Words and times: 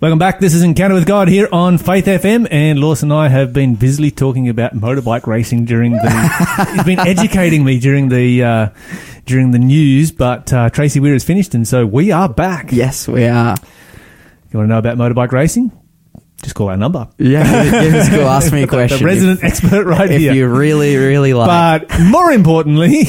Welcome 0.00 0.18
back. 0.18 0.40
This 0.40 0.54
is 0.54 0.62
Encounter 0.62 0.94
with 0.94 1.04
God 1.06 1.28
here 1.28 1.46
on 1.52 1.76
Faith 1.76 2.06
FM, 2.06 2.48
and 2.50 2.78
Lawson 2.80 3.12
and 3.12 3.20
I 3.20 3.28
have 3.28 3.52
been 3.52 3.74
busily 3.74 4.10
talking 4.10 4.48
about 4.48 4.72
motorbike 4.74 5.26
racing 5.26 5.66
during 5.66 5.92
the. 5.92 6.68
he's 6.72 6.84
been 6.84 6.98
educating 7.00 7.64
me 7.64 7.78
during 7.78 8.08
the 8.08 8.42
uh, 8.42 8.68
during 9.26 9.50
the 9.50 9.58
news, 9.58 10.10
but 10.10 10.50
uh, 10.54 10.70
Tracy 10.70 11.00
Weir 11.00 11.12
has 11.12 11.22
finished, 11.24 11.54
and 11.54 11.68
so 11.68 11.84
we 11.84 12.12
are 12.12 12.30
back. 12.30 12.72
Yes, 12.72 13.06
we 13.06 13.26
are. 13.26 13.56
You 14.50 14.58
want 14.58 14.68
to 14.68 14.72
know 14.72 14.78
about 14.78 14.96
motorbike 14.96 15.32
racing? 15.32 15.70
Just 16.42 16.54
call 16.54 16.70
our 16.70 16.78
number. 16.78 17.06
Yeah, 17.18 17.82
give 17.82 17.94
us 17.94 18.08
a 18.08 18.10
call. 18.12 18.28
Ask 18.28 18.52
me 18.54 18.62
a 18.62 18.66
question. 18.66 19.00
The 19.00 19.04
resident 19.04 19.44
expert 19.44 19.84
right 19.84 20.10
if 20.10 20.18
here. 20.18 20.32
you 20.32 20.48
really, 20.48 20.96
really 20.96 21.34
like. 21.34 21.88
But 21.88 22.00
more 22.00 22.30
importantly, 22.32 23.04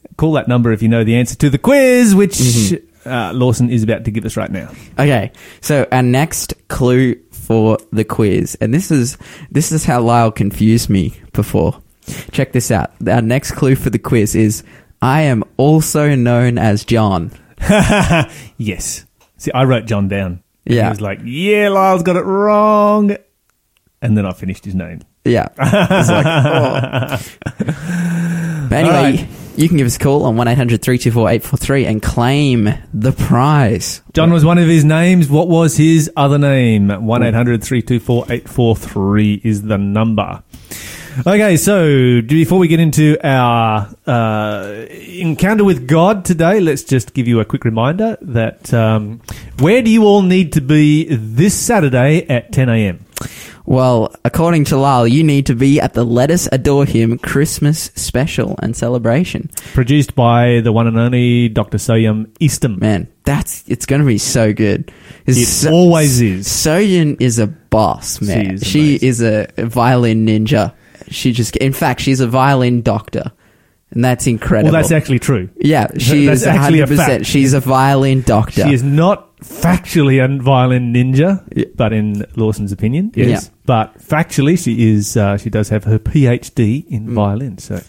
call 0.16 0.34
that 0.34 0.46
number 0.46 0.70
if 0.70 0.82
you 0.82 0.88
know 0.88 1.02
the 1.02 1.16
answer 1.16 1.34
to 1.34 1.50
the 1.50 1.58
quiz, 1.58 2.14
which 2.14 2.34
Mm-hmm. 2.34 2.85
Uh, 3.06 3.32
Lawson 3.32 3.70
is 3.70 3.82
about 3.82 4.04
to 4.04 4.10
give 4.10 4.24
us 4.24 4.36
right 4.36 4.50
now. 4.50 4.70
Okay, 4.98 5.32
so 5.60 5.86
our 5.92 6.02
next 6.02 6.54
clue 6.68 7.14
for 7.30 7.78
the 7.92 8.04
quiz, 8.04 8.56
and 8.60 8.74
this 8.74 8.90
is 8.90 9.16
this 9.50 9.72
is 9.72 9.84
how 9.84 10.00
Lyle 10.00 10.32
confused 10.32 10.90
me 10.90 11.14
before. 11.32 11.80
Check 12.30 12.52
this 12.52 12.70
out. 12.70 12.92
Our 13.08 13.22
next 13.22 13.52
clue 13.52 13.74
for 13.74 13.90
the 13.90 13.98
quiz 13.98 14.34
is 14.34 14.62
I 15.02 15.22
am 15.22 15.44
also 15.56 16.14
known 16.14 16.58
as 16.58 16.84
John. 16.84 17.32
yes. 18.56 19.04
See, 19.38 19.52
I 19.52 19.64
wrote 19.64 19.86
John 19.86 20.08
down. 20.08 20.42
Yeah. 20.64 20.84
He 20.84 20.90
was 20.90 21.00
like, 21.00 21.20
yeah, 21.24 21.68
Lyle's 21.68 22.02
got 22.02 22.16
it 22.16 22.24
wrong. 22.24 23.16
And 24.02 24.16
then 24.16 24.26
I 24.26 24.32
finished 24.32 24.64
his 24.64 24.74
name. 24.74 25.00
Yeah. 25.24 25.48
Like, 25.58 26.26
oh. 26.26 27.22
But 28.68 28.84
anyway. 28.84 29.28
You 29.56 29.68
can 29.68 29.76
give 29.76 29.86
us 29.86 29.96
a 29.96 29.98
call 29.98 30.24
on 30.24 30.36
1 30.36 30.48
800 30.48 30.82
324 30.82 31.30
843 31.30 31.86
and 31.86 32.02
claim 32.02 32.74
the 32.92 33.12
prize. 33.12 34.02
John 34.12 34.32
was 34.32 34.44
one 34.44 34.58
of 34.58 34.68
his 34.68 34.84
names. 34.84 35.28
What 35.28 35.48
was 35.48 35.76
his 35.76 36.10
other 36.16 36.38
name? 36.38 36.88
1 36.88 37.22
800 37.22 37.64
324 37.64 38.24
843 38.24 39.40
is 39.44 39.62
the 39.62 39.78
number. 39.78 40.42
Okay, 41.26 41.56
so 41.56 42.20
before 42.20 42.58
we 42.58 42.68
get 42.68 42.78
into 42.78 43.16
our 43.26 43.88
uh, 44.06 44.84
encounter 44.90 45.64
with 45.64 45.88
God 45.88 46.26
today, 46.26 46.60
let's 46.60 46.84
just 46.84 47.14
give 47.14 47.26
you 47.26 47.40
a 47.40 47.44
quick 47.46 47.64
reminder 47.64 48.18
that 48.20 48.74
um, 48.74 49.22
where 49.58 49.80
do 49.80 49.90
you 49.90 50.04
all 50.04 50.20
need 50.20 50.52
to 50.52 50.60
be 50.60 51.06
this 51.08 51.58
Saturday 51.58 52.28
at 52.28 52.52
10 52.52 52.68
a.m.? 52.68 53.06
Well, 53.66 54.14
according 54.24 54.64
to 54.66 54.76
Lyle, 54.76 55.08
you 55.08 55.24
need 55.24 55.46
to 55.46 55.54
be 55.56 55.80
at 55.80 55.94
the 55.94 56.04
Let 56.04 56.30
Us 56.30 56.48
Adore 56.52 56.84
Him 56.84 57.18
Christmas 57.18 57.90
special 57.96 58.54
and 58.62 58.76
celebration. 58.76 59.50
Produced 59.74 60.14
by 60.14 60.60
the 60.60 60.70
one 60.72 60.86
and 60.86 60.96
only 60.96 61.48
Dr. 61.48 61.78
Soyun 61.78 62.30
Eastham. 62.38 62.78
Man, 62.78 63.08
that's 63.24 63.64
it's 63.66 63.84
going 63.84 64.00
to 64.00 64.06
be 64.06 64.18
so 64.18 64.52
good. 64.52 64.92
It's 65.26 65.38
It 65.38 65.46
so- 65.46 65.72
always 65.72 66.20
is. 66.20 66.46
Soyun 66.46 67.16
is 67.20 67.40
a 67.40 67.48
boss, 67.48 68.20
man. 68.20 68.54
is 68.54 68.62
She 68.64 68.94
is 69.02 69.20
a 69.20 69.48
violin 69.58 70.24
ninja. 70.26 70.72
She 71.08 71.32
just, 71.32 71.56
in 71.56 71.72
fact, 71.72 72.00
she's 72.00 72.20
a 72.20 72.26
violin 72.28 72.82
doctor, 72.82 73.32
and 73.96 74.04
that's 74.04 74.26
incredible. 74.26 74.70
Well, 74.72 74.80
that's 74.82 74.92
actually 74.92 75.18
true. 75.18 75.48
yeah, 75.56 75.88
she 75.98 76.26
that's 76.26 76.42
is 76.42 76.46
actually 76.46 76.80
a 76.80 76.86
100%. 76.86 76.96
fact. 76.96 77.26
She's 77.26 77.52
a 77.54 77.60
violin 77.60 78.20
doctor. 78.22 78.62
She 78.62 78.72
is 78.74 78.82
not 78.82 79.36
factually 79.38 80.22
a 80.24 80.42
violin 80.42 80.92
ninja, 80.94 81.42
Yeah. 81.54 81.64
but 81.74 81.92
in 81.92 82.24
Lawson's 82.36 82.72
opinion, 82.72 83.12
yes. 83.14 83.28
Yeah. 83.28 83.50
But 83.64 83.98
factually, 83.98 84.58
she 84.62 84.92
is. 84.92 85.16
Uh, 85.16 85.36
she 85.38 85.50
does 85.50 85.68
have 85.70 85.84
her 85.84 85.98
PhD 85.98 86.84
Mm. 86.86 86.90
in 86.90 87.14
violin. 87.14 87.58
So, 87.58 87.80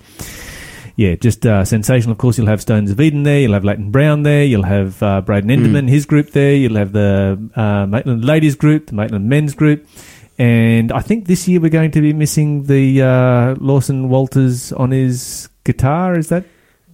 yeah, 0.96 1.16
just 1.16 1.46
uh, 1.46 1.64
sensational. 1.66 2.14
Of 2.14 2.18
course, 2.18 2.38
you'll 2.38 2.48
have 2.48 2.62
Stones 2.62 2.90
of 2.90 3.00
Eden 3.00 3.24
there. 3.24 3.40
You'll 3.42 3.54
have 3.54 3.64
Leighton 3.64 3.92
Brown 3.92 4.24
there. 4.24 4.44
You'll 4.44 4.64
have 4.64 5.02
uh, 5.04 5.22
Braden 5.22 5.50
Enderman, 5.50 5.86
Mm. 5.86 5.90
his 5.90 6.06
group 6.06 6.32
there. 6.32 6.56
You'll 6.56 6.78
have 6.78 6.92
the 6.94 7.38
uh, 7.56 7.86
Maitland 7.86 8.26
Ladies 8.26 8.56
group, 8.56 8.88
the 8.88 8.96
Maitland 8.96 9.30
Men's 9.30 9.54
group. 9.54 9.86
And 10.38 10.92
I 10.92 11.00
think 11.02 11.26
this 11.26 11.48
year 11.48 11.60
we're 11.60 11.70
going 11.70 11.92
to 11.92 12.02
be 12.02 12.14
missing 12.14 12.64
the 12.64 13.02
uh, 13.02 13.56
Lawson 13.60 14.10
Walters 14.10 14.72
on 14.74 14.92
his 14.92 15.50
guitar. 15.64 16.18
Is 16.18 16.30
that 16.30 16.46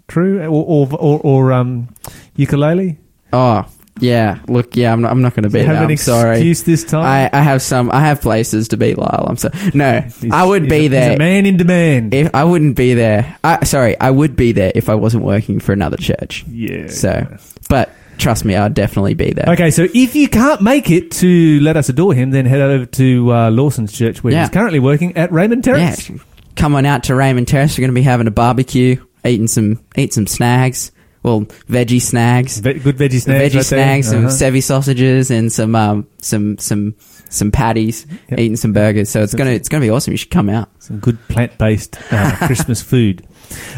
true? 0.07 0.39
Or 0.43 0.63
or 0.65 0.87
or, 0.97 1.19
or 1.23 1.53
um, 1.53 1.89
ukulele? 2.35 2.97
oh, 3.33 3.65
yeah. 3.99 4.39
Look, 4.47 4.75
yeah, 4.75 4.91
I'm 4.91 5.01
not, 5.01 5.11
I'm 5.11 5.21
not 5.21 5.35
going 5.35 5.43
to 5.43 5.49
be 5.49 5.59
have 5.59 5.75
an 5.83 5.91
I'm 5.91 5.97
sorry. 5.97 6.37
excuse 6.37 6.63
this 6.63 6.83
time? 6.83 7.05
I, 7.05 7.29
I 7.37 7.41
have 7.43 7.61
some. 7.61 7.91
I 7.91 7.99
have 7.99 8.21
places 8.21 8.69
to 8.69 8.77
be, 8.77 8.95
Lyle. 8.95 9.25
I'm 9.29 9.37
sorry. 9.37 9.53
No, 9.73 10.01
He's- 10.01 10.31
I 10.31 10.43
would 10.45 10.67
be 10.69 10.85
a, 10.85 10.87
there. 10.87 11.09
He's 11.11 11.15
a 11.15 11.19
man 11.19 11.45
in 11.45 11.57
demand. 11.57 12.13
If 12.13 12.33
I 12.33 12.43
wouldn't 12.43 12.75
be 12.75 12.93
there, 12.95 13.37
I, 13.43 13.63
sorry, 13.65 13.99
I 13.99 14.09
would 14.09 14.35
be 14.35 14.51
there 14.53 14.71
if 14.73 14.87
I 14.89 14.95
wasn't 14.95 15.23
working 15.25 15.59
for 15.59 15.73
another 15.73 15.97
church. 15.97 16.43
yeah. 16.47 16.87
So, 16.87 17.27
but 17.69 17.91
trust 18.17 18.45
me, 18.45 18.55
I'd 18.55 18.73
definitely 18.73 19.13
be 19.13 19.31
there. 19.31 19.45
Okay, 19.49 19.71
so 19.71 19.87
if 19.93 20.15
you 20.15 20.27
can't 20.29 20.61
make 20.61 20.89
it 20.89 21.11
to 21.11 21.59
Let 21.61 21.77
Us 21.77 21.89
Adore 21.89 22.13
Him, 22.13 22.31
then 22.31 22.45
head 22.45 22.61
over 22.61 22.85
to 22.85 23.33
uh, 23.33 23.51
Lawson's 23.51 23.91
church, 23.91 24.23
where 24.23 24.33
Yeah. 24.33 24.41
he's 24.41 24.49
currently 24.49 24.79
working 24.79 25.15
at 25.17 25.31
Raymond 25.31 25.65
Yeah, 25.65 25.73
Terrace. 25.95 26.11
come 26.55 26.75
on 26.75 26.85
out 26.85 27.03
to 27.05 27.15
Raymond 27.15 27.47
Terrace. 27.47 27.77
We're 27.77 27.83
going 27.83 27.91
to 27.91 27.95
be 27.95 28.01
having 28.03 28.27
a 28.27 28.31
barbecue, 28.31 29.03
eating 29.25 29.47
some, 29.47 29.79
eat 29.95 30.13
some 30.13 30.27
snags. 30.27 30.91
Well, 31.23 31.41
veggie 31.69 32.01
snags, 32.01 32.57
Ve- 32.59 32.79
good 32.79 32.97
veggie 32.97 33.21
snags. 33.21 33.53
veggie 33.53 33.55
right 33.55 33.65
snags, 33.65 34.09
some 34.09 34.25
Uh-huh. 34.25 34.33
Sevi 34.33 34.61
sausages, 34.61 35.31
and 35.31 35.49
some 35.53 35.73
um, 35.73 36.05
some 36.21 36.57
some 36.57 36.95
some 37.29 37.49
patties. 37.49 38.05
Yep. 38.29 38.39
Eating 38.41 38.57
some 38.57 38.73
burgers. 38.73 39.09
So 39.09 39.23
it's 39.23 39.33
gonna 39.33 39.51
it's 39.51 39.69
gonna 39.69 39.85
be 39.85 39.89
awesome. 39.89 40.11
You 40.11 40.17
should 40.17 40.31
come 40.31 40.49
out. 40.49 40.67
Some 40.79 40.99
good 40.99 41.17
plant 41.29 41.57
based 41.57 41.97
uh, 42.11 42.35
Christmas 42.45 42.81
food. 42.81 43.25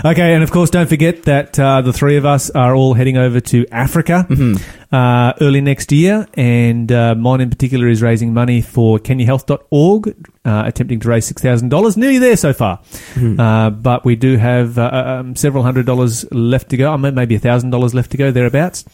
Okay, 0.03 0.34
and 0.34 0.44
of 0.44 0.52
course, 0.52 0.69
don't 0.69 0.88
forget 0.88 1.24
that 1.24 1.58
uh, 1.59 1.81
the 1.81 1.94
three 1.94 2.18
of 2.18 2.25
us 2.25 2.50
are 2.52 2.75
all 2.75 2.94
heading 2.94 3.18
over 3.18 3.40
to 3.40 3.66
Africa 3.72 4.25
Mm-hmm. 4.30 4.96
uh, 4.96 5.34
early 5.41 5.62
next 5.62 5.91
year, 5.91 6.28
and 6.36 6.91
uh, 6.91 7.16
mine 7.16 7.41
in 7.41 7.50
particular 7.50 7.88
is 7.88 8.02
raising 8.02 8.34
money 8.34 8.62
for 8.62 9.00
KenyaHealth.org, 9.00 10.08
uh, 10.46 10.64
attempting 10.66 11.00
to 11.02 11.09
raise 11.09 11.31
$6,000. 11.31 11.97
Nearly 11.97 12.18
there 12.19 12.38
so 12.38 12.53
far. 12.53 12.78
Mm-hmm. 13.14 13.40
Uh, 13.40 13.69
but 13.72 14.06
we 14.06 14.16
do 14.16 14.38
have 14.38 14.78
uh, 14.78 15.18
um, 15.19 15.35
several 15.35 15.64
hundred 15.64 15.85
dollars 15.85 16.30
left 16.31 16.69
to 16.69 16.78
go, 16.78 16.91
I 16.91 16.97
mean, 16.97 17.16
maybe 17.16 17.38
$1,000 17.40 17.94
left 17.94 18.12
to 18.12 18.18
go, 18.18 18.31
thereabouts. 18.31 18.85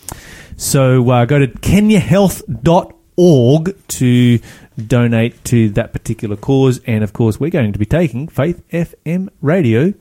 So 0.58 1.10
uh, 1.10 1.26
go 1.26 1.40
to 1.40 1.48
KenyaHealth.org 1.48 3.88
to 3.88 4.40
donate 4.82 5.44
to 5.46 5.70
that 5.72 5.94
particular 5.94 6.36
cause. 6.36 6.80
And 6.86 7.04
of 7.04 7.14
course, 7.14 7.40
we're 7.40 7.50
going 7.52 7.74
to 7.74 7.80
be 7.80 7.86
taking 7.86 8.28
Faith 8.28 8.62
FM 8.70 9.30
radio 9.42 9.94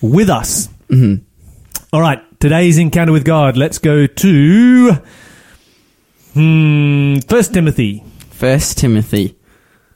with 0.00 0.30
us. 0.30 0.68
Mm-hmm. 0.88 1.22
All 1.92 2.00
right, 2.00 2.22
today's 2.40 2.78
encounter 2.78 3.12
with 3.12 3.24
God. 3.24 3.56
Let's 3.56 3.78
go 3.78 4.06
to 4.06 4.98
hmm, 6.32 7.16
First 7.28 7.54
Timothy, 7.54 8.02
First 8.30 8.78
Timothy. 8.78 9.36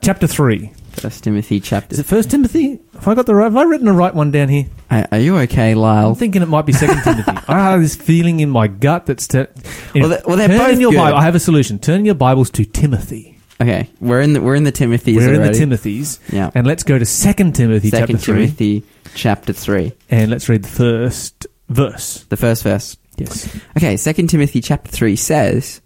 chapter 0.02 0.26
three. 0.26 0.72
First 0.92 1.22
Timothy 1.22 1.60
chapter. 1.60 1.92
Is 1.94 2.00
it 2.00 2.06
First 2.06 2.28
Timothy? 2.30 2.80
Have 2.94 3.06
I 3.06 3.14
got 3.14 3.26
the 3.26 3.34
right? 3.34 3.44
Have 3.44 3.56
I 3.56 3.62
written 3.62 3.86
the 3.86 3.92
right 3.92 4.12
one 4.12 4.32
down 4.32 4.48
here? 4.48 4.64
Are, 4.90 5.06
are 5.12 5.18
you 5.18 5.36
okay, 5.38 5.76
Lyle? 5.76 6.08
I'm 6.08 6.14
thinking 6.16 6.42
it 6.42 6.48
might 6.48 6.66
be 6.66 6.72
Second 6.72 7.02
Timothy. 7.02 7.30
I 7.48 7.70
have 7.70 7.80
this 7.80 7.94
feeling 7.94 8.40
in 8.40 8.50
my 8.50 8.66
gut 8.66 9.06
that's. 9.06 9.28
Te- 9.28 9.46
Well, 9.94 10.08
they- 10.08 10.20
well, 10.26 10.36
they're 10.36 10.48
turn 10.48 10.58
both 10.58 10.80
your 10.80 10.90
good. 10.90 10.96
Bible. 10.96 11.18
I 11.18 11.22
have 11.22 11.36
a 11.36 11.40
solution. 11.40 11.78
Turn 11.78 12.04
your 12.04 12.16
Bibles 12.16 12.50
to 12.50 12.64
Timothy. 12.64 13.37
Okay, 13.60 13.90
we're 14.00 14.20
in 14.20 14.34
the 14.34 14.40
we're 14.40 14.54
in 14.54 14.62
the 14.64 14.72
Timothy's 14.72 15.16
We're 15.16 15.34
in 15.34 15.42
the 15.42 15.50
Timothys, 15.50 16.20
yeah. 16.32 16.50
and 16.54 16.66
let's 16.66 16.84
go 16.84 16.96
to 16.96 17.04
Second 17.04 17.56
Timothy 17.56 17.90
Second 17.90 18.16
chapter 18.16 18.18
three, 18.18 18.46
Timothy 18.46 18.84
chapter 19.14 19.52
three. 19.52 19.92
and 20.08 20.30
let's 20.30 20.48
read 20.48 20.62
the 20.62 20.68
first 20.68 21.46
verse. 21.68 22.24
The 22.28 22.36
first 22.36 22.62
verse. 22.62 22.96
Yes. 23.16 23.52
Okay, 23.76 23.96
Second 23.96 24.28
Timothy 24.28 24.60
chapter 24.60 24.90
three 24.92 25.16
says, 25.16 25.80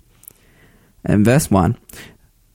and 1.04 1.24
verse 1.24 1.50
one. 1.50 1.78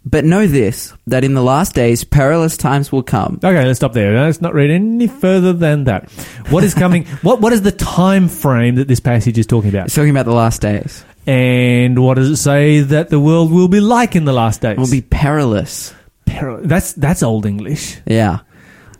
But 0.06 0.24
know 0.24 0.48
this, 0.48 0.94
that 1.08 1.26
in 1.26 1.34
the 1.34 1.44
last 1.44 1.76
days 1.76 2.06
perilous 2.06 2.56
times 2.56 2.94
will 2.94 3.04
come. 3.04 3.42
Okay, 3.44 3.66
let's 3.66 3.80
stop 3.80 3.92
there. 3.92 4.14
Let's 4.24 4.40
not 4.40 4.54
read 4.54 4.70
any 4.70 5.08
further 5.08 5.52
than 5.52 5.84
that. 5.86 6.10
What 6.50 6.64
is 6.64 6.74
coming? 6.74 7.06
what 7.24 7.42
What 7.42 7.52
is 7.52 7.64
the 7.64 7.74
time 7.74 8.30
frame 8.30 8.76
that 8.76 8.88
this 8.88 9.02
passage 9.02 9.38
is 9.38 9.48
talking 9.48 9.70
about? 9.70 9.88
It's 9.88 9.96
talking 9.96 10.12
about 10.12 10.26
the 10.26 10.34
last 10.34 10.62
days. 10.62 11.04
And 11.28 12.02
what 12.02 12.14
does 12.16 12.30
it 12.30 12.38
say 12.38 12.80
that 12.80 13.10
the 13.10 13.20
world 13.20 13.52
will 13.52 13.68
be 13.68 13.82
like 13.82 14.16
in 14.16 14.24
the 14.26 14.34
last 14.34 14.62
days? 14.62 14.78
It 14.78 14.80
will 14.80 14.90
be 14.90 15.02
perilous. 15.02 15.94
Peril- 16.26 16.62
that's 16.64 16.94
that's 16.94 17.22
old 17.22 17.46
English. 17.46 17.98
Yeah. 18.06 18.40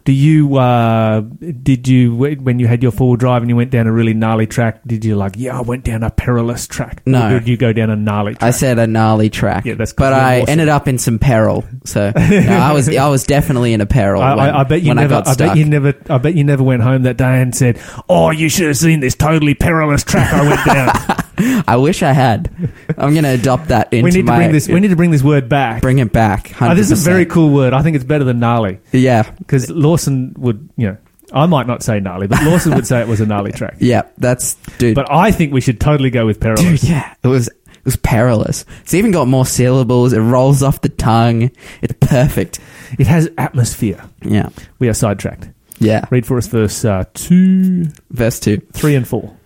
Do 0.04 0.14
you 0.14 0.56
uh, 0.56 1.20
did 1.20 1.86
you 1.88 2.16
when 2.16 2.60
you 2.60 2.68
had 2.68 2.82
your 2.82 2.94
four 2.94 3.10
wheel 3.10 3.16
drive 3.18 3.42
and 3.42 3.50
you 3.50 3.58
went 3.58 3.72
down 3.72 3.88
a 3.88 3.92
really 3.92 4.14
gnarly 4.14 4.48
track? 4.48 4.82
Did 4.88 5.04
you 5.04 5.18
like 5.18 5.34
yeah 5.36 5.58
I 5.58 5.62
went 5.62 5.84
down 5.84 6.02
a 6.04 6.10
perilous 6.10 6.66
track? 6.66 7.02
No. 7.06 7.28
Or 7.28 7.40
did 7.40 7.48
you 7.50 7.58
go 7.58 7.74
down 7.74 7.90
a 7.90 7.96
gnarly 7.98 8.34
track? 8.36 8.44
I 8.44 8.52
said 8.52 8.80
a 8.80 8.88
gnarly 8.88 9.30
track. 9.30 9.66
Yeah, 9.66 9.74
that's 9.76 9.92
but. 9.92 10.14
I 10.14 10.40
Awesome. 10.42 10.50
ended 10.52 10.70
up 10.70 10.88
in 10.88 10.98
some 10.98 11.20
peril. 11.20 11.66
So 11.84 12.12
no, 12.18 12.58
I 12.58 12.72
was 12.72 12.88
I 12.88 13.08
was 13.10 13.26
definitely 13.26 13.74
in 13.74 13.82
a 13.82 13.86
peril. 13.86 14.22
I, 14.22 14.36
when, 14.36 14.50
I, 14.50 14.60
I 14.60 14.64
bet 14.64 14.82
you 14.82 14.90
when 14.90 14.98
never. 14.98 15.16
I 15.16 15.24
I, 15.32 15.36
bet 15.36 15.58
you 15.58 15.66
never. 15.66 15.94
I 16.10 16.18
bet 16.20 16.36
you 16.36 16.44
never 16.46 16.64
went 16.64 16.84
home 16.84 17.04
that 17.04 17.18
day 17.18 17.42
and 17.42 17.54
said, 17.54 17.78
"Oh, 18.08 18.32
you 18.32 18.48
should 18.48 18.68
have 18.68 18.78
seen 18.78 19.02
this 19.02 19.16
totally 19.16 19.56
perilous 19.56 20.04
track 20.06 20.34
I 20.34 20.48
went 20.48 20.66
down." 20.66 21.24
I 21.68 21.78
wish 21.78 22.04
I 22.04 22.12
had. 22.14 22.50
I'm 22.98 23.12
going 23.14 23.24
to 23.24 23.30
adopt 23.30 23.68
that 23.70 23.94
into 23.94 24.04
we 24.06 24.10
need 24.12 24.18
to 24.18 24.24
my. 24.24 24.38
bring 24.38 24.52
this. 24.52 24.68
We 24.68 24.80
need 24.80 24.88
to 24.90 24.96
bring 24.96 25.12
this 25.12 25.24
word 25.24 25.48
back. 25.50 25.82
bring 25.82 26.00
it 26.00 26.12
back. 26.12 26.48
100%. 26.50 26.72
Oh, 26.72 26.76
this 26.76 26.90
is 26.92 27.02
a 27.06 27.10
very 27.10 27.26
cool 27.26 27.50
word. 27.52 27.74
I 27.74 27.82
think 27.82 27.96
it's 27.96 28.06
better 28.06 28.24
than 28.24 28.40
gnarly 28.40 28.80
Yeah, 28.92 29.30
because 29.38 29.70
Lawson 29.70 30.34
would, 30.38 30.70
you 30.78 30.88
know, 30.88 30.98
I 31.34 31.46
might 31.46 31.68
not 31.68 31.84
say 31.84 32.00
gnarly, 32.00 32.28
but 32.28 32.42
Lawson 32.44 32.74
would 32.76 32.88
say 32.88 33.02
it 33.02 33.08
was 33.08 33.20
a 33.22 33.26
gnarly 33.26 33.52
track. 33.60 33.76
yeah. 33.80 34.04
That's 34.18 34.56
dude. 34.78 34.96
But 34.96 35.12
I 35.12 35.32
think 35.32 35.54
we 35.54 35.62
should 35.62 35.80
totally 35.80 36.10
go 36.10 36.26
with 36.26 36.40
perilous. 36.40 36.82
dude, 36.82 36.84
yeah, 36.90 37.14
it 37.24 37.28
was. 37.28 37.48
It 37.48 37.86
was 37.86 37.96
perilous. 37.98 38.66
It's 38.82 38.94
even 38.94 39.12
got 39.12 39.30
more 39.30 39.46
syllables. 39.46 40.12
It 40.12 40.20
rolls 40.20 40.62
off 40.62 40.82
the 40.82 40.90
tongue. 40.90 41.52
It's 41.82 41.94
perfect. 42.02 42.60
It 43.00 43.08
has 43.08 43.30
atmosphere. 43.38 44.04
Yeah. 44.24 44.50
We 44.80 44.90
are 44.90 44.94
sidetracked. 44.94 45.50
Yeah. 45.80 46.04
Read 46.10 46.26
for 46.26 46.38
us 46.38 46.48
verse 46.48 46.84
uh, 46.84 47.06
2, 47.14 47.86
Verse 48.10 48.42
2. 48.42 48.58
3, 48.74 48.96
and 48.96 49.08
4. 49.08 49.38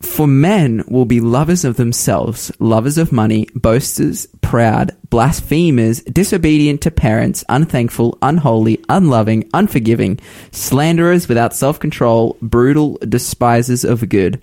For 0.00 0.28
men 0.28 0.84
will 0.86 1.06
be 1.06 1.20
lovers 1.20 1.64
of 1.64 1.76
themselves, 1.76 2.52
lovers 2.60 2.98
of 2.98 3.10
money, 3.10 3.48
boasters, 3.54 4.26
proud, 4.42 4.92
blasphemers, 5.10 6.02
disobedient 6.02 6.82
to 6.82 6.90
parents, 6.92 7.44
unthankful, 7.48 8.16
unholy, 8.22 8.82
unloving, 8.88 9.48
unforgiving, 9.52 10.20
slanderers 10.52 11.28
without 11.28 11.54
self 11.54 11.80
control, 11.80 12.36
brutal, 12.40 12.98
despisers 13.08 13.84
of 13.84 14.08
good, 14.08 14.40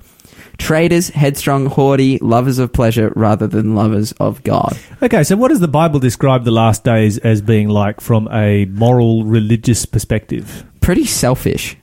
traitors, 0.57 1.09
headstrong, 1.09 1.67
haughty, 1.67 2.17
lovers 2.19 2.59
of 2.59 2.73
pleasure 2.73 3.13
rather 3.15 3.47
than 3.47 3.75
lovers 3.75 4.11
of 4.13 4.43
God. 4.43 4.77
Okay, 5.01 5.23
so 5.23 5.37
what 5.37 5.49
does 5.49 5.61
the 5.61 5.67
Bible 5.69 5.99
describe 5.99 6.43
the 6.43 6.51
last 6.51 6.83
days 6.83 7.17
as 7.19 7.41
being 7.41 7.69
like 7.69 8.01
from 8.01 8.27
a 8.31 8.65
moral, 8.65 9.23
religious 9.23 9.85
perspective? 9.85 10.65
Pretty 10.81 11.05
selfish. 11.05 11.77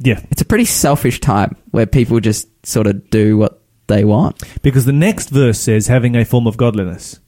Yeah, 0.00 0.20
It's 0.30 0.42
a 0.42 0.44
pretty 0.44 0.64
selfish 0.64 1.20
time 1.20 1.56
where 1.72 1.86
people 1.86 2.20
just 2.20 2.46
sort 2.64 2.86
of 2.86 3.10
do 3.10 3.36
what 3.36 3.60
they 3.88 4.04
want. 4.04 4.42
because 4.62 4.84
the 4.84 4.92
next 4.92 5.30
verse 5.30 5.58
says 5.58 5.86
having 5.88 6.14
a 6.16 6.24
form 6.24 6.46
of 6.46 6.56
godliness. 6.56 7.18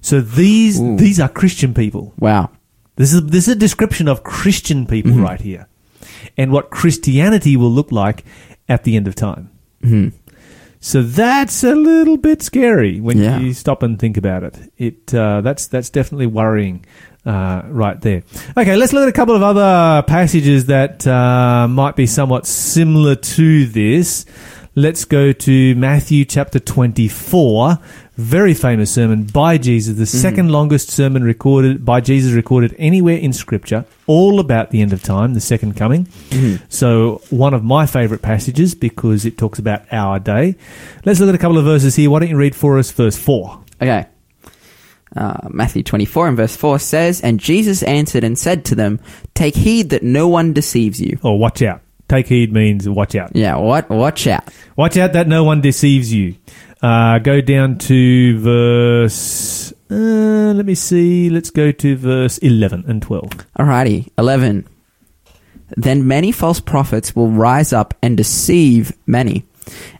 So 0.00 0.20
these 0.20 0.80
Ooh. 0.80 0.96
these 0.96 1.18
are 1.20 1.28
Christian 1.28 1.74
people. 1.74 2.12
Wow. 2.18 2.50
This 2.96 3.12
is 3.12 3.26
this 3.26 3.48
is 3.48 3.54
a 3.54 3.58
description 3.58 4.08
of 4.08 4.22
Christian 4.22 4.86
people 4.86 5.12
Mhm. 5.12 5.24
right 5.24 5.40
here, 5.40 5.66
and 6.36 6.52
what 6.52 6.70
Christianity 6.70 7.56
will 7.56 7.70
look 7.72 7.90
like 7.92 8.24
at 8.68 8.84
the 8.84 8.96
end 8.96 9.06
of 9.08 9.14
time. 9.14 9.50
hmm 9.82 10.08
So 10.80 11.02
that's 11.02 11.62
a 11.64 11.74
little 11.74 12.16
bit 12.16 12.42
scary 12.42 13.00
when 13.00 13.18
Yeah. 13.18 13.38
you 13.40 13.52
stop 13.52 13.82
and 13.82 13.98
think 13.98 14.16
about 14.16 14.42
it. 14.44 14.72
It 14.78 15.14
uh, 15.14 15.40
that's 15.42 15.66
that's 15.66 15.90
definitely 15.90 16.26
worrying 16.26 16.84
uh, 17.26 17.62
right 17.66 18.00
there. 18.00 18.22
Okay, 18.56 18.76
let's 18.76 18.92
look 18.92 19.02
at 19.02 19.08
a 19.08 19.12
couple 19.12 19.34
of 19.34 19.42
other 19.42 20.02
passages 20.06 20.66
that 20.66 21.06
uh, 21.06 21.68
might 21.68 21.96
be 21.96 22.06
somewhat 22.06 22.46
similar 22.46 23.14
to 23.14 23.66
this. 23.66 24.24
Let's 24.76 25.04
go 25.04 25.32
to 25.32 25.74
Matthew 25.74 26.24
chapter 26.24 26.60
twenty-four. 26.60 27.78
Very 28.16 28.52
famous 28.52 28.92
sermon 28.92 29.24
by 29.24 29.56
Jesus, 29.56 29.96
the 29.96 30.04
second 30.04 30.50
longest 30.52 30.90
sermon 30.90 31.24
recorded 31.24 31.86
by 31.86 32.02
Jesus 32.02 32.32
recorded 32.34 32.76
anywhere 32.78 33.16
in 33.16 33.32
Scripture, 33.32 33.86
all 34.06 34.40
about 34.40 34.70
the 34.70 34.82
end 34.82 34.92
of 34.92 35.02
time, 35.02 35.32
the 35.32 35.40
second 35.40 35.74
coming. 35.74 36.06
So, 36.68 37.22
one 37.30 37.54
of 37.54 37.64
my 37.64 37.86
favourite 37.86 38.20
passages 38.22 38.74
because 38.74 39.24
it 39.24 39.38
talks 39.38 39.58
about 39.58 39.90
our 39.90 40.18
day. 40.20 40.56
Let's 41.06 41.18
look 41.18 41.30
at 41.30 41.34
a 41.34 41.38
couple 41.38 41.56
of 41.56 41.64
verses 41.64 41.96
here. 41.96 42.10
Why 42.10 42.18
don't 42.18 42.28
you 42.28 42.36
read 42.36 42.54
for 42.54 42.78
us 42.78 42.90
verse 42.90 43.16
4? 43.16 43.58
Okay. 43.80 44.06
Uh, 45.16 45.48
Matthew 45.50 45.82
24 45.82 46.28
and 46.28 46.36
verse 46.36 46.56
4 46.56 46.78
says, 46.78 47.20
And 47.20 47.40
Jesus 47.40 47.82
answered 47.82 48.24
and 48.24 48.38
said 48.38 48.64
to 48.66 48.74
them, 48.74 49.00
Take 49.34 49.56
heed 49.56 49.90
that 49.90 50.02
no 50.02 50.28
one 50.28 50.52
deceives 50.52 51.00
you. 51.00 51.18
Or 51.22 51.38
watch 51.38 51.62
out. 51.62 51.82
Take 52.08 52.26
heed 52.26 52.52
means 52.52 52.88
watch 52.88 53.14
out. 53.14 53.34
Yeah, 53.34 53.56
what? 53.56 53.88
Watch 53.88 54.26
out. 54.26 54.48
Watch 54.76 54.96
out 54.96 55.12
that 55.12 55.28
no 55.28 55.44
one 55.44 55.60
deceives 55.60 56.12
you. 56.12 56.36
Uh, 56.82 57.18
go 57.18 57.40
down 57.40 57.78
to 57.78 58.38
verse. 58.38 59.72
Uh, 59.90 60.52
let 60.54 60.66
me 60.66 60.74
see. 60.74 61.30
Let's 61.30 61.50
go 61.50 61.72
to 61.72 61.96
verse 61.96 62.38
11 62.38 62.84
and 62.88 63.02
12. 63.02 63.30
Alrighty. 63.58 64.08
11. 64.18 64.66
Then 65.76 66.08
many 66.08 66.32
false 66.32 66.60
prophets 66.60 67.14
will 67.14 67.30
rise 67.30 67.72
up 67.72 67.94
and 68.02 68.16
deceive 68.16 68.92
many. 69.06 69.44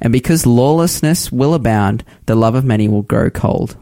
And 0.01 0.13
because 0.13 0.47
lawlessness 0.47 1.31
will 1.31 1.55
abound, 1.55 2.05
the 2.27 2.35
love 2.35 2.55
of 2.55 2.65
many 2.65 2.89
will 2.89 3.03
grow 3.03 3.31
cold. 3.31 3.77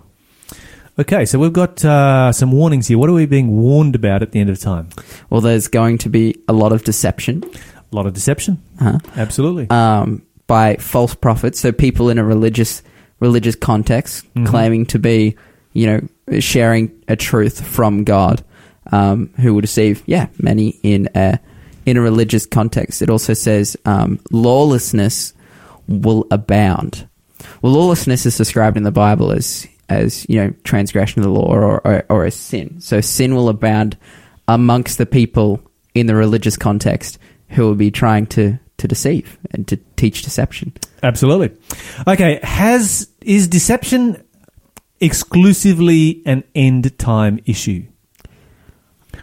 Okay, 0.98 1.24
so 1.26 1.38
we've 1.38 1.52
got 1.52 1.84
uh, 1.84 2.32
some 2.32 2.50
warnings 2.50 2.88
here. 2.88 2.98
What 2.98 3.08
are 3.08 3.12
we 3.12 3.26
being 3.26 3.56
warned 3.56 3.94
about 3.94 4.22
at 4.22 4.32
the 4.32 4.40
end 4.40 4.50
of 4.50 4.58
time? 4.58 4.88
Well, 5.30 5.40
there's 5.40 5.68
going 5.68 5.98
to 5.98 6.08
be 6.08 6.36
a 6.48 6.52
lot 6.52 6.72
of 6.72 6.82
deception 6.82 7.44
A 7.92 7.94
lot 7.96 8.06
of 8.06 8.14
deception. 8.14 8.60
huh? 8.80 8.98
Absolutely. 9.16 9.70
um, 9.70 10.22
by 10.48 10.76
false 10.76 11.14
prophets. 11.14 11.60
So 11.60 11.70
people 11.72 12.10
in 12.10 12.18
a 12.18 12.24
religious 12.24 12.82
religious 13.20 13.54
context 13.56 14.24
Mhm. 14.34 14.46
claiming 14.46 14.86
to 14.86 14.98
be, 14.98 15.36
you 15.72 15.86
know, 15.86 16.40
sharing 16.40 16.90
a 17.08 17.16
truth 17.16 17.60
from 17.64 18.04
God, 18.04 18.42
um, 18.92 19.30
who 19.40 19.54
will 19.54 19.60
deceive, 19.60 20.02
yeah, 20.06 20.26
many 20.38 20.78
in 20.82 21.08
a 21.14 21.38
in 21.86 21.96
a 21.96 22.00
religious 22.00 22.44
context. 22.46 23.02
It 23.02 23.10
also 23.10 23.34
says 23.34 23.76
um, 23.84 24.18
lawlessness 24.30 25.32
will 25.88 26.26
abound. 26.30 27.06
Well, 27.62 27.72
lawlessness 27.72 28.24
is 28.26 28.36
described 28.36 28.76
in 28.76 28.82
the 28.84 28.92
Bible 28.92 29.30
as 29.32 29.66
as 29.88 30.26
you 30.28 30.36
know 30.36 30.54
transgression 30.64 31.20
of 31.20 31.24
the 31.24 31.30
law 31.30 31.46
or, 31.46 31.86
or, 31.86 32.04
or 32.08 32.24
as 32.24 32.34
sin. 32.34 32.80
So 32.80 33.00
sin 33.00 33.34
will 33.34 33.48
abound 33.48 33.96
amongst 34.46 34.98
the 34.98 35.06
people 35.06 35.60
in 35.94 36.06
the 36.06 36.14
religious 36.14 36.56
context 36.56 37.18
who 37.48 37.64
will 37.64 37.74
be 37.74 37.90
trying 37.90 38.26
to 38.26 38.58
to 38.78 38.88
deceive 38.88 39.38
and 39.50 39.66
to 39.68 39.76
teach 39.96 40.22
deception. 40.22 40.72
Absolutely. 41.02 41.56
Okay, 42.06 42.40
has 42.42 43.08
is 43.20 43.48
deception 43.48 44.22
exclusively 45.00 46.22
an 46.26 46.44
end 46.54 46.96
time 46.98 47.40
issue? 47.46 47.84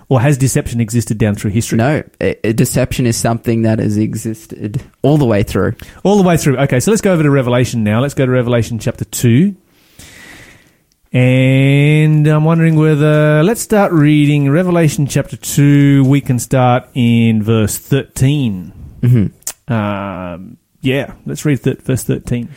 Or 0.08 0.22
has 0.22 0.38
deception 0.38 0.82
existed 0.82 1.18
down 1.18 1.34
through 1.34 1.52
history? 1.52 1.78
No, 1.78 2.04
a, 2.22 2.50
a 2.50 2.54
deception 2.54 3.08
is 3.08 3.18
something 3.18 3.64
that 3.64 3.80
has 3.80 3.98
existed 3.98 4.84
all 5.02 5.18
the 5.18 5.26
way 5.26 5.42
through. 5.42 5.74
All 6.04 6.18
the 6.18 6.28
way 6.28 6.38
through. 6.38 6.58
Okay, 6.60 6.80
so 6.80 6.92
let's 6.92 7.02
go 7.02 7.12
over 7.12 7.24
to 7.24 7.30
Revelation 7.32 7.84
now. 7.84 8.02
Let's 8.02 8.14
go 8.14 8.26
to 8.26 8.32
Revelation 8.32 8.78
chapter 8.78 9.06
2. 9.06 9.56
And 11.16 12.28
I'm 12.28 12.44
wondering 12.44 12.76
whether, 12.76 13.42
let's 13.42 13.62
start 13.62 13.94
reading 13.94 14.50
Revelation 14.50 15.08
chapter 15.08 15.38
2. 15.38 16.04
We 16.04 16.20
can 16.20 16.40
start 16.40 16.90
in 16.94 17.42
verse 17.42 17.78
13. 17.78 18.74
hmm 19.02 19.28
Um, 19.74 20.58
yeah, 20.82 21.14
let's 21.26 21.46
read 21.46 21.64
th- 21.64 21.80
verse 21.84 22.04
13. 22.04 22.50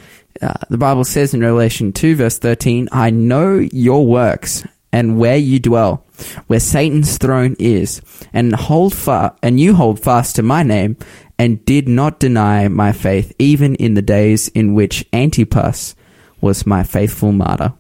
Uh, 0.43 0.55
the 0.71 0.77
Bible 0.77 1.05
says 1.05 1.35
in 1.35 1.41
Revelation 1.41 1.93
2, 1.93 2.17
verse 2.17 2.41
13, 2.41 2.89
I 2.91 3.11
know 3.11 3.59
your 3.73 4.05
works 4.05 4.67
and 4.91 5.21
where 5.21 5.37
you 5.37 5.61
dwell, 5.61 6.05
where 6.49 6.59
Satan's 6.59 7.17
throne 7.17 7.55
is, 7.61 8.03
and 8.33 8.57
hold 8.57 8.93
fa- 8.93 9.37
and 9.41 9.61
you 9.61 9.73
hold 9.77 10.01
fast 10.01 10.35
to 10.35 10.43
my 10.43 10.65
name, 10.65 10.97
and 11.39 11.65
did 11.65 11.87
not 11.89 12.19
deny 12.19 12.67
my 12.67 12.91
faith, 12.91 13.33
even 13.39 13.77
in 13.77 13.95
the 13.95 14.03
days 14.03 14.49
in 14.49 14.75
which 14.75 15.07
Antipas 15.13 15.95
was 16.41 16.67
my 16.67 16.83
faithful 16.83 17.31
martyr, 17.31 17.73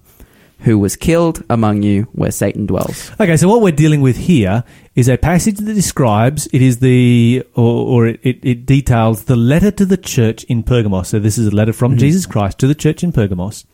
who 0.60 0.78
was 0.78 0.96
killed 0.96 1.42
among 1.48 1.82
you 1.82 2.02
where 2.12 2.30
Satan 2.32 2.66
dwells. 2.66 3.12
Okay, 3.20 3.36
so 3.36 3.48
what 3.48 3.62
we're 3.62 3.70
dealing 3.72 4.00
with 4.00 4.16
here 4.16 4.64
is 4.96 5.08
a 5.08 5.16
passage 5.16 5.58
that 5.58 5.72
describes 5.74 6.48
it 6.52 6.60
is 6.60 6.78
the 6.80 7.44
or, 7.54 7.86
or 7.86 8.06
it, 8.08 8.20
it, 8.24 8.66
details 8.66 9.24
the 9.24 9.36
letter 9.36 9.70
to 9.70 9.86
the 9.86 9.96
church 9.96 10.42
in 10.44 10.62
Pergamos. 10.64 11.08
So 11.08 11.18
this 11.20 11.38
is 11.38 11.46
a 11.46 11.50
letter 11.54 11.72
from 11.72 11.94
Mhm. 11.94 11.98
Jesus 11.98 12.26
Christ 12.26 12.58
to 12.58 12.66
the 12.66 12.74
church 12.74 13.04
in 13.04 13.12
Pergamos, 13.12 13.64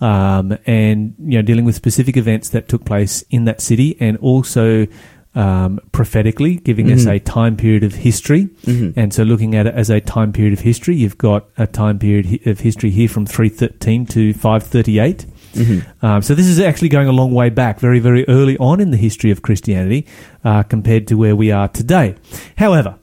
um, 0.00 0.56
and 0.66 1.14
you 1.18 1.38
know 1.38 1.42
dealing 1.42 1.64
with 1.64 1.74
specific 1.74 2.16
events 2.16 2.48
that 2.50 2.68
took 2.68 2.84
place 2.84 3.22
in 3.30 3.44
that 3.44 3.60
city, 3.60 3.96
and 4.00 4.16
also 4.18 4.86
um, 5.34 5.78
prophetically 5.92 6.56
giving 6.56 6.90
us 6.90 7.04
Mhm. 7.04 7.16
a 7.16 7.20
time 7.20 7.56
period 7.56 7.84
of 7.84 7.94
history. 7.94 8.48
Mhm. 8.64 8.94
And 8.96 9.12
so, 9.12 9.22
looking 9.22 9.54
at 9.54 9.66
it 9.66 9.74
as 9.74 9.90
a 9.90 10.00
time 10.00 10.32
period 10.32 10.54
of 10.54 10.60
history, 10.60 10.96
you've 10.96 11.18
got 11.18 11.44
a 11.58 11.66
time 11.66 11.98
period 11.98 12.40
of 12.46 12.60
history 12.60 12.88
here 12.88 13.06
from 13.06 13.26
313 13.26 14.06
to 14.06 14.32
538. 14.32 15.26
Mhm. 15.56 15.84
Um, 16.02 16.22
so 16.22 16.34
this 16.34 16.46
is 16.46 16.60
actually 16.60 16.88
going 16.90 17.08
a 17.08 17.12
long 17.12 17.32
way 17.32 17.48
back, 17.50 17.80
very, 17.80 17.98
very 17.98 18.28
early 18.28 18.56
on 18.58 18.80
in 18.80 18.90
the 18.90 18.96
history 18.96 19.30
of 19.30 19.42
Christianity, 19.42 20.06
uh, 20.44 20.62
compared 20.62 21.06
to 21.08 21.14
where 21.16 21.34
we 21.34 21.50
are 21.50 21.68
today. 21.68 22.14
However, 22.56 22.94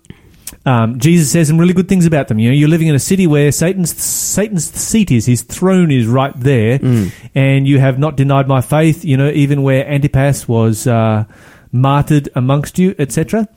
um, 0.66 0.98
Jesus 1.00 1.30
says 1.32 1.48
some 1.50 1.58
really 1.58 1.74
good 1.74 1.90
things 1.90 2.06
about 2.06 2.28
them. 2.30 2.40
You 2.40 2.50
know, 2.50 2.56
you're 2.56 2.70
living 2.70 2.88
in 2.88 2.96
a 2.96 3.00
city 3.00 3.28
where 3.28 3.52
Satan's 3.52 3.94
Satan's 4.02 4.66
seat 4.72 5.12
is, 5.12 5.26
his 5.26 5.42
throne 5.42 5.92
is 5.92 6.06
right 6.08 6.34
there, 6.40 6.80
Mm. 6.80 7.12
and 7.36 7.68
you 7.68 7.80
have 7.80 8.00
not 8.00 8.16
denied 8.16 8.48
my 8.48 8.62
faith. 8.62 9.04
You 9.04 9.18
know, 9.18 9.30
even 9.30 9.62
where 9.64 9.86
Antipas 9.90 10.48
was 10.48 10.88
uh, 10.88 11.26
martyred 11.72 12.30
amongst 12.36 12.78
you, 12.80 12.96
etc. 13.00 13.48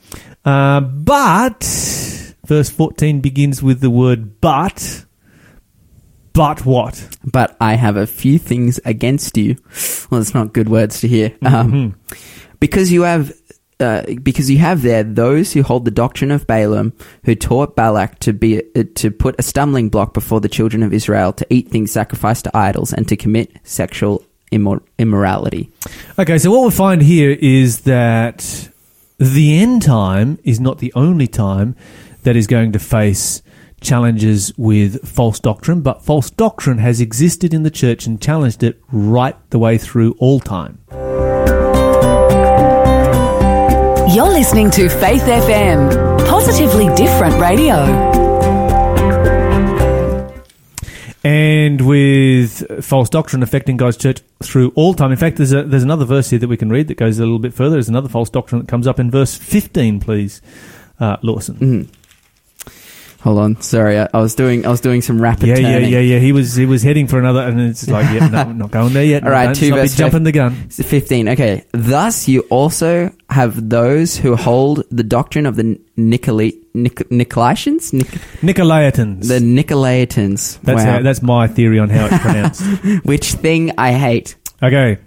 Uh, 0.43 0.81
but 0.81 1.63
verse 2.45 2.69
14 2.69 3.21
begins 3.21 3.61
with 3.63 3.79
the 3.79 3.89
word 3.89 4.41
"but." 4.41 5.05
But 6.37 6.65
what? 6.65 7.07
But 7.25 7.57
I 7.59 7.73
have 7.75 7.97
a 7.97 8.07
few 8.07 8.37
things 8.39 8.79
against 8.85 9.37
you. 9.37 9.55
Well, 10.09 10.21
it's 10.21 10.33
not 10.33 10.53
good 10.53 10.69
words 10.69 11.01
to 11.01 11.07
hear. 11.07 11.33
Um, 11.43 11.71
Mhm. 11.71 11.93
because 12.59 12.91
you 12.91 13.01
have 13.03 13.33
uh, 13.79 14.01
because 14.23 14.49
you 14.49 14.57
have 14.57 14.81
there 14.81 15.03
those 15.03 15.53
who 15.53 15.61
hold 15.61 15.85
the 15.85 15.91
doctrine 15.91 16.31
of 16.31 16.47
Balaam, 16.47 16.93
who 17.25 17.35
taught 17.35 17.75
Balak 17.75 18.17
to 18.19 18.33
be 18.33 18.63
uh, 18.75 18.83
to 18.95 19.11
put 19.11 19.35
a 19.37 19.43
stumbling 19.43 19.89
block 19.89 20.13
before 20.15 20.39
the 20.41 20.49
children 20.49 20.81
of 20.83 20.93
Israel 20.93 21.31
to 21.33 21.45
eat 21.49 21.69
things 21.69 21.91
sacrificed 21.91 22.45
to 22.45 22.57
idols 22.57 22.91
and 22.93 23.07
to 23.07 23.15
commit 23.15 23.51
sexual 23.63 24.23
immor- 24.51 24.81
immorality. 24.97 25.69
Okay, 26.17 26.37
so 26.39 26.49
what 26.49 26.63
we 26.65 26.71
find 26.71 27.01
here 27.03 27.37
is 27.39 27.81
that 27.81 28.69
the 29.19 29.59
end 29.59 29.83
time 29.83 30.39
is 30.43 30.59
not 30.59 30.79
the 30.79 30.91
only 30.95 31.27
time 31.27 31.75
that 32.23 32.35
is 32.35 32.47
going 32.47 32.71
to 32.71 32.79
face 32.79 33.43
challenges 33.81 34.51
with 34.57 35.07
false 35.07 35.39
doctrine, 35.39 35.81
but 35.81 36.03
false 36.03 36.29
doctrine 36.29 36.77
has 36.79 36.99
existed 37.01 37.53
in 37.53 37.63
the 37.63 37.71
church 37.71 38.05
and 38.05 38.21
challenged 38.21 38.63
it 38.63 38.81
right 38.91 39.35
the 39.51 39.59
way 39.59 39.77
through 39.77 40.15
all 40.19 40.39
time. 40.39 40.79
You're 44.09 44.29
listening 44.29 44.71
to 44.71 44.89
Faith 44.89 45.21
FM, 45.23 46.25
positively 46.27 46.87
different 46.95 47.39
radio. 47.39 48.15
And 51.23 51.81
with 51.85 52.85
false 52.85 53.09
doctrine 53.09 53.43
affecting 53.43 53.75
God's 53.75 53.97
church 53.97 54.21
through 54.41 54.71
all 54.75 54.93
time. 54.93 55.11
In 55.11 55.17
fact, 55.17 55.35
there's 55.35 55.51
a, 55.51 55.63
there's 55.63 55.83
another 55.83 56.05
verse 56.05 56.29
here 56.29 56.39
that 56.39 56.47
we 56.47 56.55
can 56.55 56.69
read 56.69 56.87
that 56.87 56.95
goes 56.97 57.19
a 57.19 57.23
little 57.23 57.37
bit 57.39 57.53
further. 57.53 57.71
There's 57.75 57.89
another 57.89 58.07
false 58.07 58.29
doctrine 58.29 58.61
that 58.61 58.67
comes 58.69 58.87
up 58.87 58.97
in 58.97 59.11
verse 59.11 59.35
15, 59.35 59.99
please, 59.99 60.41
uh, 61.01 61.17
Lawson. 61.21 61.55
Mhm. 61.55 61.87
Hold 63.27 63.39
on, 63.39 63.61
sorry, 63.61 63.99
I, 63.99 64.07
I 64.13 64.21
was 64.21 64.35
doing 64.35 64.65
I 64.65 64.69
was 64.69 64.79
doing 64.79 65.01
some 65.01 65.21
rapid 65.21 65.49
Yeah, 65.49 65.57
yeah, 65.57 65.71
turning. 65.73 65.91
yeah, 65.91 65.99
yeah. 65.99 66.19
He 66.19 66.31
was 66.31 66.55
he 66.55 66.65
was 66.65 66.81
heading 66.81 67.07
for 67.07 67.19
another, 67.19 67.41
and 67.41 67.59
it's 67.59 67.85
like, 67.89 68.05
yeah, 68.13 68.29
no, 68.29 68.53
not 68.53 68.71
going 68.71 68.93
there 68.93 69.03
yet. 69.03 69.25
All 69.25 69.29
right, 69.29 69.53
two 69.53 69.73
verse 69.73 69.97
jumping 69.97 70.23
the 70.23 70.31
gun. 70.31 70.69
15. 70.69 71.27
Okay. 71.27 71.65
Thus 71.73 72.29
you 72.29 72.43
also 72.49 73.11
have 73.29 73.69
those 73.69 74.15
who 74.15 74.37
hold 74.37 74.85
the 74.91 75.03
doctrine 75.03 75.45
of 75.45 75.57
the 75.57 75.77
Nicolae, 75.97 76.53
Nic- 76.73 77.09
Nicolaitans? 77.09 77.91
Nic- 77.91 78.07
Nicolaitans. 78.39 79.27
the 79.27 79.39
Nicolaitans. 79.39 80.61
that's 80.61 80.85
wow. 80.85 80.91
how, 80.93 81.01
that's 81.01 81.21
my 81.21 81.47
theory 81.47 81.79
on 81.79 81.89
how 81.89 82.05
it's 82.05 82.19
pronounced. 82.21 83.05
Which 83.05 83.33
thing 83.33 83.73
I 83.77 83.91
hate. 83.91 84.37
okay. 84.63 84.99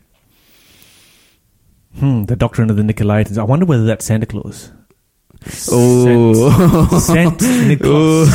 Hmm, 1.98 2.24
the 2.24 2.36
doctrine 2.36 2.68
of 2.68 2.76
the 2.76 2.82
Nicolaitans. 2.82 3.38
I 3.38 3.44
wonder 3.44 3.64
whether 3.64 3.86
that's 3.86 4.04
Santa 4.04 4.26
Claus. 4.26 4.72
Ooh. 5.72 6.86
Saint 7.00 7.40
Nicholas. 7.40 8.30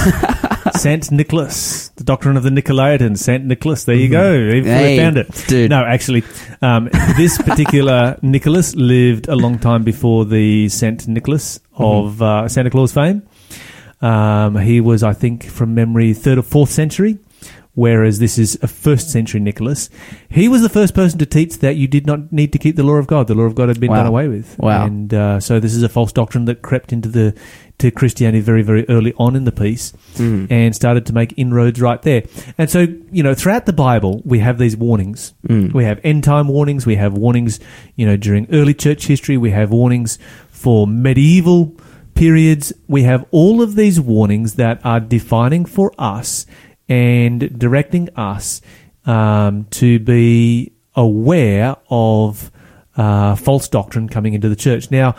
Saint 0.81 1.12
Nicholas. 1.12 1.89
The 1.95 2.03
doctrine 2.03 2.38
of 2.38 2.43
the 2.43 2.50
Nicolaitans. 2.50 3.19
Saint 3.19 3.45
Nicholas. 3.45 3.85
There 3.85 3.95
you 3.95 4.09
go. 4.09 4.31
We 4.33 4.62
Mm-hmm. 4.62 4.67
Hey, 4.67 4.97
found 4.97 5.17
it. 5.17 5.45
dude. 5.47 5.69
No, 5.69 5.83
actually, 5.85 6.24
um, 6.62 6.89
this 7.17 7.38
particular 7.41 8.17
Nicholas 8.21 8.75
lived 8.75 9.27
a 9.27 9.35
long 9.35 9.59
time 9.59 9.83
before 9.83 10.25
the 10.25 10.67
Saint 10.69 11.07
Nicholas 11.07 11.59
of 11.77 12.21
uh, 12.21 12.47
Santa 12.50 12.69
Claus 12.69 12.91
fame. 12.93 13.24
Um, 14.01 14.57
he 14.57 14.81
was, 14.81 15.03
I 15.03 15.13
think, 15.13 15.45
from 15.45 15.74
memory, 15.74 16.13
third 16.13 16.38
or 16.38 16.41
fourth 16.43 16.69
century, 16.69 17.17
whereas 17.75 18.20
this 18.20 18.38
is 18.38 18.58
a 18.62 18.67
first 18.67 19.10
century 19.12 19.39
Nicholas. 19.39 19.89
He 20.29 20.48
was 20.50 20.62
the 20.62 20.70
first 20.70 20.94
person 20.96 21.20
to 21.20 21.25
teach 21.25 21.60
that 21.60 21.75
you 21.75 21.88
did 21.88 22.08
not 22.08 22.32
need 22.34 22.51
to 22.53 22.58
keep 22.58 22.75
the 22.75 22.84
law 22.84 22.96
of 22.96 23.05
God. 23.08 23.27
The 23.27 23.36
law 23.36 23.44
of 23.44 23.55
God 23.55 23.67
had 23.70 23.79
been 23.79 23.91
Wow. 23.91 23.98
done 23.98 24.05
away 24.08 24.27
with. 24.27 24.58
Wow. 24.58 24.86
And 24.86 25.13
uh, 25.13 25.39
so 25.39 25.60
this 25.60 25.75
is 25.75 25.84
a 25.84 25.89
false 25.89 26.12
doctrine 26.12 26.46
that 26.46 26.62
crept 26.62 26.91
into 26.91 27.08
the 27.10 27.34
to 27.77 27.91
Christianity 27.91 28.39
very, 28.39 28.62
very 28.63 28.88
early 28.88 29.13
on 29.17 29.36
in 29.36 29.44
the 29.44 29.51
piece 29.51 29.91
Mm. 30.15 30.48
and 30.50 30.74
started 30.74 31.05
to 31.08 31.13
make 31.13 31.34
inroads 31.36 31.82
right 31.82 32.01
there. 32.01 32.24
And 32.58 32.70
so, 32.70 32.88
you 33.12 33.22
know, 33.22 33.34
throughout 33.34 33.65
the 33.65 33.74
Bible, 33.74 34.22
we 34.24 34.39
have 34.39 34.58
these 34.58 34.77
warnings. 34.77 35.34
Mm. 35.48 35.74
We 35.74 35.84
have 35.84 36.00
end 36.01 36.24
time 36.24 36.48
warnings. 36.48 36.86
We 36.86 36.96
have 36.96 37.13
warnings, 37.13 37.60
you 37.98 38.05
know, 38.05 38.15
during 38.15 38.48
early 38.53 38.74
church 38.74 39.08
history. 39.08 39.36
We 39.36 39.51
have 39.51 39.72
warnings 39.72 40.17
for 40.50 40.88
medieval 40.88 41.75
periods. 42.13 42.72
We 42.88 43.03
have 43.03 43.25
all 43.32 43.62
of 43.62 43.75
these 43.75 44.00
warnings 44.00 44.53
that 44.55 44.79
are 44.86 45.01
defining 45.01 45.65
for 45.65 45.91
us 46.00 46.46
and 46.87 47.57
directing 47.57 48.09
us 48.15 48.61
um, 49.05 49.65
to 49.71 49.99
be 49.99 50.71
aware 50.95 51.75
of 51.89 52.51
uh, 52.97 53.35
false 53.35 53.67
doctrine 53.67 54.07
coming 54.07 54.33
into 54.33 54.49
the 54.49 54.55
church. 54.55 54.89
Now, 54.91 55.15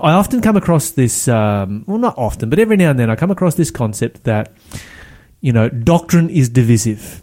I 0.00 0.12
often 0.12 0.40
come 0.42 0.56
across 0.56 0.90
this, 0.90 1.26
um, 1.28 1.84
well, 1.86 1.98
not 1.98 2.18
often, 2.18 2.50
but 2.50 2.58
every 2.58 2.76
now 2.76 2.90
and 2.90 2.98
then 2.98 3.08
I 3.10 3.16
come 3.16 3.30
across 3.30 3.54
this 3.54 3.70
concept 3.70 4.24
that, 4.24 4.52
you 5.40 5.52
know, 5.52 5.68
doctrine 5.68 6.28
is 6.28 6.48
divisive, 6.50 7.22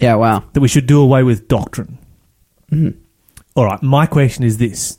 Yeah, 0.00 0.16
wow. 0.16 0.44
that 0.52 0.60
we 0.60 0.68
should 0.68 0.86
do 0.86 1.00
away 1.00 1.22
with 1.22 1.46
doctrine. 1.46 1.98
Mhm. 2.72 2.94
All 3.54 3.64
right, 3.64 3.82
my 3.82 4.06
question 4.06 4.44
is 4.44 4.58
this. 4.58 4.98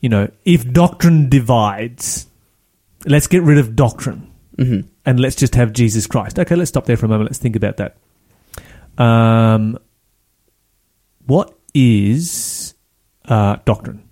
You 0.00 0.08
know, 0.08 0.30
if 0.44 0.70
doctrine 0.72 1.28
divides, 1.28 2.26
let's 3.06 3.26
get 3.26 3.42
rid 3.42 3.58
of 3.58 3.76
doctrine 3.76 4.26
hmm 4.58 4.80
and 5.04 5.18
let's 5.18 5.36
just 5.36 5.54
have 5.56 5.72
Jesus 5.72 6.06
Christ. 6.06 6.38
Okay, 6.38 6.54
let's 6.54 6.68
stop 6.68 6.84
there 6.86 6.96
for 6.96 7.06
a 7.06 7.08
moment. 7.08 7.28
Let's 7.30 7.38
think 7.38 7.56
about 7.56 7.76
that. 7.78 7.96
Um, 9.02 9.78
what 11.26 11.56
is 11.74 12.74
uh, 13.26 13.56
doctrine? 13.64 14.08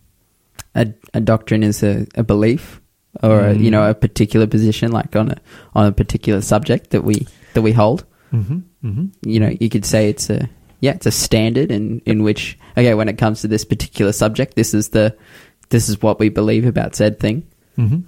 A, 0.74 0.92
a 1.14 1.20
doctrine 1.20 1.62
is 1.62 1.82
a, 1.82 2.06
a 2.14 2.22
belief 2.22 2.80
or 3.22 3.40
a, 3.40 3.52
you 3.54 3.68
Mm. 3.68 3.72
know 3.72 3.90
a 3.90 3.94
particular 3.94 4.46
position 4.46 4.92
like 4.92 5.14
on 5.16 5.30
a 5.32 5.36
on 5.74 5.86
a 5.86 5.92
particular 5.92 6.40
subject 6.40 6.90
that 6.90 7.02
we 7.04 7.26
that 7.54 7.62
we 7.62 7.72
hold. 7.72 8.04
Mm-hmm. 8.32 8.58
Mm-hmm. 8.86 9.28
you 9.28 9.40
know, 9.40 9.52
you 9.60 9.68
could 9.68 9.84
say 9.84 10.08
it's 10.08 10.30
a 10.30 10.48
yeah, 10.78 10.92
it's 10.92 11.06
a 11.06 11.10
standard 11.10 11.70
in 11.72 12.00
in 12.06 12.22
which 12.22 12.56
okay, 12.78 12.94
when 12.94 13.08
it 13.08 13.18
comes 13.18 13.40
to 13.42 13.48
this 13.48 13.64
particular 13.64 14.12
subject, 14.12 14.54
this 14.54 14.72
is 14.74 14.90
the 14.90 15.16
this 15.70 15.88
is 15.88 16.00
what 16.00 16.18
we 16.20 16.28
believe 16.28 16.64
about 16.66 16.94
said 16.94 17.18
thing. 17.20 17.46
hmm 17.76 17.98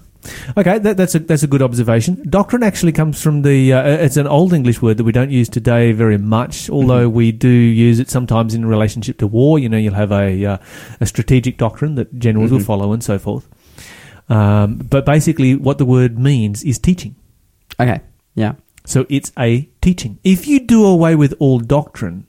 Okay, 0.57 0.79
that, 0.79 0.95
that's 0.97 1.15
a 1.15 1.19
that's 1.19 1.43
a 1.43 1.47
good 1.47 1.61
observation. 1.61 2.23
Doctrine 2.29 2.63
actually 2.63 2.93
comes 2.93 3.21
from 3.21 3.41
the. 3.41 3.73
Uh, 3.73 3.83
it's 3.83 4.15
an 4.17 4.27
old 4.27 4.53
English 4.53 4.81
word 4.81 4.97
that 4.97 5.03
we 5.03 5.11
don't 5.11 5.31
use 5.31 5.49
today 5.49 5.91
very 5.91 6.17
much, 6.17 6.69
although 6.69 7.09
we 7.09 7.31
do 7.33 7.49
use 7.49 7.99
it 7.99 8.09
sometimes 8.09 8.53
in 8.53 8.65
relationship 8.65 9.17
to 9.17 9.27
war. 9.27 9.59
You 9.59 9.67
know, 9.69 9.77
you'll 9.77 9.93
have 9.95 10.11
a 10.13 10.45
uh, 10.45 10.57
a 11.01 11.05
strategic 11.05 11.57
doctrine 11.57 11.95
that 11.95 12.17
generals 12.19 12.51
will 12.51 12.59
Mhm. 12.59 12.65
follow 12.65 12.93
and 12.93 13.03
so 13.03 13.19
forth. 13.19 13.47
Um, 14.29 14.77
but 14.77 15.05
basically, 15.05 15.55
what 15.55 15.77
the 15.77 15.85
word 15.85 16.17
means 16.17 16.63
is 16.63 16.79
teaching. 16.79 17.15
Okay, 17.79 17.99
yeah, 18.35 18.53
So 18.85 19.05
it's 19.09 19.33
a 19.37 19.67
teaching. 19.81 20.19
If 20.23 20.47
you 20.47 20.61
do 20.61 20.85
away 20.85 21.15
with 21.15 21.33
all 21.39 21.59
doctrine, 21.59 22.25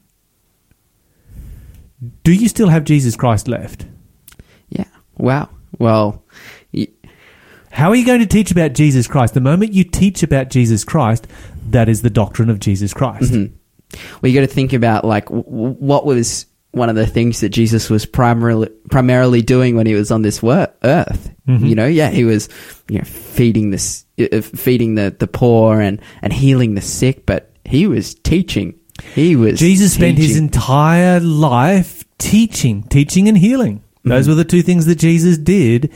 do 2.24 2.32
you 2.32 2.48
still 2.48 2.68
have 2.68 2.84
Jesus 2.84 3.14
Christ 3.16 3.46
left? 3.48 3.86
yeah. 4.68 4.84
Wow. 5.16 5.48
Well, 5.78 6.23
How 7.74 7.90
are 7.90 7.96
you 7.96 8.06
going 8.06 8.20
to 8.20 8.26
teach 8.26 8.50
about 8.50 8.72
Jesus 8.72 9.06
Christ? 9.08 9.34
The 9.34 9.40
moment 9.40 9.72
you 9.72 9.82
teach 9.84 10.22
about 10.22 10.48
Jesus 10.48 10.84
Christ, 10.84 11.26
that 11.70 11.88
is 11.88 12.02
the 12.02 12.10
doctrine 12.10 12.48
of 12.48 12.60
Jesus 12.60 12.94
Christ. 12.94 13.32
mhm. 13.32 13.52
well, 14.22 14.30
you 14.30 14.34
got 14.40 14.46
to 14.48 14.52
think 14.54 14.72
about 14.72 15.04
like 15.04 15.26
w- 15.26 15.44
what 15.78 16.06
was 16.06 16.46
one 16.70 16.88
of 16.88 16.96
the 16.96 17.06
things 17.06 17.40
that 17.40 17.50
Jesus 17.50 17.88
was 17.90 18.04
primarily 18.06 18.68
primarily 18.90 19.42
doing 19.42 19.76
when 19.76 19.86
he 19.86 19.94
was 19.94 20.10
on 20.10 20.22
this 20.22 20.42
wor- 20.42 20.72
earth. 20.82 21.30
Mhm. 21.48 21.68
You 21.68 21.74
know, 21.74 21.86
yeah, 21.86 22.10
he 22.10 22.24
was 22.24 22.48
you 22.88 22.98
know 22.98 23.04
feeding 23.04 23.70
this 23.70 24.04
uh, 24.20 24.40
feeding 24.40 24.94
the 24.94 25.14
the 25.18 25.26
poor 25.26 25.80
and 25.80 26.00
and 26.22 26.32
healing 26.32 26.74
the 26.76 26.80
sick, 26.80 27.26
but 27.26 27.50
he 27.64 27.86
was 27.86 28.14
teaching. 28.14 28.74
He 29.14 29.34
was 29.36 29.58
Jesus 29.58 29.92
spent 29.94 30.18
his 30.18 30.36
entire 30.36 31.18
life 31.20 32.04
teaching, 32.18 32.84
teaching 32.84 33.28
and 33.28 33.36
healing. 33.38 33.82
Those 34.04 34.26
Mhm. 34.26 34.28
were 34.30 34.34
the 34.36 34.44
two 34.44 34.62
things 34.62 34.86
that 34.86 34.98
Jesus 34.98 35.38
did. 35.38 35.90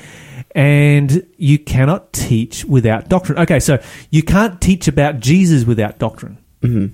And 0.54 1.26
you 1.36 1.58
cannot 1.58 2.12
teach 2.12 2.64
without 2.64 3.08
doctrine. 3.08 3.38
Okay, 3.38 3.60
so 3.60 3.78
you 4.10 4.22
can't 4.22 4.60
teach 4.60 4.88
about 4.88 5.20
Jesus 5.20 5.64
without 5.64 5.98
doctrine. 5.98 6.38
Mhm. 6.62 6.92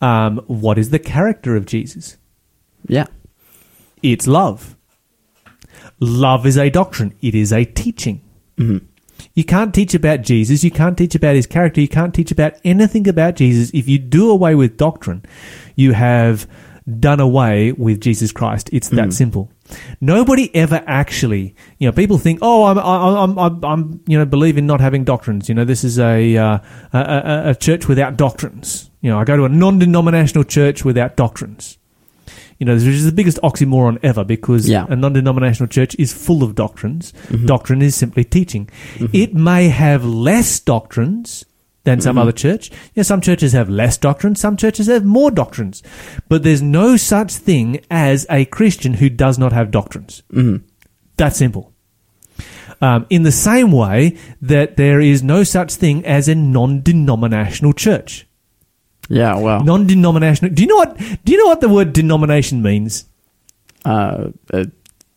Um, 0.00 0.38
what 0.46 0.78
is 0.78 0.90
the 0.90 0.98
character 0.98 1.54
of 1.56 1.64
Jesus? 1.64 2.16
Yeah. 2.88 3.06
It's 4.02 4.26
love. 4.26 4.74
Love 6.00 6.44
is 6.44 6.58
a 6.58 6.70
doctrine. 6.70 7.14
It 7.22 7.34
is 7.34 7.52
a 7.52 7.64
teaching. 7.64 8.20
hmm 8.58 8.78
You 9.34 9.44
can't 9.44 9.72
teach 9.72 9.94
about 9.94 10.22
Jesus. 10.22 10.64
You 10.64 10.72
can't 10.72 10.98
teach 10.98 11.14
about 11.14 11.36
his 11.36 11.46
character. 11.46 11.80
You 11.80 11.88
can't 11.88 12.12
teach 12.12 12.32
about 12.32 12.54
anything 12.64 13.06
about 13.06 13.36
Jesus. 13.36 13.70
If 13.72 13.88
you 13.88 13.98
do 13.98 14.28
away 14.28 14.56
with 14.56 14.76
doctrine, 14.76 15.22
you 15.76 15.92
have 15.92 16.48
done 16.98 17.20
away 17.20 17.70
with 17.70 18.00
Jesus 18.00 18.32
Christ. 18.32 18.68
It's 18.72 18.88
that 18.88 19.10
Mm. 19.10 19.12
simple. 19.12 19.51
Nobody 20.00 20.54
ever 20.54 20.82
actually, 20.86 21.54
you 21.78 21.88
know, 21.88 21.92
people 21.92 22.18
think, 22.18 22.40
oh, 22.42 22.64
I'm, 22.64 22.78
I'm, 22.78 23.38
I'm, 23.38 23.64
I'm, 23.64 24.00
you 24.06 24.18
know, 24.18 24.24
believe 24.26 24.58
in 24.58 24.66
not 24.66 24.80
having 24.80 25.04
doctrines. 25.04 25.48
You 25.48 25.54
know, 25.54 25.64
this 25.64 25.84
is 25.84 25.98
a, 25.98 26.36
uh, 26.36 26.58
a, 26.92 26.98
a, 26.98 27.50
a 27.50 27.54
church 27.54 27.88
without 27.88 28.16
doctrines. 28.16 28.90
You 29.00 29.10
know, 29.10 29.18
I 29.18 29.24
go 29.24 29.36
to 29.36 29.44
a 29.44 29.48
non-denominational 29.48 30.44
church 30.44 30.84
without 30.84 31.16
doctrines. 31.16 31.78
You 32.58 32.66
know, 32.66 32.74
this 32.74 32.84
is 32.84 33.04
the 33.06 33.12
biggest 33.12 33.38
oxymoron 33.42 33.98
ever 34.02 34.22
because 34.24 34.68
Yeah. 34.68 34.86
a 34.88 34.94
non-denominational 34.94 35.68
church 35.68 35.96
is 35.98 36.12
full 36.12 36.42
of 36.44 36.54
doctrines. 36.54 37.12
Mhm. 37.28 37.46
Doctrine 37.46 37.82
is 37.82 37.94
simply 37.96 38.22
teaching. 38.24 38.68
Mhm. 38.98 39.10
It 39.12 39.34
may 39.34 39.68
have 39.68 40.04
less 40.04 40.60
doctrines 40.60 41.44
than 41.84 42.00
some 42.00 42.16
Mhm. 42.16 42.20
other 42.20 42.32
church. 42.32 42.70
Yeah, 42.94 43.02
some 43.02 43.20
churches 43.20 43.52
have 43.52 43.68
less 43.68 43.96
doctrines, 43.96 44.40
some 44.40 44.56
churches 44.56 44.86
have 44.86 45.04
more 45.04 45.30
doctrines. 45.30 45.82
But 46.28 46.42
there's 46.42 46.62
no 46.62 46.96
such 46.96 47.32
thing 47.34 47.80
as 47.90 48.26
a 48.30 48.44
Christian 48.46 48.94
who 48.94 49.08
does 49.10 49.38
not 49.38 49.52
have 49.52 49.70
doctrines. 49.70 50.22
Mhm. 50.32 50.62
That 51.16 51.34
simple. 51.36 51.72
Um, 52.80 53.06
in 53.10 53.22
the 53.22 53.32
same 53.32 53.70
way 53.70 54.16
that 54.40 54.76
there 54.76 55.00
is 55.00 55.22
no 55.22 55.44
such 55.44 55.74
thing 55.74 56.04
as 56.04 56.28
a 56.28 56.34
non-denominational 56.34 57.72
church. 57.74 58.26
Yeah. 59.08 59.36
Well. 59.36 59.62
Non-denominational. 59.62 60.54
Do 60.54 60.62
you 60.62 60.68
know 60.68 60.76
what? 60.76 60.96
Do 61.24 61.32
you 61.32 61.38
know 61.38 61.46
what 61.46 61.60
the 61.60 61.68
word 61.68 61.92
denomination 61.92 62.62
means? 62.62 63.04
uh, 63.84 64.28
a 64.52 64.66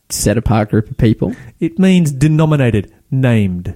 set 0.09 0.37
apart 0.39 0.71
group 0.71 0.89
of 0.89 0.97
people. 0.97 1.35
It 1.59 1.77
means 1.77 2.11
denominated, 2.11 2.91
named. 3.11 3.75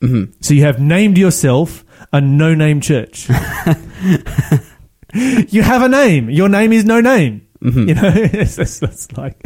Mhm. 0.00 0.32
So 0.40 0.54
you 0.54 0.62
have 0.62 0.80
named 0.80 1.18
yourself 1.18 1.84
a 2.12 2.20
no 2.20 2.54
name 2.54 2.80
church. 2.80 3.28
you 5.14 5.62
have 5.62 5.82
a 5.82 5.88
name. 5.88 6.30
Your 6.30 6.48
name 6.48 6.72
is 6.72 6.84
no 6.84 7.00
name. 7.00 7.46
Mhm. 7.62 7.88
You 7.88 7.94
know, 7.94 8.10
it's, 8.14 8.58
it's, 8.58 8.82
it's 8.82 9.12
like, 9.18 9.36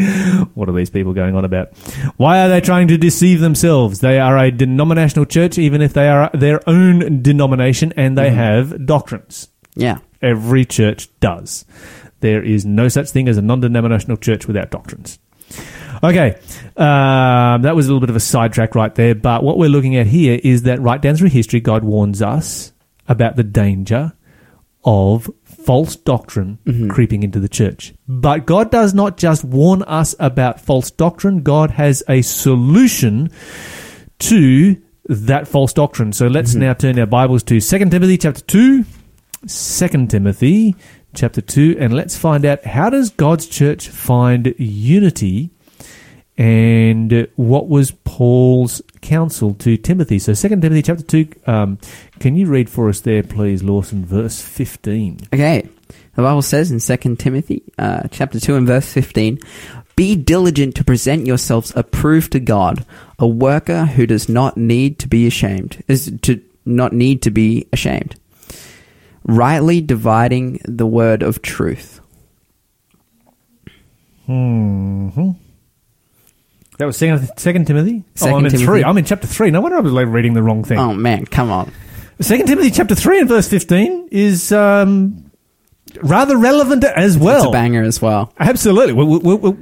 what 0.54 0.68
are 0.68 0.72
these 0.72 0.90
people 0.90 1.12
going 1.12 1.34
on 1.34 1.44
about? 1.44 1.76
Why 2.16 2.40
are 2.44 2.48
they 2.48 2.60
trying 2.60 2.86
to 2.88 2.96
deceive 2.96 3.40
themselves? 3.40 4.00
They 4.00 4.20
are 4.20 4.38
a 4.38 4.50
denominational 4.52 5.24
church, 5.26 5.58
even 5.58 5.82
if 5.82 5.92
they 5.94 6.08
are 6.08 6.30
their 6.32 6.60
own 6.68 7.22
denomination 7.22 7.92
and 7.96 8.16
they 8.16 8.30
Mhm. 8.30 8.34
have 8.34 8.86
doctrines. 8.86 9.48
Yeah. 9.74 9.98
Every 10.22 10.64
church 10.64 11.08
does. 11.18 11.64
There 12.20 12.42
is 12.42 12.64
no 12.64 12.86
such 12.88 13.10
thing 13.10 13.28
as 13.28 13.36
a 13.36 13.42
non 13.42 13.60
denominational 13.60 14.16
church 14.18 14.46
without 14.46 14.70
doctrines. 14.70 15.18
Okay, 16.02 16.36
um, 16.76 17.62
that 17.62 17.74
was 17.74 17.86
a 17.86 17.88
little 17.88 18.00
bit 18.00 18.10
of 18.10 18.16
a 18.16 18.20
sidetrack 18.20 18.74
right 18.74 18.94
there, 18.94 19.14
but 19.14 19.42
what 19.42 19.58
we're 19.58 19.68
looking 19.68 19.96
at 19.96 20.06
here 20.06 20.38
is 20.42 20.62
that 20.64 20.80
right 20.80 21.00
down 21.00 21.16
through 21.16 21.28
history, 21.30 21.60
God 21.60 21.84
warns 21.84 22.20
us 22.22 22.72
about 23.08 23.36
the 23.36 23.44
danger 23.44 24.12
of 24.84 25.30
false 25.44 25.96
doctrine 25.96 26.58
Mhm. 26.66 26.90
creeping 26.90 27.22
into 27.22 27.40
the 27.40 27.48
church. 27.48 27.94
But 28.06 28.44
God 28.44 28.70
does 28.70 28.92
not 28.92 29.16
just 29.16 29.44
warn 29.44 29.82
us 29.84 30.14
about 30.18 30.60
false 30.60 30.90
doctrine, 30.90 31.42
God 31.42 31.70
has 31.72 32.02
a 32.08 32.20
solution 32.22 33.30
to 34.20 34.76
that 35.08 35.48
false 35.48 35.72
doctrine. 35.72 36.12
So 36.12 36.26
let's 36.26 36.54
Mhm. 36.54 36.58
now 36.60 36.72
turn 36.74 36.98
our 36.98 37.06
Bibles 37.06 37.42
to 37.44 37.60
2 37.60 37.90
Timothy 37.90 38.18
chapter 38.18 38.42
2. 38.42 38.84
2 39.46 40.08
Timothy 40.08 40.74
chapter 41.14 41.40
2 41.40 41.76
and 41.78 41.92
let's 41.94 42.16
find 42.16 42.44
out 42.44 42.64
how 42.66 42.90
does 42.90 43.10
God's 43.10 43.46
church 43.46 43.88
find 43.88 44.54
unity 44.58 45.50
and 46.36 47.28
what 47.36 47.68
was 47.68 47.92
Paul's 47.92 48.82
counsel 49.00 49.54
to 49.54 49.76
Timothy. 49.76 50.18
So 50.18 50.34
2 50.34 50.48
Timothy 50.48 50.82
chapter 50.82 51.04
2 51.04 51.28
um, 51.46 51.78
can 52.18 52.34
you 52.34 52.46
read 52.46 52.68
for 52.68 52.88
us 52.88 53.00
there 53.00 53.22
please 53.22 53.62
Lawson 53.62 54.04
verse 54.04 54.40
15. 54.40 55.20
Okay. 55.32 55.68
The 56.16 56.22
Bible 56.22 56.42
says 56.42 56.70
in 56.70 56.80
2 56.80 57.16
Timothy 57.16 57.62
uh, 57.78 58.08
chapter 58.10 58.38
2 58.38 58.56
and 58.56 58.66
verse 58.66 58.92
15, 58.92 59.38
Be 59.96 60.16
diligent 60.16 60.76
to 60.76 60.84
present 60.84 61.26
yourselves 61.26 61.72
approved 61.74 62.32
to 62.32 62.40
God, 62.40 62.86
a 63.18 63.26
worker 63.26 63.86
who 63.86 64.06
does 64.06 64.28
not 64.28 64.56
need 64.56 64.98
to 65.00 65.08
be 65.08 65.26
ashamed, 65.26 65.82
is 65.88 66.12
to 66.22 66.40
not 66.64 66.92
need 66.92 67.22
to 67.22 67.30
be 67.30 67.68
ashamed, 67.72 68.16
rightly 69.24 69.80
dividing 69.80 70.60
the 70.64 70.86
word 70.86 71.22
of 71.22 71.42
truth. 71.42 72.00
Hmm. 74.26 75.32
That 76.78 76.86
was 76.86 76.96
second, 76.96 77.30
second 77.36 77.66
Timothy. 77.66 78.04
oh, 78.22 78.26
I'm 78.26 78.44
in 78.44 78.50
Timothy. 78.50 78.64
three. 78.64 78.84
I'm 78.84 78.98
in 78.98 79.04
chapter 79.04 79.26
three. 79.26 79.50
No 79.50 79.60
wonder 79.60 79.76
I 79.76 79.80
was 79.80 79.92
like 79.92 80.08
reading 80.08 80.34
the 80.34 80.42
wrong 80.42 80.64
thing. 80.64 80.78
Oh 80.78 80.92
man, 80.92 81.24
come 81.26 81.50
on. 81.50 81.72
Second 82.20 82.46
Timothy 82.46 82.70
chapter 82.70 82.94
three 82.94 83.20
and 83.20 83.28
verse 83.28 83.48
fifteen 83.48 84.08
is 84.10 84.50
um, 84.52 85.30
rather 86.02 86.36
relevant 86.36 86.84
as 86.84 87.16
it's 87.16 87.24
well. 87.24 87.48
a 87.48 87.52
banger 87.52 87.82
as 87.82 88.00
well. 88.02 88.32
Absolutely. 88.38 88.92
We, 88.92 89.04
we, 89.18 89.34
we, 89.34 89.56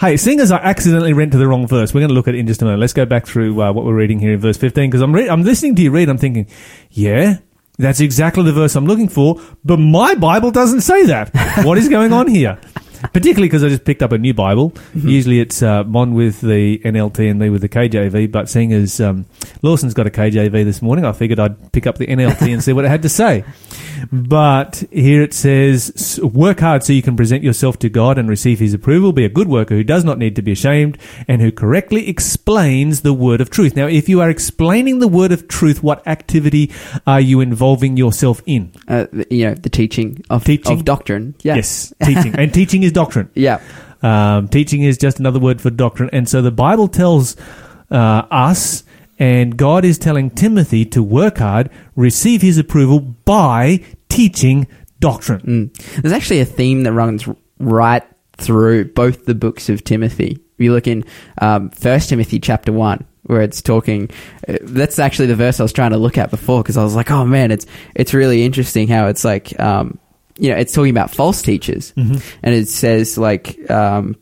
hey, 0.00 0.16
seeing 0.16 0.40
as 0.40 0.50
I 0.52 0.58
accidentally 0.58 1.12
read 1.12 1.32
to 1.32 1.38
the 1.38 1.46
wrong 1.46 1.66
verse, 1.66 1.94
we're 1.94 2.00
going 2.00 2.08
to 2.08 2.14
look 2.14 2.28
at 2.28 2.34
it 2.34 2.38
in 2.38 2.46
just 2.46 2.62
a 2.62 2.64
moment. 2.64 2.80
Let's 2.80 2.92
go 2.92 3.06
back 3.06 3.26
through 3.26 3.60
uh, 3.60 3.72
what 3.72 3.84
we're 3.84 3.94
reading 3.94 4.18
here 4.18 4.32
in 4.32 4.40
verse 4.40 4.56
15 4.56 4.90
because 4.90 5.02
I'm, 5.02 5.12
re- 5.12 5.28
I'm 5.28 5.42
listening 5.42 5.76
to 5.76 5.82
you 5.82 5.90
read. 5.90 6.08
I'm 6.08 6.18
thinking, 6.18 6.48
yeah, 6.90 7.38
that's 7.78 8.00
exactly 8.00 8.44
the 8.44 8.52
verse 8.52 8.74
I'm 8.76 8.86
looking 8.86 9.08
for, 9.08 9.40
but 9.64 9.78
my 9.78 10.14
Bible 10.14 10.50
doesn't 10.50 10.80
say 10.82 11.06
that. 11.06 11.30
what 11.64 11.78
is 11.78 11.88
going 11.88 12.12
on 12.12 12.26
here? 12.28 12.58
Particularly 13.12 13.48
because 13.48 13.64
I 13.64 13.68
just 13.68 13.84
picked 13.84 14.02
up 14.02 14.12
a 14.12 14.18
new 14.18 14.34
Bible. 14.34 14.72
Usually 14.94 15.40
it's 15.40 15.62
uh, 15.62 15.84
Mon 15.84 16.14
with 16.14 16.40
the 16.40 16.78
NLT 16.78 17.30
and 17.30 17.38
me 17.38 17.48
with 17.50 17.62
the 17.62 17.68
KJV, 17.68 18.30
but 18.30 18.48
seeing 18.48 18.72
as 18.72 19.00
um, 19.00 19.26
Lawson's 19.62 19.94
got 19.94 20.06
a 20.06 20.10
KJV 20.10 20.64
this 20.64 20.82
morning, 20.82 21.04
I 21.04 21.12
figured 21.12 21.40
I'd 21.40 21.72
pick 21.72 21.86
up 21.86 21.98
the 21.98 22.06
NLT 22.06 22.52
and 22.52 22.62
see 22.62 22.72
what 22.72 22.84
it 22.84 22.88
had 22.88 23.02
to 23.02 23.08
say. 23.08 23.44
But 24.12 24.82
here 24.90 25.22
it 25.22 25.34
says, 25.34 26.18
work 26.22 26.60
hard 26.60 26.84
so 26.84 26.92
you 26.92 27.02
can 27.02 27.16
present 27.16 27.42
yourself 27.42 27.78
to 27.80 27.88
God 27.88 28.18
and 28.18 28.28
receive 28.28 28.58
his 28.58 28.74
approval. 28.74 29.12
Be 29.12 29.24
a 29.24 29.28
good 29.28 29.48
worker 29.48 29.74
who 29.74 29.84
does 29.84 30.04
not 30.04 30.18
need 30.18 30.36
to 30.36 30.42
be 30.42 30.52
ashamed 30.52 30.98
and 31.28 31.40
who 31.42 31.52
correctly 31.52 32.08
explains 32.08 33.02
the 33.02 33.12
word 33.12 33.40
of 33.40 33.50
truth. 33.50 33.76
Now, 33.76 33.86
if 33.86 34.08
you 34.08 34.20
are 34.20 34.30
explaining 34.30 34.98
the 34.98 35.08
word 35.08 35.32
of 35.32 35.48
truth, 35.48 35.82
what 35.82 36.06
activity 36.06 36.70
are 37.06 37.20
you 37.20 37.40
involving 37.40 37.96
yourself 37.96 38.42
in? 38.46 38.72
Uh, 38.88 39.06
the- 39.12 39.26
you 39.30 39.44
know, 39.46 39.54
the 39.54 39.70
teaching 39.70 40.22
of, 40.30 40.44
Teaching. 40.44 40.72
of 40.72 40.84
doctrine. 40.84 41.34
Yeah. 41.42 41.56
Yes, 41.56 41.92
teaching. 42.02 42.34
and 42.34 42.52
teaching 42.52 42.82
is 42.82 42.89
doctrine. 42.92 43.30
Yeah. 43.34 43.60
Um, 44.02 44.48
teaching 44.48 44.82
is 44.82 44.96
just 44.98 45.18
another 45.18 45.38
word 45.38 45.60
for 45.60 45.70
doctrine. 45.70 46.10
And 46.12 46.28
so 46.28 46.42
the 46.42 46.50
Bible 46.50 46.88
tells 46.88 47.36
uh, 47.90 48.26
us, 48.30 48.84
and 49.18 49.56
God 49.56 49.84
is 49.84 49.98
telling 49.98 50.30
Timothy 50.30 50.84
to 50.86 51.02
work 51.02 51.38
hard, 51.38 51.70
receive 51.96 52.40
his 52.40 52.56
approval 52.56 53.00
by 53.00 53.84
teaching 54.08 54.66
doctrine. 54.98 55.40
Mm. 55.40 56.02
There's 56.02 56.12
actually 56.14 56.40
a 56.40 56.46
theme 56.46 56.84
that 56.84 56.92
runs 56.92 57.28
right 57.58 58.02
through 58.38 58.92
both 58.92 59.26
the 59.26 59.34
books 59.34 59.68
of 59.68 59.84
Timothy. 59.84 60.38
If 60.54 60.64
you 60.64 60.72
look 60.72 60.86
in 60.86 61.04
um, 61.38 61.70
First 61.70 62.08
Timothy 62.08 62.38
chapter 62.40 62.72
one, 62.72 63.04
where 63.24 63.42
it's 63.42 63.60
talking, 63.60 64.10
uh, 64.48 64.56
that's 64.62 64.98
actually 64.98 65.26
the 65.26 65.36
verse 65.36 65.60
I 65.60 65.62
was 65.62 65.72
trying 65.72 65.90
to 65.90 65.98
look 65.98 66.16
at 66.16 66.30
before 66.30 66.62
because 66.62 66.78
I 66.78 66.82
was 66.82 66.94
like, 66.94 67.10
oh 67.10 67.26
man, 67.26 67.50
it's 67.50 67.66
it's 67.94 68.14
really 68.14 68.42
interesting 68.44 68.88
how 68.88 69.08
it's 69.08 69.24
like, 69.24 69.58
um, 69.60 69.98
you 70.40 70.50
know, 70.50 70.56
it's 70.56 70.72
talking 70.72 70.90
about 70.90 71.14
false 71.14 71.42
teachers, 71.42 71.92
Mhm. 71.96 72.20
and 72.42 72.54
it 72.54 72.68
says 72.68 73.16
like. 73.18 73.70
Um, 73.70 74.16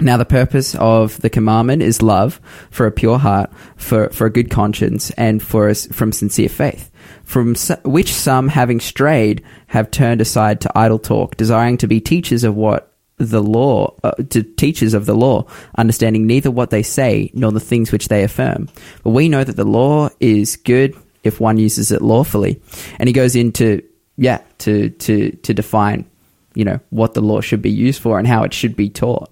now 0.00 0.16
the 0.16 0.24
purpose 0.24 0.74
of 0.74 1.20
the 1.20 1.30
commandment 1.30 1.80
is 1.80 2.02
love 2.02 2.40
for 2.72 2.84
a 2.84 2.90
pure 2.90 3.16
heart, 3.16 3.52
for, 3.76 4.08
for 4.08 4.26
a 4.26 4.30
good 4.30 4.50
conscience, 4.50 5.10
and 5.10 5.40
for 5.40 5.68
us 5.70 5.86
from 5.92 6.10
sincere 6.10 6.48
faith. 6.48 6.90
From 7.22 7.52
s- 7.52 7.70
which 7.84 8.12
some, 8.12 8.48
having 8.48 8.80
strayed, 8.80 9.42
have 9.68 9.92
turned 9.92 10.20
aside 10.20 10.60
to 10.62 10.72
idle 10.76 10.98
talk, 10.98 11.36
desiring 11.36 11.76
to 11.78 11.86
be 11.86 12.00
teachers 12.00 12.42
of 12.42 12.56
what 12.56 12.92
the 13.18 13.40
law, 13.40 13.94
uh, 14.02 14.10
to 14.30 14.42
teachers 14.42 14.94
of 14.94 15.06
the 15.06 15.14
law, 15.14 15.46
understanding 15.78 16.26
neither 16.26 16.50
what 16.50 16.70
they 16.70 16.82
say 16.82 17.30
nor 17.32 17.52
the 17.52 17.60
things 17.60 17.92
which 17.92 18.08
they 18.08 18.24
affirm. 18.24 18.68
But 19.04 19.10
we 19.10 19.28
know 19.28 19.44
that 19.44 19.54
the 19.54 19.62
law 19.64 20.08
is 20.18 20.56
good 20.56 20.96
if 21.22 21.38
one 21.38 21.56
uses 21.56 21.92
it 21.92 22.02
lawfully. 22.02 22.60
And 22.98 23.08
he 23.08 23.12
goes 23.12 23.36
into 23.36 23.80
yeah 24.16 24.40
to 24.58 24.90
to 24.90 25.30
to 25.42 25.54
define 25.54 26.08
you 26.54 26.64
know 26.64 26.78
what 26.90 27.14
the 27.14 27.20
law 27.20 27.40
should 27.40 27.62
be 27.62 27.70
used 27.70 28.00
for 28.00 28.18
and 28.18 28.26
how 28.28 28.44
it 28.44 28.54
should 28.54 28.76
be 28.76 28.88
taught 28.88 29.30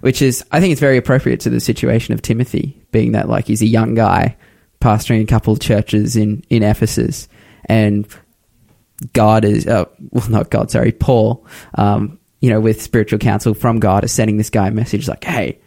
which 0.00 0.22
is 0.22 0.44
i 0.52 0.60
think 0.60 0.72
it's 0.72 0.80
very 0.80 0.96
appropriate 0.96 1.40
to 1.40 1.50
the 1.50 1.60
situation 1.60 2.14
of 2.14 2.22
timothy 2.22 2.80
being 2.90 3.12
that 3.12 3.28
like 3.28 3.46
he's 3.46 3.62
a 3.62 3.66
young 3.66 3.94
guy 3.94 4.36
pastoring 4.80 5.22
a 5.22 5.26
couple 5.26 5.52
of 5.52 5.60
churches 5.60 6.16
in 6.16 6.42
in 6.48 6.62
ephesus 6.62 7.28
and 7.66 8.06
god 9.12 9.44
is 9.44 9.66
uh, 9.66 9.84
well 10.10 10.28
not 10.30 10.50
god 10.50 10.70
sorry 10.70 10.92
paul 10.92 11.46
um 11.74 12.18
you 12.40 12.50
know 12.50 12.60
with 12.60 12.80
spiritual 12.80 13.18
counsel 13.18 13.54
from 13.54 13.78
god 13.78 14.04
is 14.04 14.12
sending 14.12 14.38
this 14.38 14.50
guy 14.50 14.68
a 14.68 14.72
message 14.72 15.08
like 15.08 15.22
hey 15.24 15.58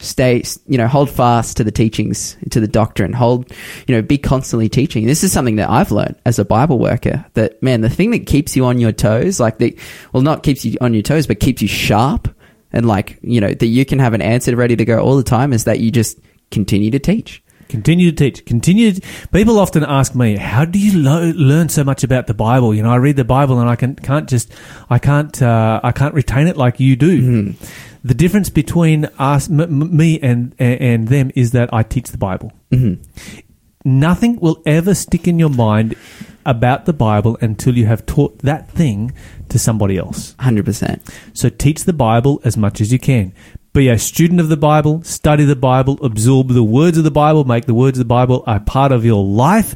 stay 0.00 0.42
you 0.66 0.78
know 0.78 0.86
hold 0.86 1.10
fast 1.10 1.56
to 1.56 1.64
the 1.64 1.72
teachings 1.72 2.36
to 2.50 2.60
the 2.60 2.68
doctrine 2.68 3.12
hold 3.12 3.50
you 3.86 3.94
know 3.94 4.02
be 4.02 4.16
constantly 4.16 4.68
teaching. 4.68 5.06
This 5.06 5.24
is 5.24 5.32
something 5.32 5.56
that 5.56 5.68
i've 5.70 5.90
learned 5.90 6.14
as 6.24 6.38
a 6.38 6.44
bible 6.44 6.78
worker 6.78 7.24
that 7.34 7.60
man 7.62 7.80
the 7.80 7.90
thing 7.90 8.12
that 8.12 8.26
keeps 8.26 8.56
you 8.56 8.64
on 8.64 8.78
your 8.78 8.92
toes 8.92 9.40
like 9.40 9.58
the 9.58 9.76
well 10.12 10.22
not 10.22 10.42
keeps 10.42 10.64
you 10.64 10.78
on 10.80 10.94
your 10.94 11.02
toes 11.02 11.26
but 11.26 11.40
keeps 11.40 11.62
you 11.62 11.68
sharp 11.68 12.28
and 12.72 12.86
like 12.86 13.18
you 13.22 13.40
know 13.40 13.52
that 13.52 13.66
you 13.66 13.84
can 13.84 13.98
have 13.98 14.14
an 14.14 14.22
answer 14.22 14.54
ready 14.54 14.76
to 14.76 14.84
go 14.84 15.00
all 15.00 15.16
the 15.16 15.22
time 15.22 15.52
is 15.52 15.64
that 15.64 15.80
you 15.80 15.90
just 15.90 16.18
continue 16.50 16.90
to 16.90 16.98
teach 16.98 17.42
Continue 17.68 18.10
to 18.10 18.16
teach. 18.16 18.44
Continue. 18.46 18.92
To, 18.92 19.00
people 19.32 19.58
often 19.58 19.84
ask 19.84 20.14
me, 20.14 20.36
"How 20.36 20.64
do 20.64 20.78
you 20.78 20.98
lo- 20.98 21.32
learn 21.36 21.68
so 21.68 21.84
much 21.84 22.02
about 22.04 22.26
the 22.26 22.34
Bible?" 22.34 22.74
You 22.74 22.82
know, 22.82 22.90
I 22.90 22.96
read 22.96 23.16
the 23.16 23.24
Bible 23.24 23.60
and 23.60 23.68
I 23.68 23.76
can 23.76 23.94
can't 23.94 24.28
just, 24.28 24.52
I 24.90 24.98
can't, 24.98 25.40
uh, 25.42 25.80
I 25.82 25.92
can't 25.92 26.14
retain 26.14 26.46
it 26.46 26.56
like 26.56 26.80
you 26.80 26.96
do. 26.96 27.54
The 28.04 28.14
difference 28.14 28.48
between 28.48 29.06
us, 29.18 29.50
m- 29.50 29.60
m- 29.60 29.96
me, 29.96 30.18
and 30.20 30.54
and 30.58 31.08
them 31.08 31.30
is 31.34 31.50
that 31.52 31.68
I 31.72 31.82
teach 31.82 32.10
the 32.10 32.18
Bible. 32.18 32.52
mm-hmm. 32.72 33.02
Nothing 33.84 34.38
will 34.40 34.60
ever 34.66 34.94
stick 34.94 35.26
in 35.28 35.38
your 35.38 35.48
mind 35.50 35.94
about 36.44 36.84
the 36.84 36.92
Bible 36.92 37.38
until 37.40 37.76
you 37.76 37.86
have 37.86 38.04
taught 38.06 38.38
that 38.40 38.68
thing 38.70 39.12
to 39.48 39.58
somebody 39.58 39.96
else. 39.96 40.34
100% 40.40 41.00
So 41.32 41.48
teach 41.48 41.84
the 41.84 41.92
Bible 41.92 42.40
as 42.44 42.56
much 42.56 42.80
as 42.80 42.92
you 42.92 42.98
can. 42.98 43.32
Be 43.72 43.88
a 43.88 43.98
student 43.98 44.40
of 44.40 44.48
the 44.48 44.56
Bible, 44.56 45.02
study 45.02 45.44
the 45.44 45.56
Bible, 45.56 45.98
absorb 46.04 46.48
the 46.48 46.64
words 46.64 46.98
of 46.98 47.04
the 47.04 47.10
Bible, 47.10 47.44
make 47.44 47.66
the 47.66 47.74
words 47.74 47.98
of 47.98 48.00
the 48.00 48.08
Bible 48.08 48.42
a 48.46 48.60
part 48.60 48.92
of 48.92 49.04
your 49.04 49.22
life, 49.22 49.74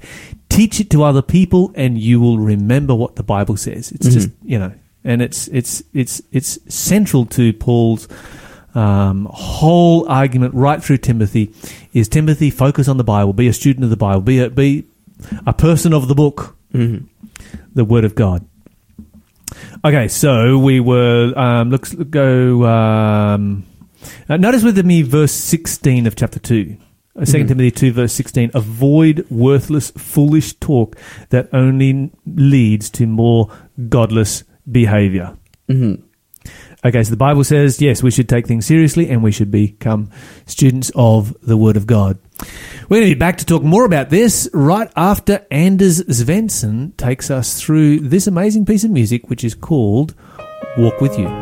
teach 0.48 0.80
it 0.80 0.90
to 0.90 1.02
other 1.02 1.22
people, 1.22 1.72
and 1.74 1.98
you 1.98 2.20
will 2.20 2.38
remember 2.38 2.94
what 2.94 3.16
the 3.16 3.22
Bible 3.22 3.56
says. 3.56 3.92
It's 3.92 4.08
just, 4.08 4.30
you 4.42 4.58
know, 4.58 4.72
and 5.04 5.20
it's, 5.20 5.46
it's, 5.48 5.82
it's, 5.92 6.22
it's 6.32 6.58
central 6.74 7.26
to 7.26 7.52
Paul's 7.52 8.08
um, 8.74 9.28
whole 9.30 10.08
argument 10.08 10.54
right 10.54 10.82
through 10.82 10.98
Timothy 10.98 11.52
is 11.92 12.08
Timothy, 12.08 12.50
focus 12.50 12.88
on 12.88 12.96
the 12.96 13.04
Bible, 13.04 13.32
be 13.32 13.48
a 13.48 13.52
student 13.52 13.84
of 13.84 13.90
the 13.90 13.96
Bible, 13.96 14.22
be 14.22 14.38
a, 14.38 14.48
be 14.50 14.84
a 15.46 15.52
person 15.52 15.92
of 15.92 16.08
the 16.08 16.14
book, 16.14 16.56
mm-hmm. 16.72 17.04
the 17.74 17.84
Word 17.84 18.04
of 18.04 18.14
God. 18.14 18.46
Okay, 19.84 20.08
so 20.08 20.58
we 20.58 20.80
were. 20.80 21.32
Um, 21.36 21.70
let's 21.70 21.92
go. 21.92 22.64
Um, 22.64 23.66
uh, 24.28 24.36
notice 24.36 24.62
with 24.62 24.84
me 24.84 25.02
verse 25.02 25.32
16 25.32 26.06
of 26.06 26.16
chapter 26.16 26.38
2. 26.38 26.76
Uh, 27.14 27.24
2 27.26 27.46
Timothy 27.46 27.70
2, 27.70 27.92
verse 27.92 28.12
16. 28.12 28.52
Avoid 28.54 29.26
worthless, 29.30 29.90
foolish 29.92 30.54
talk 30.54 30.96
that 31.28 31.48
only 31.52 32.10
leads 32.26 32.88
to 32.90 33.06
more 33.06 33.50
godless 33.88 34.44
behavior. 34.70 35.36
hmm 35.68 35.94
Okay, 36.84 37.04
so 37.04 37.10
the 37.10 37.16
Bible 37.16 37.44
says, 37.44 37.80
yes, 37.80 38.02
we 38.02 38.10
should 38.10 38.28
take 38.28 38.48
things 38.48 38.66
seriously 38.66 39.08
and 39.08 39.22
we 39.22 39.30
should 39.30 39.52
become 39.52 40.10
students 40.46 40.90
of 40.96 41.36
the 41.40 41.56
Word 41.56 41.76
of 41.76 41.86
God. 41.86 42.18
We're 42.88 42.98
going 42.98 43.10
to 43.10 43.14
be 43.14 43.18
back 43.18 43.38
to 43.38 43.46
talk 43.46 43.62
more 43.62 43.84
about 43.84 44.10
this 44.10 44.48
right 44.52 44.90
after 44.96 45.46
Anders 45.52 46.02
Svensson 46.02 46.96
takes 46.96 47.30
us 47.30 47.60
through 47.60 48.00
this 48.00 48.26
amazing 48.26 48.66
piece 48.66 48.82
of 48.82 48.90
music, 48.90 49.30
which 49.30 49.44
is 49.44 49.54
called 49.54 50.16
Walk 50.76 51.00
With 51.00 51.16
You. 51.16 51.41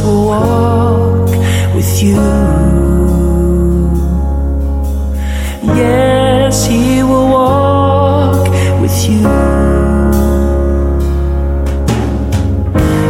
Will 0.00 0.26
walk 0.26 1.28
with 1.74 2.02
you. 2.02 2.16
Yes, 5.76 6.66
He 6.66 7.02
will 7.02 7.28
walk 7.28 8.48
with 8.80 8.96
you. 9.08 9.28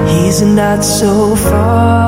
He's 0.09 0.42
not 0.42 0.83
so 0.83 1.37
far 1.37 2.02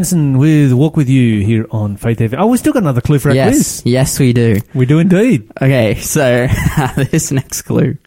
Anders 0.00 0.38
with 0.38 0.72
Walk 0.72 0.96
With 0.96 1.10
You 1.10 1.44
here 1.44 1.66
on 1.70 1.98
Faith 1.98 2.20
FM. 2.20 2.36
Oh, 2.38 2.46
we 2.46 2.56
still 2.56 2.72
got 2.72 2.82
another 2.82 3.02
clue 3.02 3.18
for 3.18 3.28
our 3.28 3.34
Yes, 3.34 3.82
quiz. 3.82 3.92
yes, 3.92 4.18
we 4.18 4.32
do. 4.32 4.56
We 4.74 4.86
do 4.86 4.98
indeed. 4.98 5.50
Okay, 5.60 5.96
so 5.96 6.46
this 6.96 7.30
next 7.30 7.62
clue 7.62 7.98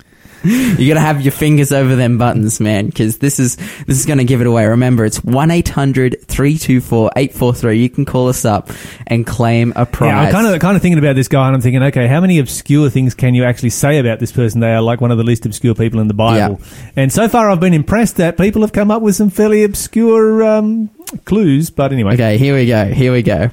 you 0.80 0.88
gotta 0.88 1.00
have 1.00 1.22
your 1.22 1.32
fingers 1.32 1.72
over 1.72 1.96
them 1.96 2.18
buttons, 2.18 2.60
man, 2.60 2.88
because 2.88 3.20
this 3.20 3.40
is 3.40 3.56
this 3.56 4.00
is 4.00 4.06
gonna 4.06 4.24
give 4.24 4.42
it 4.42 4.48
away. 4.48 4.66
Remember, 4.66 5.06
it's 5.06 5.24
1 5.24 5.52
800 5.52 6.28
324 6.28 7.12
843. 7.16 7.80
You 7.80 7.90
can 7.90 8.06
call 8.06 8.28
us 8.28 8.46
up 8.46 8.70
and 9.08 9.26
claim 9.26 9.74
a 9.76 9.86
prize. 9.86 10.10
Yeah, 10.10 10.22
I'm 10.22 10.32
kind 10.32 10.48
of 10.48 10.60
kind 10.62 10.76
of 10.76 10.82
thinking 10.82 11.00
about 11.00 11.16
this 11.16 11.28
guy, 11.28 11.48
and 11.48 11.56
I'm 11.56 11.62
thinking, 11.62 11.84
okay, 11.84 12.08
how 12.08 12.22
many 12.22 12.40
obscure 12.40 12.90
things 12.90 13.14
can 13.14 13.36
you 13.36 13.44
actually 13.44 13.70
say 13.72 14.00
about 14.00 14.20
this 14.20 14.32
person? 14.32 14.60
They 14.60 14.74
are 14.74 14.82
like 14.82 15.02
one 15.02 15.12
of 15.12 15.18
the 15.18 15.24
least 15.24 15.46
obscure 15.46 15.76
people 15.76 16.00
in 16.00 16.08
the 16.08 16.14
Bible, 16.14 16.60
and 16.96 17.12
so 17.12 17.28
far 17.30 17.50
I've 17.50 17.60
been 17.60 17.74
impressed 17.74 18.18
that 18.18 18.38
people 18.38 18.62
have 18.62 18.74
come 18.74 18.92
up 18.92 19.02
with 19.02 19.16
some 19.16 19.30
fairly 19.30 19.64
obscure 19.64 20.44
um, 20.44 20.90
clues. 21.26 21.70
But 21.70 21.94
anyway, 21.94 22.14
Okay, 22.14 22.38
here 22.38 22.56
we 22.56 22.68
go. 22.68 22.86
Here 22.86 23.12
we 23.12 23.22
go. 23.24 23.50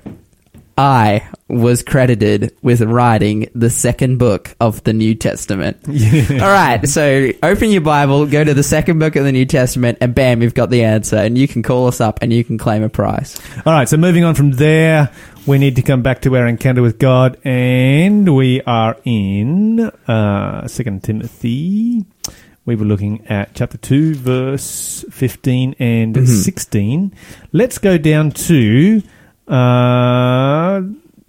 I 0.80 1.28
was 1.46 1.82
credited 1.82 2.56
with 2.62 2.80
writing 2.80 3.50
the 3.54 3.68
second 3.68 4.16
book 4.16 4.56
of 4.60 4.82
the 4.82 4.94
New 4.94 5.14
Testament. 5.14 5.76
All 5.86 6.38
right, 6.38 6.88
so 6.88 7.32
open 7.42 7.68
your 7.68 7.82
Bible, 7.82 8.24
go 8.24 8.42
to 8.42 8.54
the 8.54 8.62
second 8.62 8.98
book 8.98 9.14
of 9.14 9.24
the 9.24 9.32
New 9.32 9.44
Testament, 9.44 9.98
and 10.00 10.14
bam, 10.14 10.40
you've 10.40 10.54
got 10.54 10.70
the 10.70 10.84
answer. 10.84 11.16
And 11.16 11.36
you 11.36 11.46
can 11.46 11.62
call 11.62 11.86
us 11.86 12.00
up 12.00 12.20
and 12.22 12.32
you 12.32 12.42
can 12.44 12.56
claim 12.56 12.82
a 12.82 12.88
prize. 12.88 13.38
All 13.66 13.74
right, 13.74 13.90
so 13.90 13.98
moving 13.98 14.24
on 14.24 14.34
from 14.34 14.52
there, 14.52 15.12
we 15.46 15.58
need 15.58 15.76
to 15.76 15.82
come 15.82 16.00
back 16.00 16.22
to 16.22 16.34
our 16.34 16.46
encounter 16.46 16.80
with 16.80 16.98
God, 16.98 17.36
and 17.44 18.34
we 18.34 18.62
are 18.62 18.96
in 19.04 19.80
uh, 19.80 20.66
Second 20.66 21.04
Timothy. 21.04 22.06
We 22.64 22.74
were 22.74 22.86
looking 22.86 23.26
at 23.26 23.54
chapter 23.54 23.76
two, 23.76 24.14
verse 24.14 25.04
fifteen 25.10 25.74
and 25.78 26.26
sixteen. 26.26 27.14
Let's 27.52 27.76
go 27.76 27.98
down 27.98 28.30
to 28.30 29.02
uh, 29.50 30.82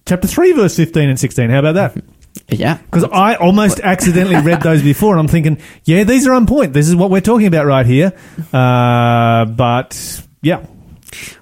chapter 0.06 0.28
three, 0.28 0.52
verse 0.54 0.76
fifteen 0.76 1.10
and 1.10 1.20
sixteen. 1.20 1.50
How 1.50 1.60
about 1.60 1.76
that? 1.76 2.04
Yeah. 2.48 2.78
Because 2.78 3.06
I 3.06 3.36
almost 3.36 3.80
accidentally 3.84 4.42
read 4.42 4.62
those 4.62 4.82
before, 4.82 5.14
and 5.14 5.20
I'm 5.20 5.28
thinking, 5.28 5.58
yeah, 5.84 6.04
these 6.04 6.28
are 6.28 6.34
on 6.34 6.48
point. 6.48 6.74
This 6.74 6.88
is 6.88 6.96
what 6.96 7.10
we're 7.10 7.22
talking 7.22 7.48
about 7.48 7.66
right 7.66 7.86
here. 7.86 8.14
Uh, 8.54 9.46
but 9.46 10.22
yeah, 10.42 10.66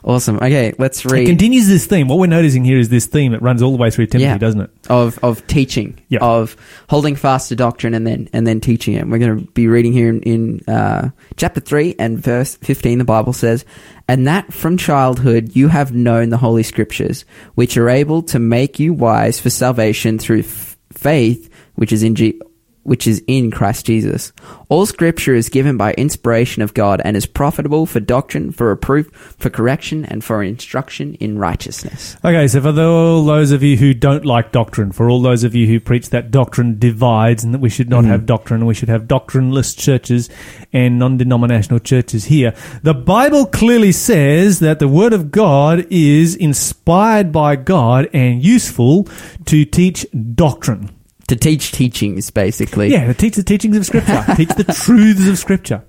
Awesome. 0.03 0.37
Okay, 0.37 0.73
let's 0.79 1.05
it 1.05 1.11
read 1.11 1.25
continues 1.27 1.67
this 1.67 1.85
theme. 1.85 2.07
What 2.07 2.17
we're 2.19 2.27
noticing 2.27 2.63
here 2.63 2.79
is 2.79 2.89
this 2.89 3.05
theme. 3.05 3.31
that 3.33 3.41
runs 3.41 3.61
all 3.61 3.71
the 3.71 3.77
way 3.77 3.91
through 3.91 4.07
Timothy, 4.07 4.23
Yeah. 4.29 4.37
doesn't 4.37 4.61
it? 4.61 4.69
of 4.89 5.19
of 5.23 5.45
teaching, 5.47 5.95
Yeah. 6.09 6.19
of 6.21 6.55
holding 6.89 7.15
fast 7.15 7.49
to 7.49 7.55
doctrine, 7.55 7.93
and 7.93 8.05
then 8.07 8.29
and 8.33 8.47
then 8.47 8.59
teaching 8.61 8.95
it. 8.95 9.07
We're 9.07 9.19
going 9.19 9.39
to 9.39 9.51
be 9.51 9.67
reading 9.67 9.93
here 9.93 10.09
in, 10.09 10.21
in 10.23 10.61
uh, 10.73 11.09
chapter 11.37 11.59
three 11.59 11.95
and 11.99 12.17
verse 12.17 12.55
fifteen. 12.61 12.97
The 12.97 13.03
Bible 13.05 13.33
says, 13.33 13.65
"And 14.07 14.25
that 14.27 14.51
from 14.53 14.77
childhood 14.77 15.55
you 15.55 15.67
have 15.67 15.93
known 15.93 16.29
the 16.29 16.37
holy 16.37 16.63
scriptures, 16.63 17.25
which 17.55 17.77
are 17.77 17.89
able 17.89 18.21
to 18.23 18.39
make 18.39 18.79
you 18.79 18.93
wise 18.93 19.39
for 19.39 19.49
salvation 19.49 20.17
through 20.17 20.39
f- 20.39 20.77
faith, 20.93 21.49
which 21.75 21.91
is 21.91 22.01
in 22.03 22.15
G- 22.15 22.41
which 22.83 23.07
is 23.07 23.23
in 23.27 23.51
Christ 23.51 23.85
Jesus. 23.85 24.31
All 24.69 24.85
scripture 24.85 25.35
is 25.35 25.49
given 25.49 25.77
by 25.77 25.93
inspiration 25.93 26.61
of 26.61 26.73
God 26.73 27.01
and 27.03 27.15
is 27.17 27.25
profitable 27.25 27.85
for 27.85 27.99
doctrine, 27.99 28.51
for 28.51 28.67
reproof, 28.67 29.07
for 29.37 29.49
correction, 29.49 30.05
and 30.05 30.23
for 30.23 30.43
instruction 30.43 31.15
in 31.15 31.37
righteousness." 31.37 32.17
Okay, 32.23 32.47
so 32.47 32.61
for 32.61 32.79
all 32.79 33.25
those 33.25 33.51
of 33.51 33.63
you 33.63 33.77
who 33.77 33.93
don't 33.93 34.25
like 34.25 34.51
doctrine, 34.51 34.91
for 34.91 35.09
all 35.09 35.21
those 35.21 35.43
of 35.43 35.55
you 35.55 35.67
who 35.67 35.79
preach 35.79 36.09
that 36.09 36.31
doctrine 36.31 36.79
divides 36.79 37.43
and 37.43 37.53
that 37.53 37.59
we 37.59 37.69
should 37.69 37.89
not 37.89 38.03
mm. 38.03 38.07
have 38.07 38.25
doctrine, 38.25 38.65
we 38.65 38.73
should 38.73 38.89
have 38.89 39.07
doctrineless 39.07 39.73
churches 39.75 40.29
and 40.73 40.99
non 40.99 41.17
denominational 41.17 41.79
churches 41.79 42.25
here, 42.25 42.53
the 42.83 42.93
Bible 42.93 43.45
clearly 43.45 43.91
says 43.91 44.59
that 44.59 44.79
the 44.79 44.87
Word 44.87 45.13
of 45.13 45.31
God 45.31 45.85
is 45.89 46.35
inspired 46.35 47.31
by 47.31 47.55
God 47.55 48.09
and 48.13 48.43
useful 48.43 49.07
to 49.45 49.65
teach 49.65 50.05
doctrine. 50.35 50.98
To 51.29 51.35
teach 51.35 51.71
teachings, 51.71 52.29
basically. 52.29 52.89
Yeah, 52.89 53.07
to 53.07 53.13
teach 53.13 53.35
the 53.35 53.43
teachings 53.43 53.77
of 53.77 53.85
Scripture, 53.85 54.23
teach 54.35 54.49
the 54.49 54.65
truths 54.65 55.27
of 55.27 55.37
Scripture. 55.37 55.83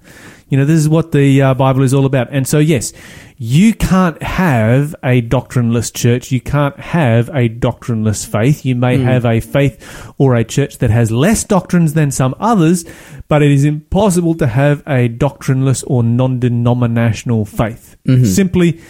You 0.50 0.58
know, 0.58 0.64
this 0.64 0.78
is 0.78 0.88
what 0.88 1.12
the 1.12 1.40
uh, 1.40 1.54
Bible 1.54 1.82
is 1.82 1.94
all 1.94 2.04
about. 2.04 2.28
And 2.32 2.46
so, 2.46 2.58
yes, 2.58 2.92
you 3.36 3.72
can't 3.72 4.20
have 4.20 4.96
a 5.04 5.20
doctrineless 5.20 5.92
church. 5.92 6.32
You 6.32 6.40
can't 6.40 6.78
have 6.78 7.30
a 7.32 7.46
doctrineless 7.46 8.24
faith. 8.24 8.64
You 8.64 8.74
may 8.74 8.98
have 8.98 9.24
a 9.24 9.38
faith 9.38 10.12
or 10.18 10.34
a 10.34 10.42
church 10.42 10.78
that 10.78 10.90
has 10.90 11.12
less 11.12 11.44
doctrines 11.44 11.94
than 11.94 12.10
some 12.10 12.34
others, 12.40 12.84
but 13.28 13.42
it 13.42 13.52
is 13.52 13.64
impossible 13.64 14.34
to 14.34 14.48
have 14.48 14.82
a 14.88 15.06
doctrineless 15.06 15.84
or 15.84 16.02
non 16.02 16.40
denominational 16.40 17.44
faith. 17.44 17.96
Simply 18.26 18.80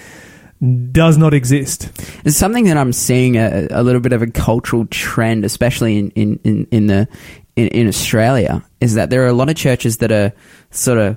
does 0.93 1.17
not 1.17 1.33
exist. 1.33 1.91
It's 2.25 2.37
something 2.37 2.65
that 2.65 2.77
I'm 2.77 2.93
seeing 2.93 3.37
a, 3.37 3.67
a 3.71 3.83
little 3.83 4.01
bit 4.01 4.13
of 4.13 4.23
a 4.23 4.27
cultural 4.27 4.87
trend, 4.87 5.45
especially 5.45 5.99
in, 5.99 6.11
in, 6.11 6.41
in, 6.45 6.69
in 6.71 6.87
the 6.87 7.09
in, 7.57 7.69
in 7.69 7.89
Australia, 7.89 8.63
is 8.81 8.95
that 8.95 9.11
there 9.11 9.23
are 9.25 9.29
a 9.29 9.33
lot 9.33 9.49
of 9.49 9.57
churches 9.57 9.99
that 9.99 10.13
are 10.13 10.33
sort 10.71 10.99
of 10.99 11.17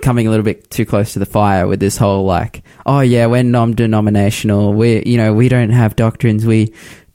coming 0.00 0.26
a 0.26 0.30
little 0.30 0.44
bit 0.44 0.70
too 0.70 0.86
close 0.86 1.12
to 1.12 1.18
the 1.18 1.26
fire 1.26 1.66
with 1.66 1.80
this 1.80 1.96
whole 1.96 2.24
like, 2.24 2.62
oh 2.86 3.00
yeah, 3.00 3.26
we're 3.26 3.42
non-denominational. 3.42 4.72
We 4.72 5.02
you 5.04 5.18
know 5.18 5.34
we 5.34 5.48
don't 5.48 5.70
have 5.70 5.94
doctrines. 5.94 6.46
We 6.46 6.72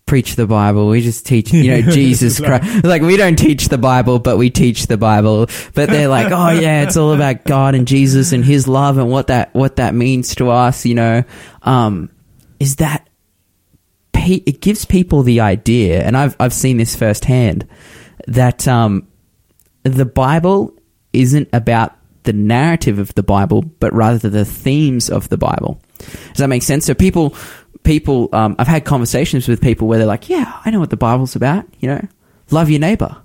preach 0.08 0.36
the 0.36 0.48
Bible. 0.48 0.88
We 0.88 1.02
just 1.02 1.26
teach 1.26 1.54
you 1.54 1.70
know 1.70 1.82
Jesus 1.92 2.40
Christ. 2.40 2.84
Like 2.84 3.02
we 3.04 3.18
don't 3.18 3.38
teach 3.38 3.70
the 3.70 3.78
Bible, 3.78 4.20
but 4.20 4.38
we 4.38 4.50
teach 4.50 4.88
the 4.88 4.98
Bible. 4.98 5.48
But 5.76 5.90
they're 5.90 6.08
like, 6.08 6.32
oh 6.32 6.50
yeah, 6.50 6.84
it's 6.84 6.98
all 6.98 7.14
about 7.14 7.44
God 7.44 7.76
and 7.76 7.88
Jesus 7.88 8.32
and 8.32 8.44
His 8.44 8.68
love 8.68 8.98
and 8.98 9.12
what 9.12 9.28
that 9.28 9.54
what 9.54 9.76
that 9.76 9.94
means 9.94 10.34
to 10.36 10.50
us. 10.50 10.86
You 10.86 10.96
know, 10.96 11.24
um, 11.62 12.10
is 12.60 12.78
that 12.78 13.08
pe- 14.14 14.44
it 14.46 14.62
gives 14.62 14.86
people 14.86 15.22
the 15.22 15.42
idea, 15.42 16.02
and 16.04 16.18
I've 16.18 16.36
I've 16.40 16.54
seen 16.54 16.78
this 16.78 16.96
firsthand 16.96 17.68
that 18.28 18.68
um, 18.68 19.08
the 19.84 20.06
Bible 20.06 20.74
isn't 21.14 21.50
about 21.54 21.98
the 22.24 22.34
narrative 22.34 23.00
of 23.00 23.16
the 23.16 23.24
Bible, 23.24 23.62
but 23.62 23.94
rather 23.94 24.30
the 24.30 24.46
themes 24.46 25.10
of 25.10 25.30
the 25.30 25.38
Bible. 25.38 25.82
Does 25.98 26.38
that 26.38 26.48
make 26.48 26.62
sense? 26.62 26.86
So 26.86 26.94
people, 26.94 27.36
people, 27.84 28.30
um, 28.34 28.56
I've 28.60 28.68
had 28.68 28.86
conversations 28.86 29.48
with 29.48 29.62
people 29.62 29.88
where 29.88 29.98
they're 29.98 30.08
like, 30.08 30.30
"Yeah, 30.30 30.52
I 30.66 30.72
know 30.72 30.80
what 30.80 30.90
the 30.90 30.98
Bible's 30.98 31.36
about. 31.36 31.66
You 31.80 31.90
know, 31.90 32.08
love 32.52 32.70
your 32.70 32.80
neighbor. 32.80 33.18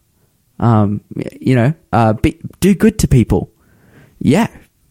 Um, 0.58 1.00
you 1.40 1.54
know, 1.54 1.74
uh, 1.92 2.12
be, 2.14 2.40
do 2.60 2.74
good 2.74 2.98
to 3.00 3.08
people. 3.08 3.50
Yeah." 4.18 4.48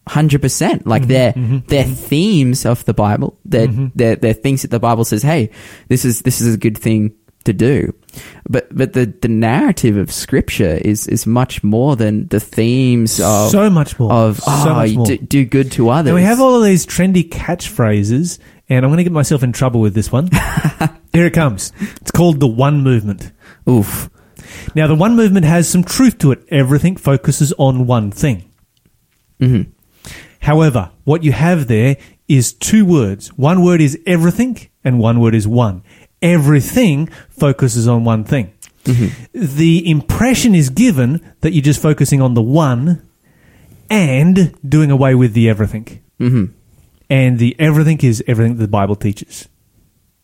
Hundred 0.08 0.42
percent, 0.42 0.88
like 0.88 1.06
they're 1.08 1.34
they're 1.68 1.84
themes 1.86 2.66
of 2.66 2.84
the 2.86 2.94
Bible. 2.94 3.38
They're, 3.46 3.68
they're 3.96 4.16
they're 4.16 4.34
things 4.34 4.64
that 4.64 4.72
the 4.72 4.80
Bible 4.80 5.06
says, 5.06 5.22
"Hey, 5.22 5.52
this 5.90 6.04
is 6.06 6.24
this 6.24 6.42
is 6.42 6.56
a 6.56 6.58
good 6.58 6.76
thing 6.78 7.14
to 7.44 7.54
do," 7.54 7.94
but 8.50 8.68
but 8.76 8.94
the, 8.94 9.06
the 9.06 9.28
narrative 9.28 9.98
of 9.98 10.12
Scripture 10.12 10.80
is 10.84 11.08
is 11.08 11.26
much 11.26 11.64
more 11.64 11.96
than 11.96 12.28
the 12.28 12.40
themes 12.40 13.20
of 13.20 13.50
so 13.52 13.70
much 13.70 14.00
more. 14.00 14.12
of 14.12 14.40
so 14.40 14.46
oh, 14.48 14.74
much 14.74 14.94
more. 14.94 15.06
do, 15.06 15.18
do 15.18 15.46
good 15.46 15.72
to 15.74 15.90
others. 15.90 16.14
We 16.14 16.24
have 16.24 16.42
all 16.42 16.56
of 16.56 16.64
these 16.64 16.86
trendy 16.86 17.28
catchphrases, 17.28 18.40
and 18.70 18.86
I'm 18.86 18.90
going 18.90 18.98
to 18.98 19.04
get 19.04 19.14
myself 19.14 19.44
in 19.44 19.52
trouble 19.52 19.82
with 19.82 19.94
this 19.94 20.12
one. 20.12 20.30
Here 21.14 21.26
it 21.26 21.34
comes. 21.34 21.72
It's 22.02 22.12
called 22.12 22.40
the 22.40 22.48
One 22.48 22.82
Movement. 22.84 23.32
oof. 23.70 24.10
Now, 24.76 24.88
the 24.88 24.96
One 24.96 25.16
Movement 25.16 25.46
has 25.46 25.70
some 25.70 25.84
truth 25.84 26.18
to 26.20 26.32
it. 26.32 26.44
Everything 26.50 26.96
focuses 26.96 27.54
on 27.58 27.88
one 27.88 28.12
thing. 28.12 28.50
Mhm. 29.42 29.68
However, 30.40 30.92
what 31.04 31.24
you 31.24 31.32
have 31.32 31.68
there 31.68 31.98
is 32.28 32.54
two 32.54 32.86
words. 32.86 33.30
One 33.38 33.64
word 33.64 33.82
is 33.82 34.00
everything, 34.08 34.58
and 34.84 35.00
one 35.00 35.20
word 35.20 35.36
is 35.36 35.48
one. 35.48 35.84
Everything 36.22 37.08
focuses 37.30 37.88
on 37.88 38.04
one 38.04 38.24
thing. 38.24 38.54
The 39.34 39.90
impression 39.90 40.56
is 40.56 40.70
given 40.70 41.22
that 41.42 41.54
you're 41.54 41.62
just 41.62 41.82
focusing 41.82 42.22
on 42.22 42.34
the 42.34 42.42
one 42.42 43.08
and 43.90 44.56
doing 44.68 44.92
away 44.92 45.16
with 45.16 45.34
the 45.34 45.50
everything. 45.50 46.02
hmm 46.18 46.46
And 47.10 47.40
the 47.40 47.56
everything 47.60 48.00
is 48.02 48.24
everything 48.28 48.58
the 48.58 48.68
Bible 48.68 48.96
teaches. 48.96 49.48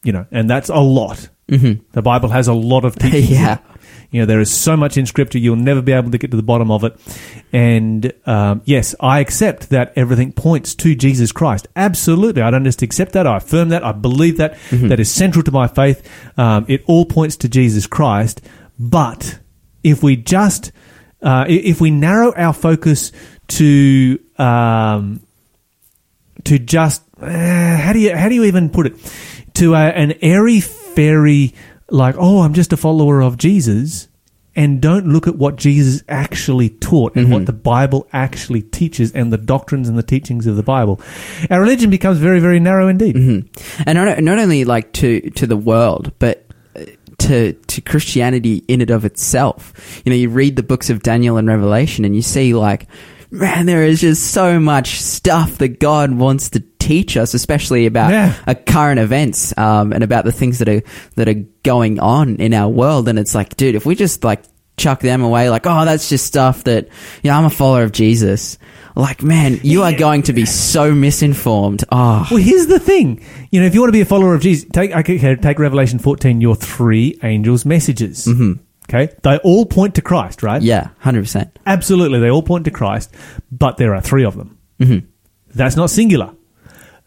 You 0.03 0.13
know, 0.13 0.25
and 0.31 0.49
that's 0.49 0.69
a 0.69 0.79
lot. 0.79 1.29
hmm 1.49 1.73
The 1.91 2.01
Bible 2.01 2.29
has 2.29 2.47
a 2.47 2.53
lot 2.53 2.85
of 2.85 2.95
teachings. 2.99 3.29
Yeah. 3.29 3.57
You 4.11 4.21
know, 4.21 4.25
there 4.25 4.39
is 4.39 4.49
so 4.49 4.77
much 4.77 4.97
in 4.97 5.05
Scripture, 5.05 5.37
you'll 5.37 5.57
never 5.57 5.81
be 5.81 5.91
able 5.91 6.11
to 6.11 6.17
get 6.17 6.31
to 6.31 6.37
the 6.37 6.43
bottom 6.43 6.71
of 6.71 6.83
it. 6.83 6.95
And 7.51 8.13
um, 8.25 8.61
yes, 8.65 8.95
I 8.99 9.19
accept 9.19 9.69
that 9.69 9.93
everything 9.95 10.31
points 10.31 10.75
to 10.75 10.95
Jesus 10.95 11.31
Christ. 11.31 11.67
Absolutely. 11.75 12.41
I 12.41 12.51
don't 12.51 12.63
just 12.63 12.81
accept 12.81 13.11
that. 13.13 13.27
I 13.27 13.37
affirm 13.37 13.69
that. 13.69 13.83
I 13.83 13.91
believe 13.91 14.37
that. 14.37 14.57
That 14.89 14.99
is 14.99 15.11
central 15.11 15.43
to 15.43 15.51
my 15.51 15.67
faith. 15.67 16.07
Um, 16.37 16.65
it 16.67 16.83
all 16.87 17.05
points 17.05 17.35
to 17.37 17.49
Jesus 17.49 17.85
Christ. 17.87 18.41
But 18.79 19.39
if 19.83 20.03
we 20.03 20.15
just, 20.15 20.71
uh, 21.21 21.45
if 21.47 21.81
we 21.81 21.91
narrow 21.91 22.33
our 22.35 22.53
focus 22.53 23.11
to, 23.49 24.19
um, 24.37 25.21
to 26.45 26.59
just 26.59 27.03
uh, 27.21 27.77
how 27.77 27.93
do 27.93 27.99
you 27.99 28.15
how 28.15 28.29
do 28.29 28.35
you 28.35 28.43
even 28.43 28.69
put 28.69 28.85
it 28.85 28.93
to 29.55 29.73
a, 29.73 29.87
an 29.87 30.13
airy 30.21 30.59
fairy 30.59 31.53
like 31.89 32.15
oh 32.17 32.41
I'm 32.41 32.53
just 32.53 32.73
a 32.73 32.77
follower 32.77 33.21
of 33.21 33.37
Jesus 33.37 34.07
and 34.55 34.81
don't 34.81 35.07
look 35.07 35.27
at 35.27 35.35
what 35.35 35.55
Jesus 35.55 36.03
actually 36.09 36.69
taught 36.69 37.15
and 37.15 37.31
what 37.31 37.45
the 37.45 37.53
Bible 37.53 38.07
actually 38.11 38.63
teaches 38.63 39.11
and 39.11 39.31
the 39.31 39.37
doctrines 39.37 39.87
and 39.87 39.95
the 39.95 40.03
teachings 40.03 40.47
of 40.47 40.55
the 40.55 40.63
Bible. 40.63 40.99
Our 41.51 41.61
religion 41.61 41.91
becomes 41.91 42.17
very 42.17 42.39
very 42.39 42.59
narrow 42.59 42.87
indeed. 42.87 43.15
And 43.85 43.95
not, 43.97 44.19
not 44.23 44.39
only 44.39 44.65
like 44.65 44.93
to 44.93 45.21
to 45.31 45.45
the 45.45 45.55
world, 45.57 46.11
but 46.17 46.47
uh, 46.75 46.85
to 47.19 47.53
to 47.53 47.81
Christianity 47.81 48.63
in 48.67 48.81
and 48.81 48.89
of 48.89 49.05
itself. 49.05 50.01
You 50.03 50.09
know, 50.09 50.17
you 50.17 50.29
read 50.29 50.55
the 50.55 50.63
books 50.63 50.89
of 50.89 51.03
Daniel 51.03 51.37
and 51.37 51.47
Revelation, 51.47 52.03
and 52.03 52.15
you 52.15 52.23
see 52.23 52.55
like, 52.55 52.87
man, 53.29 53.67
there 53.67 53.83
is 53.83 54.01
just 54.01 54.31
so 54.31 54.59
much 54.59 54.99
stuff 54.99 55.59
that 55.59 55.79
God 55.79 56.13
wants 56.13 56.49
to 56.51 56.61
teach 56.87 57.17
us, 57.17 57.33
especially 57.33 57.85
about 57.85 58.11
Yeah. 58.11 58.33
uh, 58.47 58.53
current 58.53 58.99
events 58.99 59.53
um, 59.57 59.91
and 59.93 60.03
about 60.03 60.23
the 60.25 60.31
things 60.31 60.59
that 60.59 60.69
are 60.69 60.81
that 61.15 61.27
are 61.27 61.43
going 61.63 61.99
on 61.99 62.37
in 62.37 62.53
our 62.53 62.69
world. 62.69 63.07
And 63.09 63.19
it's 63.19 63.35
like, 63.35 63.57
dude, 63.57 63.75
if 63.75 63.85
we 63.85 63.95
just 63.95 64.23
like 64.23 64.43
chuck 64.77 64.99
them 65.01 65.21
away, 65.21 65.49
like, 65.49 65.65
oh, 65.65 65.85
that's 65.85 66.07
just 66.09 66.25
stuff 66.25 66.63
that 66.63 66.87
you 67.23 67.29
know, 67.31 67.37
I'm 67.37 67.45
a 67.45 67.49
follower 67.49 67.83
of 67.83 67.91
Jesus. 67.91 68.57
Like, 68.95 69.21
man, 69.21 69.59
you 69.63 69.83
are 69.83 69.93
going 69.93 70.23
to 70.23 70.33
be 70.33 70.45
so 70.45 70.93
misinformed. 70.95 71.83
Oh, 71.91 72.27
Well, 72.31 72.39
here's 72.39 72.65
the 72.67 72.79
thing. 72.79 73.21
You 73.51 73.59
know, 73.61 73.67
if 73.67 73.75
you 73.75 73.81
want 73.81 73.89
to 73.89 73.97
be 73.97 74.01
a 74.01 74.05
follower 74.05 74.33
of 74.33 74.41
Jesus, 74.41 74.67
take 74.73 74.91
okay, 74.91 75.35
take 75.35 75.59
Revelation 75.59 75.99
14, 75.99 76.41
your 76.41 76.55
three 76.55 77.19
angels' 77.21 77.63
messages. 77.65 78.25
Mm-hmm. 78.25 78.53
Okay? 78.89 79.13
They 79.23 79.37
all 79.39 79.65
point 79.65 79.95
to 79.95 80.01
Christ, 80.01 80.41
right? 80.43 80.61
yeah, 80.61 80.89
hundred 80.99 81.23
percent. 81.23 81.59
Absolutely. 81.65 82.19
They 82.19 82.31
all 82.31 82.41
point 82.41 82.65
to 82.65 82.71
Christ, 82.71 83.13
but 83.51 83.77
there 83.77 83.93
are 83.93 84.01
three 84.01 84.23
of 84.25 84.35
them. 84.37 84.57
Mm-hmm. 84.79 85.05
That's 85.53 85.75
not 85.75 85.89
singular. 85.89 86.31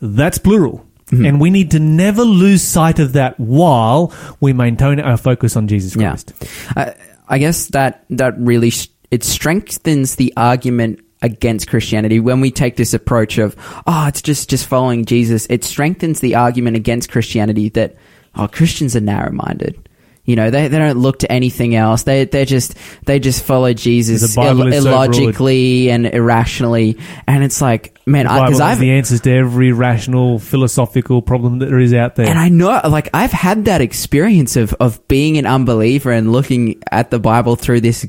That's 0.00 0.38
plural. 0.38 0.86
Mm-hmm. 1.06 1.26
And 1.26 1.40
we 1.40 1.50
need 1.50 1.72
to 1.72 1.80
never 1.80 2.22
lose 2.22 2.62
sight 2.62 2.98
of 3.00 3.14
that 3.14 3.38
while 3.40 4.14
we 4.40 4.52
maintain 4.52 5.00
our 5.00 5.16
focus 5.16 5.56
on 5.56 5.66
Jesus 5.66 5.96
Yeah. 5.96 6.10
Christ. 6.10 6.32
I, 6.76 6.94
I 7.28 7.38
guess 7.38 7.66
that 7.68 8.04
that 8.10 8.38
really 8.38 8.70
sh- 8.70 8.88
it 9.10 9.24
strengthens 9.24 10.14
the 10.16 10.32
argument 10.36 11.00
against 11.22 11.68
Christianity 11.68 12.20
when 12.20 12.40
we 12.40 12.50
take 12.50 12.76
this 12.76 12.94
approach 12.94 13.38
of 13.38 13.54
oh 13.86 14.06
it's 14.06 14.22
just 14.22 14.48
just 14.48 14.66
following 14.66 15.04
Jesus 15.04 15.46
it 15.50 15.64
strengthens 15.64 16.20
the 16.20 16.34
argument 16.36 16.76
against 16.76 17.10
Christianity 17.10 17.68
that 17.70 17.96
oh 18.36 18.48
Christians 18.48 18.96
are 18.96 19.00
narrow 19.00 19.30
minded 19.32 19.88
you 20.30 20.36
know 20.36 20.50
they, 20.50 20.68
they 20.68 20.78
don't 20.78 20.96
look 20.98 21.18
to 21.18 21.30
anything 21.30 21.74
else 21.74 22.04
they 22.04 22.24
they 22.24 22.44
just 22.44 22.74
they 23.04 23.18
just 23.18 23.44
follow 23.44 23.72
Jesus 23.74 24.36
ill- 24.36 24.66
is 24.68 24.82
so 24.84 24.90
illogically 24.90 25.90
and 25.90 26.06
irrationally 26.06 26.96
and 27.26 27.42
it's 27.44 27.60
like 27.60 27.98
man 28.06 28.26
The 28.26 28.32
I, 28.32 28.38
Bible 28.38 28.52
'cause 28.52 28.60
has 28.60 28.72
I've 28.72 28.78
the 28.78 28.92
answers 28.92 29.20
to 29.22 29.32
every 29.32 29.72
rational 29.72 30.38
philosophical 30.38 31.20
problem 31.22 31.58
that 31.58 31.66
there 31.66 31.80
is 31.80 31.92
out 31.92 32.16
there. 32.16 32.26
and 32.28 32.38
I 32.38 32.48
know, 32.48 32.80
like, 32.88 33.10
I've 33.14 33.32
had 33.32 33.64
that 33.66 33.80
experience 33.80 34.56
of, 34.56 34.72
of 34.74 35.06
being 35.08 35.36
an 35.38 35.46
unbeliever 35.46 36.10
and 36.10 36.32
looking 36.32 36.82
at 36.90 37.10
the 37.10 37.18
Bible 37.18 37.56
through 37.56 37.80
this 37.80 38.06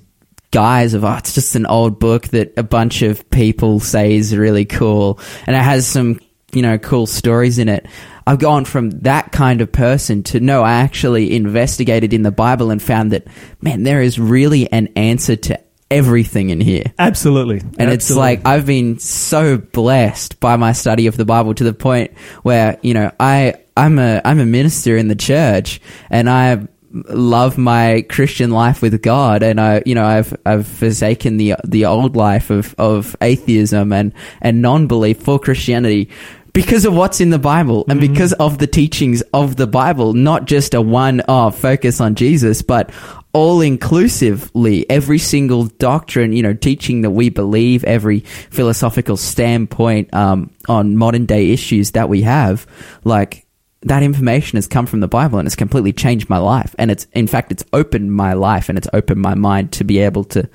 guise 0.51 0.93
of, 0.93 1.03
oh, 1.03 1.15
it's 1.17 1.34
just 1.34 1.55
an 1.55 1.65
old 1.65 1.99
book 1.99 2.27
that 2.29 2.53
a 2.57 2.63
bunch 2.63 3.01
of 3.01 3.29
people 3.29 3.79
say 3.79 4.15
is 4.15 4.36
really 4.36 4.65
cool. 4.65 5.19
And 5.47 5.55
it 5.55 5.62
has 5.62 5.88
some, 5.88 6.19
you 6.53 6.62
know, 6.62 6.77
cool 6.77 7.07
stories 7.07 7.57
in 7.60 7.69
it. 7.69 7.86
I've 8.25 8.39
gone 8.39 8.65
from 8.65 8.91
that 9.01 9.31
kind 9.31 9.62
of 9.62 9.71
person 9.71 10.23
to 10.23 10.39
no, 10.39 10.63
I 10.63 10.73
actually 10.73 11.36
investigated 11.36 12.13
in 12.13 12.23
the 12.23 12.31
Bible 12.31 12.71
and 12.71 12.81
found 12.81 13.12
that, 13.12 13.27
man, 13.62 13.84
there 13.84 14.01
is 14.01 14.19
really 14.19 14.71
an 14.71 14.89
answer 14.95 15.36
to 15.36 15.60
everything 15.91 16.49
in 16.49 16.62
here. 16.62 16.86
Absolutely. 16.97 17.60
And 17.77 17.91
it's 17.91 18.10
like 18.10 18.45
I've 18.45 18.65
been 18.65 18.97
so 18.97 19.57
blessed 19.57 20.39
by 20.39 20.55
my 20.55 20.71
study 20.71 21.07
of 21.07 21.17
the 21.17 21.25
Bible 21.25 21.53
to 21.53 21.63
the 21.63 21.73
point 21.73 22.17
where 22.43 22.79
you 22.81 22.93
know 22.93 23.12
I 23.19 23.55
I'm 23.75 23.99
a 23.99 24.21
I'm 24.23 24.39
a 24.39 24.45
minister 24.45 24.95
in 24.97 25.10
the 25.10 25.15
church 25.15 25.81
and 26.10 26.29
I 26.29 26.67
love 26.93 27.57
my 27.57 28.05
Christian 28.10 28.51
life 28.51 28.81
with 28.81 29.01
God 29.01 29.43
and 29.43 29.60
I 29.60 29.84
you 29.86 29.95
know 29.95 30.05
I've 30.05 30.36
I've 30.45 30.67
forsaken 30.67 31.38
the 31.38 31.55
the 31.65 31.86
old 31.86 32.15
life 32.15 32.49
of 32.49 32.73
of 32.77 33.15
atheism 33.21 33.93
and 33.93 34.13
and 34.41 34.62
non-belief 34.62 35.21
for 35.21 35.39
Christianity 35.39 36.10
because 36.53 36.85
of 36.85 36.93
what's 36.93 37.21
in 37.21 37.29
the 37.29 37.39
Bible 37.39 37.85
and 37.87 37.99
because 37.99 38.33
of 38.33 38.57
the 38.57 38.67
teachings 38.67 39.21
of 39.33 39.55
the 39.55 39.67
Bible, 39.67 40.13
not 40.13 40.45
just 40.45 40.73
a 40.73 40.81
one 40.81 41.21
off 41.27 41.59
focus 41.59 42.01
on 42.01 42.15
Jesus, 42.15 42.61
but 42.61 42.91
all 43.33 43.61
inclusively, 43.61 44.89
every 44.89 45.17
single 45.17 45.65
doctrine, 45.65 46.33
you 46.33 46.43
know, 46.43 46.53
teaching 46.53 47.01
that 47.01 47.11
we 47.11 47.29
believe, 47.29 47.83
every 47.85 48.19
philosophical 48.19 49.15
standpoint 49.15 50.13
um, 50.13 50.51
on 50.67 50.97
modern 50.97 51.25
day 51.25 51.51
issues 51.51 51.91
that 51.91 52.09
we 52.09 52.21
have, 52.23 52.67
like 53.05 53.45
that 53.83 54.03
information 54.03 54.57
has 54.57 54.67
come 54.67 54.85
from 54.85 54.99
the 54.99 55.07
Bible 55.07 55.39
and 55.39 55.47
it's 55.47 55.55
completely 55.55 55.93
changed 55.93 56.29
my 56.29 56.37
life. 56.37 56.75
And 56.77 56.91
it's, 56.91 57.05
in 57.13 57.27
fact, 57.27 57.51
it's 57.51 57.63
opened 57.73 58.13
my 58.13 58.33
life 58.33 58.69
and 58.69 58.77
it's 58.77 58.89
opened 58.93 59.21
my 59.21 59.35
mind 59.35 59.71
to 59.73 59.83
be 59.83 59.99
able 59.99 60.25
to, 60.25 60.49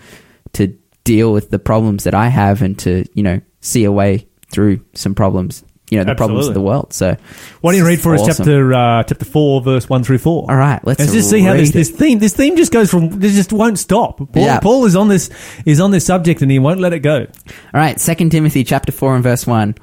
to 0.53 0.69
deal 1.05 1.33
with 1.33 1.51
the 1.51 1.59
problems 1.59 2.05
that 2.05 2.15
I 2.15 2.29
have 2.29 2.63
and 2.63 2.79
to, 2.81 3.05
you 3.15 3.23
know, 3.23 3.41
see 3.61 3.85
a 3.85 3.93
way 3.93 4.29
through 4.51 4.85
some 4.95 5.15
problems, 5.15 5.65
you 5.91 5.99
know, 5.99 6.05
the 6.05 6.15
problems 6.15 6.49
of 6.49 6.55
the 6.55 6.61
world. 6.61 6.93
So, 6.93 7.17
Why 7.61 7.73
don't 7.73 7.79
you 7.79 7.87
read 7.87 8.01
for 8.01 8.15
us 8.15 8.27
chapter 8.27 8.75
uh, 8.75 9.03
chapter 9.05 9.25
four, 9.25 9.61
verse 9.63 9.89
one 9.89 10.03
through 10.03 10.19
four? 10.19 10.51
All 10.51 10.57
right, 10.57 10.85
let's 10.85 10.99
let's 10.99 11.13
just 11.13 11.31
see 11.31 11.41
how 11.41 11.53
this, 11.55 11.71
this 11.71 11.91
theme 11.91 12.19
this 12.19 12.35
theme 12.35 12.57
just 12.57 12.73
goes 12.73 12.91
from 12.91 13.11
this 13.11 13.35
just 13.35 13.53
won't 13.53 13.79
stop. 13.79 14.19
Paul, 14.19 14.29
Yeah. 14.35 14.61
Paul 14.61 14.85
is 14.87 14.97
on 14.97 15.09
this 15.09 15.31
is 15.65 15.81
on 15.81 15.91
this 15.93 16.05
subject 16.05 16.43
and 16.43 16.51
he 16.51 16.59
won't 16.59 16.81
let 16.81 16.93
it 16.93 17.01
go. 17.01 17.19
All 17.21 17.81
right, 17.81 18.01
Second 18.01 18.31
Timothy 18.31 18.65
chapter 18.65 18.91
four 18.93 19.15
and 19.15 19.23
verse 19.23 19.47
one. 19.47 19.75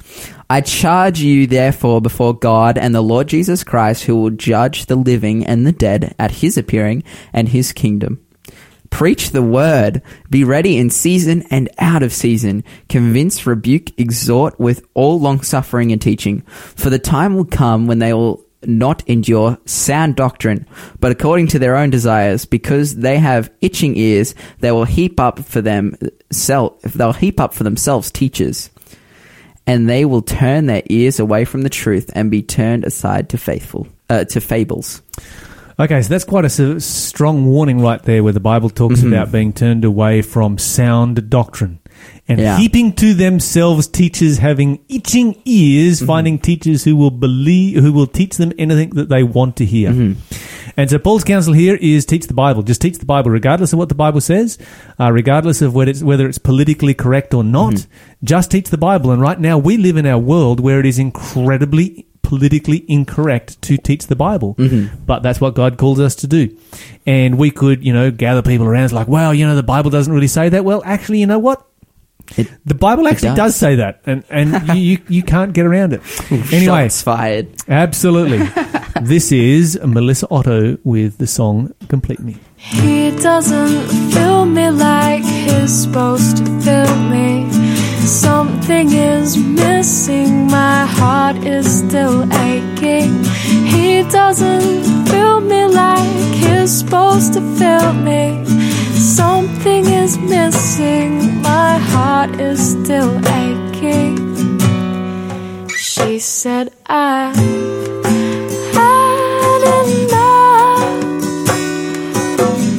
I 0.50 0.62
charge 0.62 1.20
you 1.20 1.48
therefore 1.48 2.02
before 2.02 2.34
God 2.38 2.78
and 2.78 2.94
the 2.94 3.02
Lord 3.02 3.28
Jesus 3.28 3.64
Christ, 3.64 4.04
who 4.04 4.18
will 4.18 4.30
judge 4.30 4.86
the 4.86 4.96
living 4.96 5.46
and 5.46 5.66
the 5.66 5.72
dead 5.72 6.14
at 6.20 6.32
his 6.32 6.58
appearing 6.58 7.04
and 7.32 7.48
his 7.50 7.72
kingdom. 7.72 8.20
Preach 8.94 9.32
the 9.32 9.42
word, 9.42 10.04
be 10.30 10.44
ready 10.44 10.78
in 10.78 10.92
season 10.92 11.42
and 11.50 11.68
out 11.80 12.04
of 12.04 12.14
season, 12.14 12.64
convince, 12.90 13.48
rebuke, 13.48 14.00
exhort 14.00 14.60
with 14.60 14.86
all 14.94 15.20
longsuffering 15.20 15.92
and 15.92 16.00
teaching. 16.00 16.42
For 16.42 16.92
the 16.92 17.00
time 17.00 17.36
will 17.36 17.44
come 17.44 17.88
when 17.88 17.98
they 17.98 18.14
will 18.14 18.46
not 18.64 19.02
endure 19.10 19.58
sound 19.66 20.16
doctrine, 20.16 20.68
but 21.00 21.12
according 21.12 21.48
to 21.48 21.60
their 21.60 21.76
own 21.76 21.90
desires, 21.90 22.46
because 22.46 22.96
they 22.98 23.18
have 23.18 23.52
itching 23.62 23.98
ears, 23.98 24.36
they 24.60 24.72
will 24.72 24.86
heap 24.86 25.20
up 25.20 25.40
for 25.40 25.60
them 25.60 25.98
self, 26.32 26.80
they'll 26.84 27.14
heap 27.14 27.40
up 27.40 27.56
for 27.56 27.64
themselves 27.64 28.12
teachers, 28.12 28.70
and 29.66 29.90
they 29.90 30.06
will 30.06 30.22
turn 30.22 30.68
their 30.68 30.84
ears 30.92 31.20
away 31.20 31.46
from 31.46 31.64
the 31.64 31.70
truth 31.70 32.12
and 32.14 32.30
be 32.30 32.44
turned 32.44 32.86
aside 32.86 33.30
to 33.30 33.40
faithful, 33.40 33.88
uh, 34.12 34.24
to 34.26 34.40
fables. 34.40 35.02
Okay, 35.80 36.02
so 36.04 36.10
that's 36.10 36.24
quite 36.24 36.46
a 36.46 36.54
s- 36.76 36.86
strong 36.86 37.46
warning 37.46 37.82
right 37.82 38.02
there, 38.04 38.24
where 38.24 38.34
the 38.34 38.40
Bible 38.40 38.70
talks 38.70 39.00
Mm-hmm. 39.00 39.14
about 39.14 39.32
being 39.32 39.54
turned 39.54 39.84
away 39.84 40.22
from 40.22 40.58
sound 40.58 41.30
doctrine 41.30 41.80
and 42.28 42.40
Yeah. 42.40 42.58
heaping 42.58 42.94
to 42.94 43.14
themselves 43.14 43.88
teachers 43.88 44.38
having 44.38 44.80
itching 44.88 45.36
ears, 45.46 45.98
Mm-hmm. 45.98 46.06
finding 46.06 46.40
teachers 46.40 46.84
who 46.84 46.96
will 46.96 47.12
believe, 47.12 47.82
who 47.82 47.92
will 47.92 48.06
teach 48.08 48.38
them 48.38 48.52
anything 48.60 48.92
that 48.92 49.10
they 49.10 49.24
want 49.24 49.56
to 49.58 49.66
hear. 49.66 49.90
Mm-hmm. 49.92 50.72
And 50.78 50.90
so 50.90 50.98
Paul's 51.00 51.24
counsel 51.24 51.54
here 51.54 51.76
is 51.76 52.06
teach 52.06 52.26
the 52.28 52.34
Bible. 52.34 52.64
Just 52.64 52.82
teach 52.82 52.98
the 52.98 53.06
Bible, 53.06 53.30
regardless 53.32 53.74
of 53.74 53.80
what 53.80 53.90
the 53.90 53.96
Bible 53.96 54.22
says, 54.22 54.58
uh, 55.00 55.12
regardless 55.12 55.62
of 55.62 55.74
whether 55.76 55.92
it's, 55.92 56.02
whether 56.04 56.28
it's 56.28 56.40
politically 56.40 56.94
correct 56.96 57.34
or 57.34 57.44
not. 57.44 57.74
Mm-hmm. 57.74 58.26
Just 58.26 58.52
teach 58.52 58.70
the 58.70 58.78
Bible. 58.78 59.12
And 59.12 59.22
right 59.22 59.40
now 59.40 59.58
we 59.58 59.78
live 59.78 59.98
in 59.98 60.06
our 60.06 60.18
world 60.20 60.60
where 60.60 60.80
it 60.80 60.86
is 60.86 60.98
incredibly 61.00 62.08
politically 62.24 62.84
incorrect 62.88 63.62
to 63.64 63.78
teach 63.78 64.08
the 64.08 64.16
Bible. 64.16 64.56
Mm-hmm. 64.56 65.06
But 65.06 65.22
that's 65.22 65.40
what 65.40 65.54
God 65.54 65.78
calls 65.78 66.00
us 66.00 66.16
to 66.16 66.28
do. 66.28 66.58
And 67.06 67.38
we 67.38 67.52
could, 67.52 67.84
you 67.86 67.94
know, 67.94 68.10
gather 68.10 68.42
people 68.42 68.66
around. 68.66 68.86
It's 68.86 68.94
like, 68.94 69.08
well, 69.08 69.34
you 69.34 69.46
know, 69.46 69.56
the 69.56 69.62
Bible 69.64 69.92
doesn't 69.92 70.12
really 70.12 70.28
say 70.28 70.50
that. 70.50 70.66
Well, 70.66 70.82
actually, 70.86 71.20
you 71.20 71.28
know 71.28 71.38
what? 71.40 71.64
It- 72.38 72.50
the 72.66 72.74
Bible 72.76 73.08
actually 73.08 73.36
does. 73.36 73.38
does. 73.52 73.56
say 73.58 73.76
that, 73.76 74.02
and 74.06 74.24
and 74.30 74.66
you, 74.70 74.76
you 74.76 74.98
you 75.10 75.24
can't 75.24 75.52
get 75.54 75.66
around 75.66 75.92
it. 75.92 76.02
Anyway, 76.54 76.86
Shots 76.88 77.02
fired. 77.02 77.48
absolutely. 77.68 78.40
this 79.02 79.34
is 79.34 79.78
Melissa 79.84 80.28
Otto 80.32 80.78
with 80.86 81.18
the 81.18 81.28
song 81.28 81.74
"Complete 81.90 82.22
Me." 82.22 82.38
He 82.56 83.12
doesn't 83.18 84.12
fill 84.14 84.46
me 84.46 84.70
like 84.70 85.22
he's 85.24 85.84
supposed 85.84 86.38
to 86.38 86.46
fill 86.62 86.96
me. 87.12 87.44
Something 88.06 88.92
is 88.92 89.38
missing, 89.38 90.48
my 90.48 90.86
heart 90.86 91.38
is 91.38 91.66
still 91.80 92.24
aching. 92.34 93.24
He 93.66 94.04
doesn't 94.04 95.08
feel 95.08 95.40
me 95.40 95.66
like 95.66 96.34
he's 96.34 96.80
supposed 96.80 97.34
to 97.34 97.42
feel 97.58 97.94
me. 97.94 98.46
Something 98.94 99.86
is 99.86 100.18
missing, 100.18 101.42
my 101.42 101.78
heart 101.78 102.40
is 102.40 102.60
still 102.74 103.18
aching. 103.28 104.18
She 105.70 106.20
said, 106.20 106.72
I 106.86 107.34
had 108.76 109.64
enough. 109.88 111.04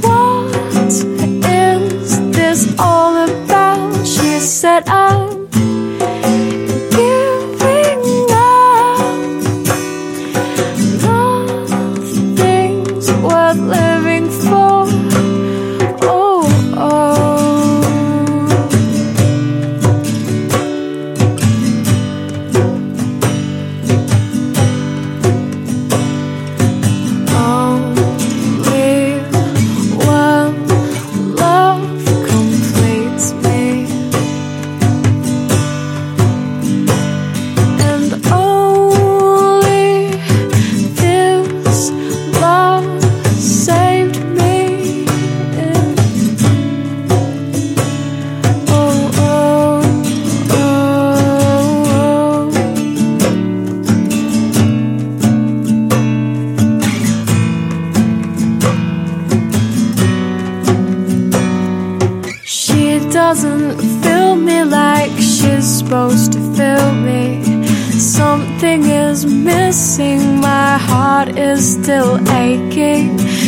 What 0.03 0.55
is 0.87 2.21
this 2.37 2.79
all 2.79 3.17
about? 3.29 4.07
She 4.07 4.39
said, 4.41 4.89
Nothing's 13.55 13.84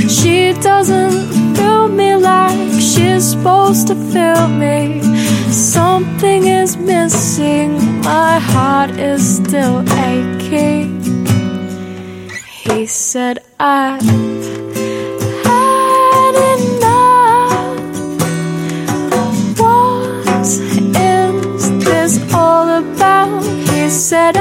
She 0.09 0.53
doesn't 0.55 1.57
feel 1.57 1.89
me 1.89 2.15
like 2.15 2.71
she's 2.81 3.31
supposed 3.33 3.89
to 3.89 3.95
feel 3.95 4.47
me. 4.49 5.03
Something 5.51 6.47
is 6.47 6.77
missing, 6.77 8.01
my 8.03 8.39
heart 8.39 8.91
is 8.91 9.37
still 9.37 9.83
aching. 9.93 11.01
He 12.63 12.87
said, 12.87 13.39
I've 13.59 14.01
had 15.45 16.35
enough. 16.55 17.79
What 19.59 20.47
is 20.47 21.71
this 21.85 22.35
all 22.35 22.69
about? 22.69 23.43
He 23.71 23.89
said, 23.89 24.37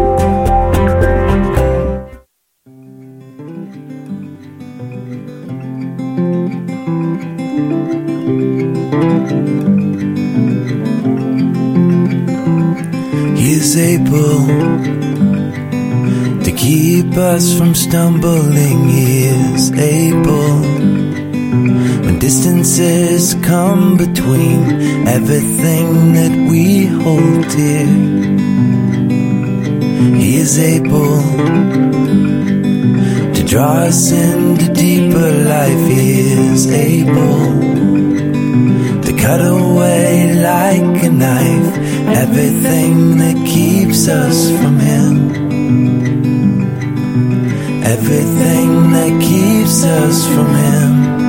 Us 17.37 17.57
from 17.57 17.75
stumbling. 17.75 18.89
He 18.89 19.25
is 19.27 19.71
able 19.73 20.61
when 22.05 22.19
distances 22.19 23.35
come 23.43 23.97
between 23.97 25.07
everything 25.07 26.13
that 26.19 26.35
we 26.51 26.87
hold 26.87 27.43
dear. 27.55 27.87
He 30.21 30.37
is 30.45 30.59
able 30.59 31.23
to 33.37 33.43
draw 33.47 33.75
us 33.91 34.11
into 34.11 34.73
deeper 34.73 35.31
life. 35.55 35.85
He 35.89 36.21
is 36.49 36.67
able 36.71 37.43
to 39.05 39.13
cut 39.25 39.41
away 39.41 40.35
like 40.35 41.05
a 41.05 41.11
knife 41.11 41.91
everything 42.23 43.19
that 43.19 43.37
keeps 43.47 44.09
us 44.09 44.51
from 44.59 44.80
Everything 47.91 48.93
that 48.93 49.21
keeps 49.21 49.83
us 49.83 50.25
from 50.29 50.47
Him. 50.47 51.20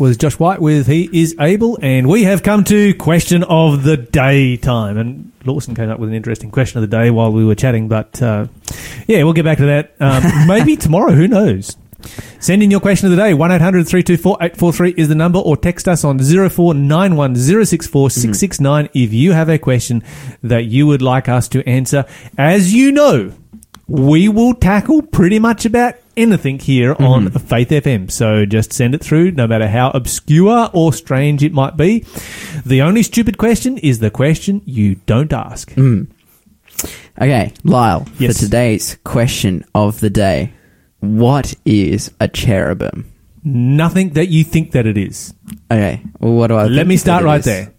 Was 0.00 0.16
Josh 0.16 0.38
White 0.38 0.62
with 0.62 0.86
He 0.86 1.10
Is 1.12 1.36
Able, 1.38 1.78
and 1.82 2.08
we 2.08 2.24
have 2.24 2.42
come 2.42 2.64
to 2.64 2.94
question 2.94 3.44
of 3.44 3.82
the 3.82 3.98
day 3.98 4.56
time. 4.56 4.96
And 4.96 5.30
Lawson 5.44 5.74
came 5.74 5.90
up 5.90 5.98
with 5.98 6.08
an 6.08 6.14
interesting 6.14 6.50
question 6.50 6.82
of 6.82 6.90
the 6.90 6.96
day 6.96 7.10
while 7.10 7.30
we 7.30 7.44
were 7.44 7.54
chatting, 7.54 7.86
but 7.86 8.20
uh, 8.22 8.46
yeah, 9.06 9.22
we'll 9.24 9.34
get 9.34 9.44
back 9.44 9.58
to 9.58 9.66
that 9.66 9.94
um, 10.00 10.22
maybe 10.48 10.74
tomorrow. 10.74 11.12
Who 11.12 11.28
knows? 11.28 11.76
Send 12.38 12.62
in 12.62 12.70
your 12.70 12.80
question 12.80 13.08
of 13.08 13.10
the 13.10 13.22
day. 13.22 13.34
1 13.34 13.52
800 13.52 13.86
324 13.86 14.38
843 14.40 14.94
is 14.96 15.08
the 15.08 15.14
number, 15.14 15.38
or 15.38 15.54
text 15.54 15.86
us 15.86 16.02
on 16.02 16.18
0491 16.18 17.36
064 17.36 18.08
669 18.08 18.88
if 18.94 19.12
you 19.12 19.32
have 19.32 19.50
a 19.50 19.58
question 19.58 20.02
that 20.42 20.64
you 20.64 20.86
would 20.86 21.02
like 21.02 21.28
us 21.28 21.46
to 21.48 21.62
answer. 21.68 22.06
As 22.38 22.72
you 22.72 22.90
know, 22.90 23.34
we 23.86 24.30
will 24.30 24.54
tackle 24.54 25.02
pretty 25.02 25.38
much 25.38 25.66
about 25.66 25.96
anything 26.16 26.58
here 26.58 26.92
on 26.98 27.28
mm-hmm. 27.28 27.38
Faith 27.38 27.70
FM. 27.70 28.10
So 28.10 28.44
just 28.46 28.72
send 28.72 28.94
it 28.94 29.02
through, 29.02 29.32
no 29.32 29.46
matter 29.46 29.68
how 29.68 29.90
obscure 29.90 30.70
or 30.72 30.92
strange 30.92 31.42
it 31.42 31.52
might 31.52 31.76
be. 31.76 32.04
The 32.64 32.82
only 32.82 33.02
stupid 33.02 33.38
question 33.38 33.78
is 33.78 33.98
the 33.98 34.10
question 34.10 34.62
you 34.64 34.96
don't 35.06 35.32
ask. 35.32 35.70
Mm. 35.72 36.08
Okay, 37.20 37.52
Lyle, 37.64 38.06
Yes. 38.18 38.36
for 38.36 38.44
today's 38.44 38.96
question 39.04 39.64
of 39.74 40.00
the 40.00 40.10
day, 40.10 40.52
what 41.00 41.54
is 41.64 42.10
a 42.20 42.28
cherubim? 42.28 43.10
Nothing 43.44 44.10
that 44.10 44.28
you 44.28 44.44
think 44.44 44.72
that 44.72 44.86
it 44.86 44.96
is. 44.98 45.34
Okay, 45.70 46.02
well, 46.18 46.32
what 46.34 46.46
do 46.48 46.56
I 46.56 46.66
Let 46.66 46.86
me 46.86 46.96
start 46.96 47.24
right 47.24 47.40
is? 47.40 47.44
there. 47.46 47.72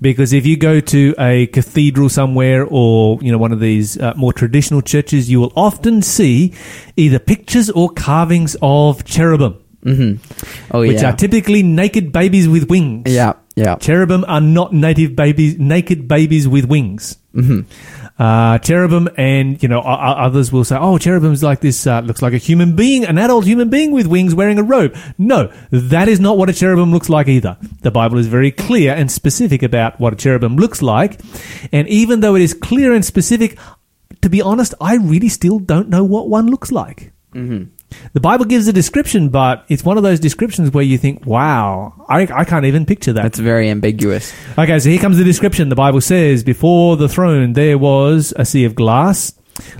Because 0.00 0.32
if 0.32 0.46
you 0.46 0.56
go 0.56 0.80
to 0.80 1.14
a 1.18 1.46
cathedral 1.48 2.08
somewhere 2.08 2.66
or, 2.68 3.18
you 3.22 3.30
know, 3.32 3.38
one 3.38 3.52
of 3.52 3.60
these 3.60 3.98
uh, 3.98 4.12
more 4.16 4.32
traditional 4.32 4.82
churches, 4.82 5.30
you 5.30 5.40
will 5.40 5.52
often 5.56 6.02
see 6.02 6.52
either 6.96 7.18
pictures 7.18 7.70
or 7.70 7.90
carvings 7.90 8.56
of 8.62 9.04
cherubim, 9.04 9.56
Oh, 10.70 10.80
which 10.80 11.02
yeah. 11.02 11.10
are 11.10 11.16
typically 11.16 11.62
naked 11.62 12.10
babies 12.12 12.48
with 12.48 12.68
wings. 12.70 13.12
yeah, 13.12 13.34
yeah. 13.54 13.76
Cherubim 13.76 14.24
are 14.26 14.40
not 14.40 14.72
native 14.72 15.14
babies, 15.14 15.58
naked 15.58 16.08
babies 16.08 16.48
with 16.48 16.64
wings. 16.64 17.18
Mm-hmm. 17.34 18.03
Uh, 18.16 18.58
cherubim 18.58 19.08
and, 19.16 19.60
you 19.60 19.68
know, 19.68 19.80
others 19.80 20.52
will 20.52 20.62
say, 20.64 20.76
oh, 20.78 20.98
cherubim's 20.98 21.42
like 21.42 21.60
this, 21.60 21.84
uh, 21.86 21.98
looks 22.00 22.22
like 22.22 22.32
a 22.32 22.38
human 22.38 22.76
being, 22.76 23.04
an 23.04 23.18
adult 23.18 23.44
human 23.44 23.68
being 23.68 23.90
with 23.90 24.06
wings 24.06 24.34
wearing 24.36 24.56
a 24.58 24.62
robe. 24.62 24.96
No, 25.18 25.52
that 25.72 26.08
is 26.08 26.20
not 26.20 26.38
what 26.38 26.48
a 26.48 26.52
cherubim 26.52 26.92
looks 26.92 27.08
like 27.08 27.26
either. 27.26 27.56
The 27.82 27.90
Bible 27.90 28.18
is 28.18 28.28
very 28.28 28.52
clear 28.52 28.94
and 28.94 29.10
specific 29.10 29.64
about 29.64 29.98
what 29.98 30.12
a 30.12 30.16
cherubim 30.16 30.56
looks 30.56 30.80
like. 30.80 31.20
And 31.72 31.88
even 31.88 32.20
though 32.20 32.36
it 32.36 32.42
is 32.42 32.54
clear 32.54 32.92
and 32.94 33.04
specific, 33.04 33.58
to 34.22 34.30
be 34.30 34.40
honest, 34.40 34.74
I 34.80 34.94
really 34.94 35.28
still 35.28 35.58
don't 35.58 35.88
know 35.88 36.04
what 36.04 36.28
one 36.28 36.46
looks 36.46 36.70
like. 36.70 37.12
The 38.12 38.20
Bible 38.20 38.44
gives 38.44 38.68
a 38.68 38.72
description, 38.72 39.28
but 39.28 39.64
it's 39.68 39.84
one 39.84 39.96
of 39.96 40.02
those 40.02 40.20
descriptions 40.20 40.70
where 40.72 40.84
you 40.84 40.98
think, 40.98 41.26
wow, 41.26 42.04
I, 42.08 42.22
I 42.32 42.44
can't 42.44 42.64
even 42.64 42.86
picture 42.86 43.12
that. 43.12 43.22
That's 43.22 43.38
very 43.38 43.68
ambiguous. 43.68 44.32
Okay, 44.58 44.78
so 44.78 44.88
here 44.88 45.00
comes 45.00 45.18
the 45.18 45.24
description. 45.24 45.68
The 45.68 45.74
Bible 45.74 46.00
says, 46.00 46.44
Before 46.44 46.96
the 46.96 47.08
throne 47.08 47.54
there 47.54 47.78
was 47.78 48.32
a 48.36 48.44
sea 48.44 48.64
of 48.64 48.74
glass, 48.74 49.34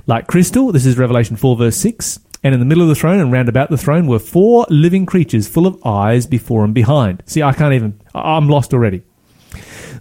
like 0.07 0.27
crystal. 0.27 0.71
This 0.71 0.85
is 0.85 0.97
Revelation 0.97 1.35
4, 1.35 1.55
verse 1.55 1.77
6. 1.77 2.19
And 2.43 2.53
in 2.53 2.59
the 2.59 2.65
middle 2.65 2.83
of 2.83 2.89
the 2.89 2.95
throne 2.95 3.19
and 3.19 3.31
round 3.31 3.49
about 3.49 3.71
the 3.71 3.77
throne 3.77 4.05
were 4.05 4.19
four 4.19 4.67
living 4.69 5.05
creatures 5.07 5.47
full 5.47 5.65
of 5.65 5.83
eyes 5.83 6.27
before 6.27 6.63
and 6.63 6.75
behind. 6.75 7.23
See, 7.25 7.41
I 7.41 7.53
can't 7.53 7.73
even, 7.73 7.99
I'm 8.13 8.47
lost 8.47 8.71
already. 8.71 9.01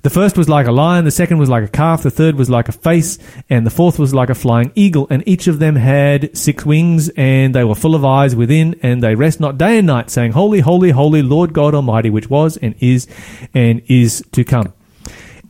The 0.02 0.10
first 0.10 0.36
was 0.36 0.48
like 0.48 0.66
a 0.66 0.72
lion, 0.72 1.04
the 1.04 1.10
second 1.10 1.38
was 1.38 1.48
like 1.48 1.64
a 1.64 1.68
calf, 1.68 2.02
the 2.02 2.10
third 2.10 2.36
was 2.36 2.50
like 2.50 2.68
a 2.68 2.72
face, 2.72 3.18
and 3.48 3.66
the 3.66 3.70
fourth 3.70 3.98
was 3.98 4.12
like 4.12 4.30
a 4.30 4.34
flying 4.34 4.70
eagle. 4.74 5.06
And 5.08 5.26
each 5.26 5.46
of 5.46 5.58
them 5.58 5.76
had 5.76 6.36
six 6.36 6.66
wings, 6.66 7.08
and 7.16 7.54
they 7.54 7.64
were 7.64 7.74
full 7.74 7.94
of 7.94 8.04
eyes 8.04 8.36
within, 8.36 8.78
and 8.82 9.02
they 9.02 9.14
rest 9.14 9.40
not 9.40 9.56
day 9.56 9.78
and 9.78 9.86
night, 9.86 10.10
saying, 10.10 10.32
Holy, 10.32 10.60
holy, 10.60 10.90
holy, 10.90 11.22
Lord 11.22 11.52
God 11.52 11.74
Almighty, 11.74 12.10
which 12.10 12.28
was 12.28 12.56
and 12.58 12.74
is 12.80 13.06
and 13.54 13.82
is 13.86 14.24
to 14.32 14.44
come. 14.44 14.72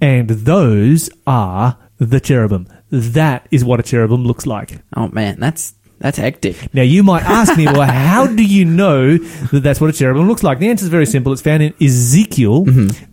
And 0.01 0.29
those 0.31 1.11
are 1.27 1.79
the 1.99 2.21
cherubim. 2.21 2.69
That 2.91 3.49
is 3.51 3.65
what 3.65 3.81
a 3.81 3.83
cherubim 3.83 4.25
looks 4.25 4.47
like. 4.47 4.81
Oh 4.97 5.09
man, 5.09 5.41
that's 5.41 5.75
that's 6.05 6.19
hectic. 6.19 6.75
Now, 6.75 6.83
you 6.83 7.03
might 7.03 7.23
ask 7.23 7.57
me, 7.57 7.65
well, 7.65 7.91
how 7.91 8.27
do 8.27 8.45
you 8.45 8.67
know 8.67 9.17
that 9.17 9.61
that's 9.63 9.81
what 9.81 9.89
a 9.89 9.93
cherubim 9.95 10.29
looks 10.29 10.43
like? 10.43 10.59
The 10.59 10.69
answer 10.69 10.85
is 10.85 10.91
very 10.91 11.07
simple. 11.07 11.33
It's 11.33 11.41
found 11.41 11.63
in 11.63 11.73
Ezekiel. 11.81 12.65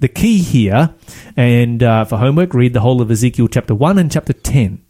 The 0.01 0.09
key 0.13 0.39
here, 0.39 0.93
and 1.37 1.81
uh, 1.81 2.03
for 2.03 2.17
homework, 2.17 2.53
read 2.53 2.73
the 2.73 2.81
whole 2.81 3.01
of 3.01 3.09
Ezekiel 3.09 3.47
chapter 3.47 3.73
1 3.73 3.97
and 3.97 4.11
chapter 4.11 4.33
10. 4.33 4.83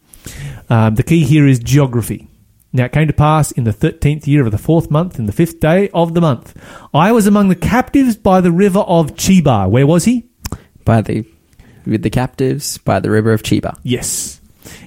Um, 0.67 0.95
the 0.95 1.03
key 1.03 1.25
here 1.25 1.45
is 1.45 1.59
geography. 1.59 2.27
Now 2.73 2.85
it 2.85 2.91
came 2.91 3.05
to 3.05 3.13
pass 3.13 3.51
in 3.51 3.65
the 3.65 3.73
thirteenth 3.73 4.27
year 4.27 4.45
of 4.45 4.51
the 4.51 4.57
fourth 4.57 4.89
month, 4.89 5.19
in 5.19 5.27
the 5.27 5.31
fifth 5.31 5.59
day 5.59 5.89
of 5.89 6.15
the 6.15 6.21
month, 6.21 6.55
I 6.95 7.11
was 7.11 7.27
among 7.27 7.49
the 7.49 7.55
captives 7.55 8.15
by 8.15 8.41
the 8.41 8.51
river 8.51 8.79
of 8.79 9.15
Chebar. 9.15 9.69
Where 9.69 9.85
was 9.85 10.05
he? 10.05 10.27
By 10.85 11.01
the 11.01 11.23
with 11.85 12.01
the 12.01 12.09
captives 12.09 12.79
by 12.79 12.99
the 12.99 13.11
river 13.11 13.31
of 13.31 13.43
Chebar. 13.43 13.77
Yes. 13.83 14.40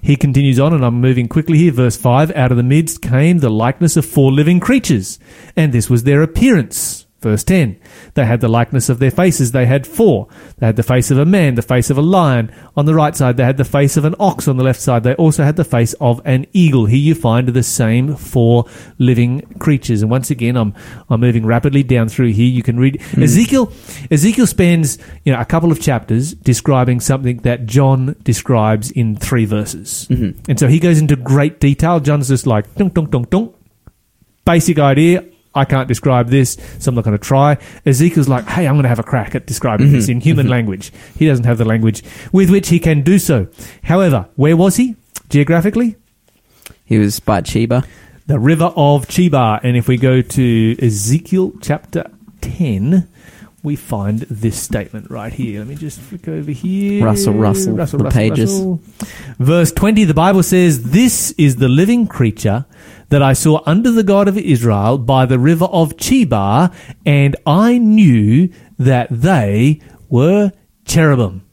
He 0.05 0.17
continues 0.17 0.61
on, 0.61 0.75
and 0.75 0.85
I'm 0.85 1.01
moving 1.01 1.29
quickly 1.29 1.57
here. 1.57 1.73
Verse 1.73 1.97
5 1.97 2.31
Out 2.37 2.51
of 2.51 2.59
the 2.59 2.63
midst 2.63 3.01
came 3.01 3.39
the 3.39 3.49
likeness 3.49 3.97
of 3.97 4.05
four 4.05 4.31
living 4.31 4.61
creatures, 4.61 5.19
and 5.57 5.73
this 5.73 5.89
was 5.89 6.03
their 6.03 6.23
appearance. 6.23 7.04
Verse 7.25 7.43
10 7.43 7.81
They 8.12 8.27
had 8.27 8.43
the 8.43 8.49
likeness 8.49 8.91
of 8.91 8.99
their 8.99 9.11
faces. 9.11 9.53
They 9.53 9.64
had 9.64 9.87
four. 9.87 10.29
They 10.59 10.66
had 10.66 10.77
the 10.77 10.83
face 10.83 11.11
of 11.11 11.18
a 11.18 11.25
man, 11.25 11.55
the 11.55 11.62
face 11.62 11.89
of 11.89 11.97
a 11.97 12.03
lion. 12.03 12.55
On 12.77 12.85
the 12.85 12.95
right 12.95 13.16
side, 13.16 13.39
they 13.39 13.45
had 13.45 13.57
the 13.57 13.64
face 13.64 13.97
of 13.97 14.05
an 14.05 14.14
ox. 14.20 14.47
On 14.47 14.59
the 14.59 14.62
left 14.62 14.81
side, 14.81 15.03
they 15.03 15.14
also 15.14 15.43
had 15.43 15.57
the 15.57 15.64
face 15.64 15.95
of 15.95 16.20
an 16.27 16.47
eagle. 16.53 16.85
Here 16.85 16.99
you 16.99 17.14
find 17.14 17.49
the 17.49 17.62
same 17.62 18.14
four 18.14 18.66
living 18.99 19.41
creatures. 19.59 20.03
And 20.03 20.11
once 20.11 20.31
again, 20.31 20.55
I'm, 20.57 20.75
I'm 21.09 21.20
moving 21.20 21.47
rapidly 21.47 21.83
down 21.83 22.11
through 22.11 22.33
here. 22.33 22.47
You 22.47 22.62
can 22.62 22.79
read 22.79 23.01
hmm. 23.01 23.22
Ezekiel. 23.22 23.72
Ezekiel 24.11 24.47
spends 24.47 24.99
you 25.25 25.33
know, 25.33 25.41
a 25.41 25.47
couple 25.47 25.72
of 25.72 25.81
chapters 25.81 26.35
describing 26.35 27.01
something 27.01 27.39
that 27.39 27.64
John 27.64 28.16
describes 28.22 28.91
in 28.91 29.16
three 29.16 29.47
verses. 29.47 30.07
Mm-hmm. 30.11 30.51
And 30.51 30.61
so 30.61 30.68
he 30.68 30.79
goes 30.79 30.99
into 31.01 31.16
great 31.16 31.59
detail. 31.59 32.01
John's 32.01 32.29
just 32.29 32.47
like, 32.47 32.72
dunk, 32.75 32.93
dunk, 32.93 33.11
dunk, 33.11 33.31
dunk 33.31 33.55
basic 34.45 34.79
idea. 34.79 35.25
I 35.55 35.65
can't 35.65 35.89
describe 35.89 36.29
this, 36.29 36.57
so 36.79 36.89
I'm 36.89 36.95
not 36.95 37.05
going 37.05 37.17
to 37.17 37.23
try. 37.23 37.59
Ezekiel's 37.87 38.29
like, 38.29 38.47
hey, 38.47 38.67
I'm 38.67 38.75
going 38.75 38.83
to 38.85 38.89
have 38.89 38.99
a 38.99 39.05
crack 39.05 39.35
at 39.35 39.47
describing 39.47 39.93
this 39.93 40.05
mm-hmm. 40.05 40.13
in 40.13 40.21
human 40.21 40.47
mm-hmm. 40.47 40.53
language. 40.53 40.93
He 41.17 41.27
doesn't 41.27 41.45
have 41.45 41.59
the 41.59 41.65
language 41.65 42.03
with 42.33 42.51
which 42.51 42.69
he 42.69 42.81
can 42.81 43.03
do 43.03 43.19
so. 43.19 43.49
However, 43.85 44.29
where 44.37 44.57
was 44.57 44.77
he 44.77 44.97
geographically? 45.29 45.97
He 46.85 46.99
was 46.99 47.21
by 47.21 47.41
Chebar. 47.41 47.87
The 48.27 48.39
river 48.39 48.73
of 48.77 49.07
Chebar. 49.07 49.61
And 49.63 49.77
if 49.77 49.89
we 49.89 49.97
go 49.97 50.23
to 50.23 50.77
Ezekiel 50.85 51.53
chapter 51.61 52.11
10, 52.41 53.09
we 53.65 53.77
find 53.77 54.21
this 54.21 54.61
statement 54.61 55.11
right 55.11 55.33
here. 55.33 55.61
Let 55.61 55.69
me 55.69 55.75
just 55.75 55.99
flick 55.99 56.29
over 56.29 56.51
here. 56.51 57.03
Rustle, 57.03 57.33
rustle 57.33 57.75
the 57.75 58.11
pages. 58.11 58.62
Verse 59.39 59.73
20, 59.73 60.05
the 60.05 60.15
Bible 60.15 60.43
says, 60.43 60.91
This 60.91 61.33
is 61.33 61.57
the 61.57 61.69
living 61.69 62.07
creature 62.07 62.67
that 63.09 63.23
I 63.23 63.33
saw 63.33 63.62
under 63.65 63.91
the 63.91 64.03
God 64.03 64.29
of 64.29 64.37
Israel 64.37 64.99
by 64.99 65.25
the 65.25 65.39
river 65.39 65.65
of 65.65 65.97
Chebar, 65.97 66.75
and 67.07 67.37
I 67.47 67.79
knew 67.79 68.51
that 68.79 69.09
they 69.11 69.81
were 70.11 70.53
cherubim. 70.85 71.47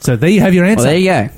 So 0.00 0.16
there 0.16 0.30
you 0.30 0.40
have 0.40 0.54
your 0.54 0.64
answer. 0.64 0.84
Well, 0.84 0.92
there 0.92 0.98
you 0.98 1.28
go. 1.28 1.34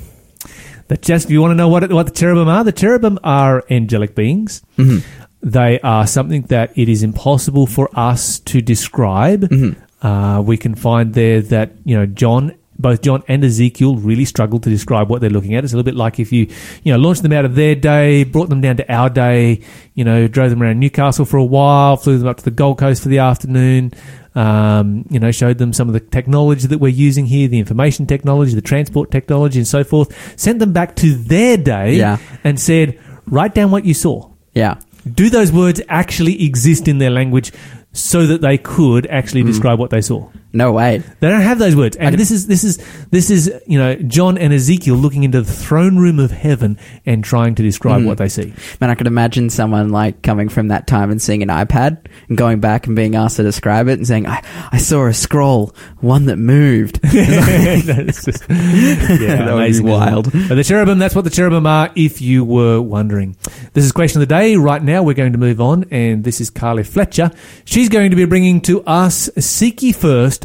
That 0.87 1.01
just 1.01 1.29
you 1.29 1.41
want 1.41 1.51
to 1.51 1.55
know 1.55 1.67
what 1.67 1.83
it, 1.83 1.91
what 1.91 2.07
the 2.07 2.11
cherubim 2.11 2.47
are? 2.47 2.63
The 2.63 2.71
cherubim 2.71 3.19
are 3.23 3.63
angelic 3.69 4.15
beings. 4.15 4.63
Mm-hmm. 4.77 5.07
They 5.41 5.79
are 5.81 6.07
something 6.07 6.43
that 6.43 6.75
it 6.75 6.89
is 6.89 7.03
impossible 7.03 7.67
for 7.67 7.89
us 7.93 8.39
to 8.39 8.61
describe. 8.61 9.41
Mm-hmm. 9.41 9.84
Uh, 10.05 10.41
we 10.41 10.55
can 10.57 10.75
find 10.75 11.13
there 11.13 11.41
that 11.41 11.71
you 11.83 11.97
know 11.97 12.05
John. 12.05 12.53
Both 12.77 13.03
John 13.03 13.23
and 13.29 13.41
Ezekiel 13.41 13.95
really 13.95 14.25
struggle 14.25 14.59
to 14.59 14.69
describe 14.69 15.09
what 15.09 15.21
they're 15.21 15.29
looking 15.29 15.55
at. 15.55 15.63
It's 15.63 15.71
a 15.71 15.77
little 15.77 15.89
bit 15.89 15.95
like 15.95 16.19
if 16.19 16.33
you, 16.33 16.47
you 16.83 16.91
know, 16.91 16.99
launched 16.99 17.23
them 17.23 17.31
out 17.31 17.45
of 17.45 17.55
their 17.55 17.73
day, 17.73 18.25
brought 18.25 18.49
them 18.49 18.59
down 18.59 18.75
to 18.75 18.93
our 18.93 19.09
day, 19.09 19.61
you 19.93 20.03
know, 20.03 20.27
drove 20.27 20.49
them 20.49 20.61
around 20.61 20.81
Newcastle 20.81 21.23
for 21.23 21.37
a 21.37 21.43
while, 21.45 21.95
flew 21.95 22.17
them 22.17 22.27
up 22.27 22.35
to 22.35 22.43
the 22.43 22.51
Gold 22.51 22.77
Coast 22.77 23.01
for 23.01 23.07
the 23.07 23.19
afternoon, 23.19 23.93
um, 24.35 25.05
you 25.09 25.21
know, 25.21 25.31
showed 25.31 25.57
them 25.57 25.71
some 25.71 25.87
of 25.87 25.93
the 25.93 26.01
technology 26.01 26.67
that 26.67 26.79
we're 26.79 26.89
using 26.89 27.25
here, 27.25 27.47
the 27.47 27.59
information 27.59 28.07
technology, 28.07 28.53
the 28.53 28.61
transport 28.61 29.09
technology, 29.09 29.57
and 29.57 29.67
so 29.67 29.85
forth. 29.85 30.09
Sent 30.37 30.59
them 30.59 30.73
back 30.73 30.97
to 30.97 31.15
their 31.15 31.55
day 31.55 31.95
Yeah. 31.95 32.17
and 32.43 32.59
said, 32.59 32.99
write 33.25 33.55
down 33.55 33.71
what 33.71 33.85
you 33.85 33.93
saw. 33.93 34.29
Yeah. 34.53 34.75
Do 35.09 35.29
those 35.29 35.53
words 35.53 35.81
actually 35.87 36.43
exist 36.43 36.89
in 36.89 36.97
their 36.97 37.11
language 37.11 37.53
so 37.95 38.27
that 38.27 38.41
they 38.41 38.57
could 38.57 39.07
actually 39.07 39.41
Hmm. 39.41 39.47
describe 39.47 39.79
what 39.79 39.89
they 39.89 40.01
saw? 40.01 40.27
No 40.55 40.71
way. 40.71 41.03
They 41.19 41.29
don't 41.29 41.41
have 41.41 41.59
those 41.59 41.75
words, 41.75 41.97
and 41.97 42.17
this 42.17 42.31
is 42.31 42.47
this 42.47 42.63
is 42.63 42.79
this 43.11 43.29
is 43.29 43.51
you 43.67 43.77
know 43.77 43.95
John 43.95 44.37
and 44.37 44.53
Ezekiel 44.53 44.95
looking 44.95 45.23
into 45.23 45.41
the 45.41 45.51
throne 45.51 45.97
room 45.97 46.19
of 46.19 46.31
heaven 46.31 46.77
and 47.05 47.23
trying 47.23 47.55
to 47.55 47.63
describe 47.63 48.01
Mm. 48.01 48.05
what 48.07 48.17
they 48.17 48.29
see. 48.29 48.53
Man, 48.81 48.89
I 48.89 48.95
could 48.95 49.07
imagine 49.07 49.49
someone 49.49 49.89
like 49.89 50.21
coming 50.21 50.49
from 50.49 50.69
that 50.69 50.87
time 50.87 51.11
and 51.11 51.21
seeing 51.21 51.43
an 51.43 51.49
iPad 51.49 52.05
and 52.29 52.37
going 52.37 52.59
back 52.59 52.87
and 52.87 52.95
being 52.95 53.15
asked 53.15 53.35
to 53.37 53.43
describe 53.43 53.87
it 53.87 53.93
and 53.99 54.07
saying, 54.07 54.27
I, 54.27 54.41
I 54.71 54.77
saw 54.77 55.05
a 55.07 55.13
scroll, 55.13 55.75
one 55.99 56.25
that 56.25 56.37
moved. 56.37 56.99
That's 57.03 58.25
just- 58.25 58.43
yeah, 58.49 58.55
That 58.55 59.09
would 59.09 59.17
be 59.17 59.51
amazing, 59.51 59.69
isn't 59.69 59.87
it? 59.87 59.89
wild. 59.91 60.31
But 60.31 60.55
the 60.55 60.63
cherubim, 60.63 60.99
that's 60.99 61.15
what 61.15 61.23
the 61.23 61.29
cherubim 61.29 61.65
are, 61.67 61.91
if 61.95 62.21
you 62.21 62.43
were 62.45 62.81
wondering. 62.81 63.35
This 63.73 63.83
is 63.85 63.91
question 63.91 64.21
of 64.21 64.27
the 64.27 64.33
day. 64.33 64.55
Right 64.55 64.81
now, 64.83 65.03
we're 65.03 65.13
going 65.15 65.33
to 65.33 65.37
move 65.37 65.59
on, 65.61 65.85
and 65.91 66.23
this 66.23 66.39
is 66.41 66.49
Carly 66.49 66.83
Fletcher. 66.83 67.31
She's 67.65 67.89
going 67.89 68.09
to 68.11 68.15
be 68.15 68.25
bringing 68.25 68.61
to 68.61 68.83
us 68.85 69.29
Seek 69.37 69.81
Ye 69.83 69.91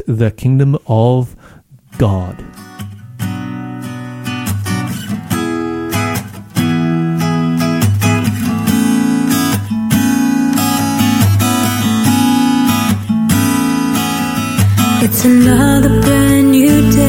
The 0.07 0.31
Kingdom 0.31 0.77
of 0.87 1.35
God. 1.97 2.43
It's 15.03 15.25
another 15.25 16.01
brand 16.01 16.51
new 16.51 16.91
day, 16.91 17.00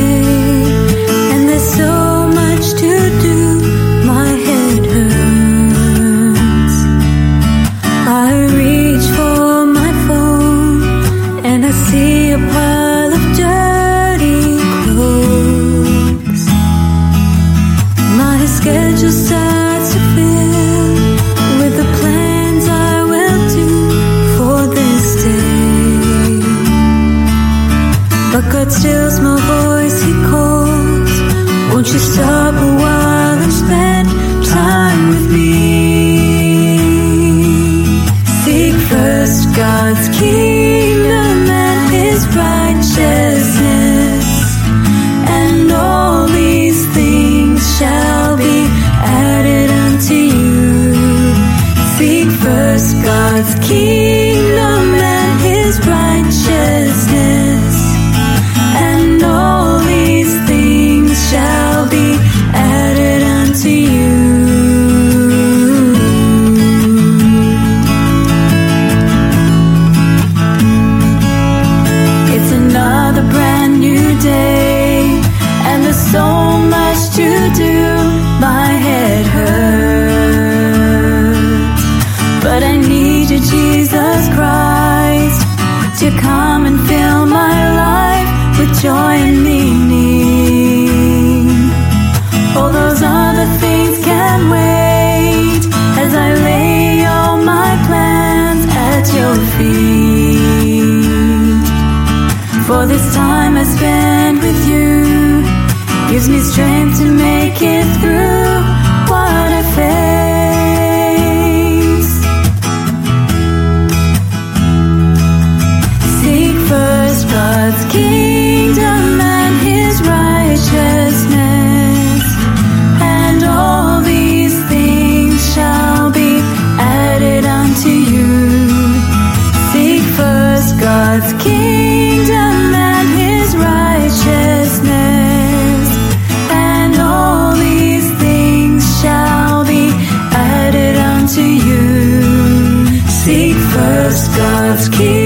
first 143.73 144.37
God's 144.37 144.89
key. 144.89 145.22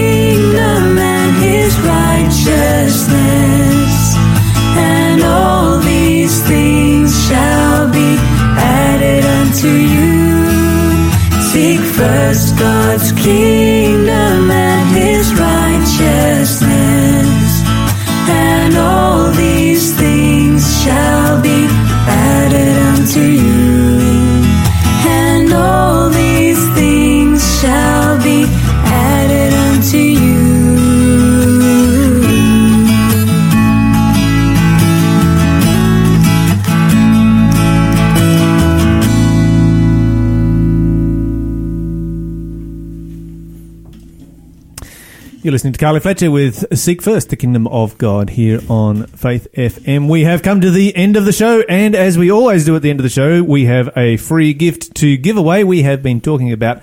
Listening 45.56 45.72
to 45.72 45.78
Carly 45.78 46.00
Fletcher 46.00 46.30
with 46.30 46.78
Seek 46.78 47.00
First, 47.00 47.30
the 47.30 47.36
Kingdom 47.36 47.66
of 47.68 47.96
God 47.96 48.28
here 48.28 48.60
on 48.68 49.06
Faith 49.06 49.48
FM. 49.54 50.06
We 50.06 50.24
have 50.24 50.42
come 50.42 50.60
to 50.60 50.70
the 50.70 50.94
end 50.94 51.16
of 51.16 51.24
the 51.24 51.32
show, 51.32 51.62
and 51.62 51.94
as 51.94 52.18
we 52.18 52.30
always 52.30 52.66
do 52.66 52.76
at 52.76 52.82
the 52.82 52.90
end 52.90 53.00
of 53.00 53.04
the 53.04 53.08
show, 53.08 53.42
we 53.42 53.64
have 53.64 53.88
a 53.96 54.18
free 54.18 54.52
gift 54.52 54.94
to 54.96 55.16
give 55.16 55.38
away. 55.38 55.64
We 55.64 55.80
have 55.80 56.02
been 56.02 56.20
talking 56.20 56.52
about 56.52 56.82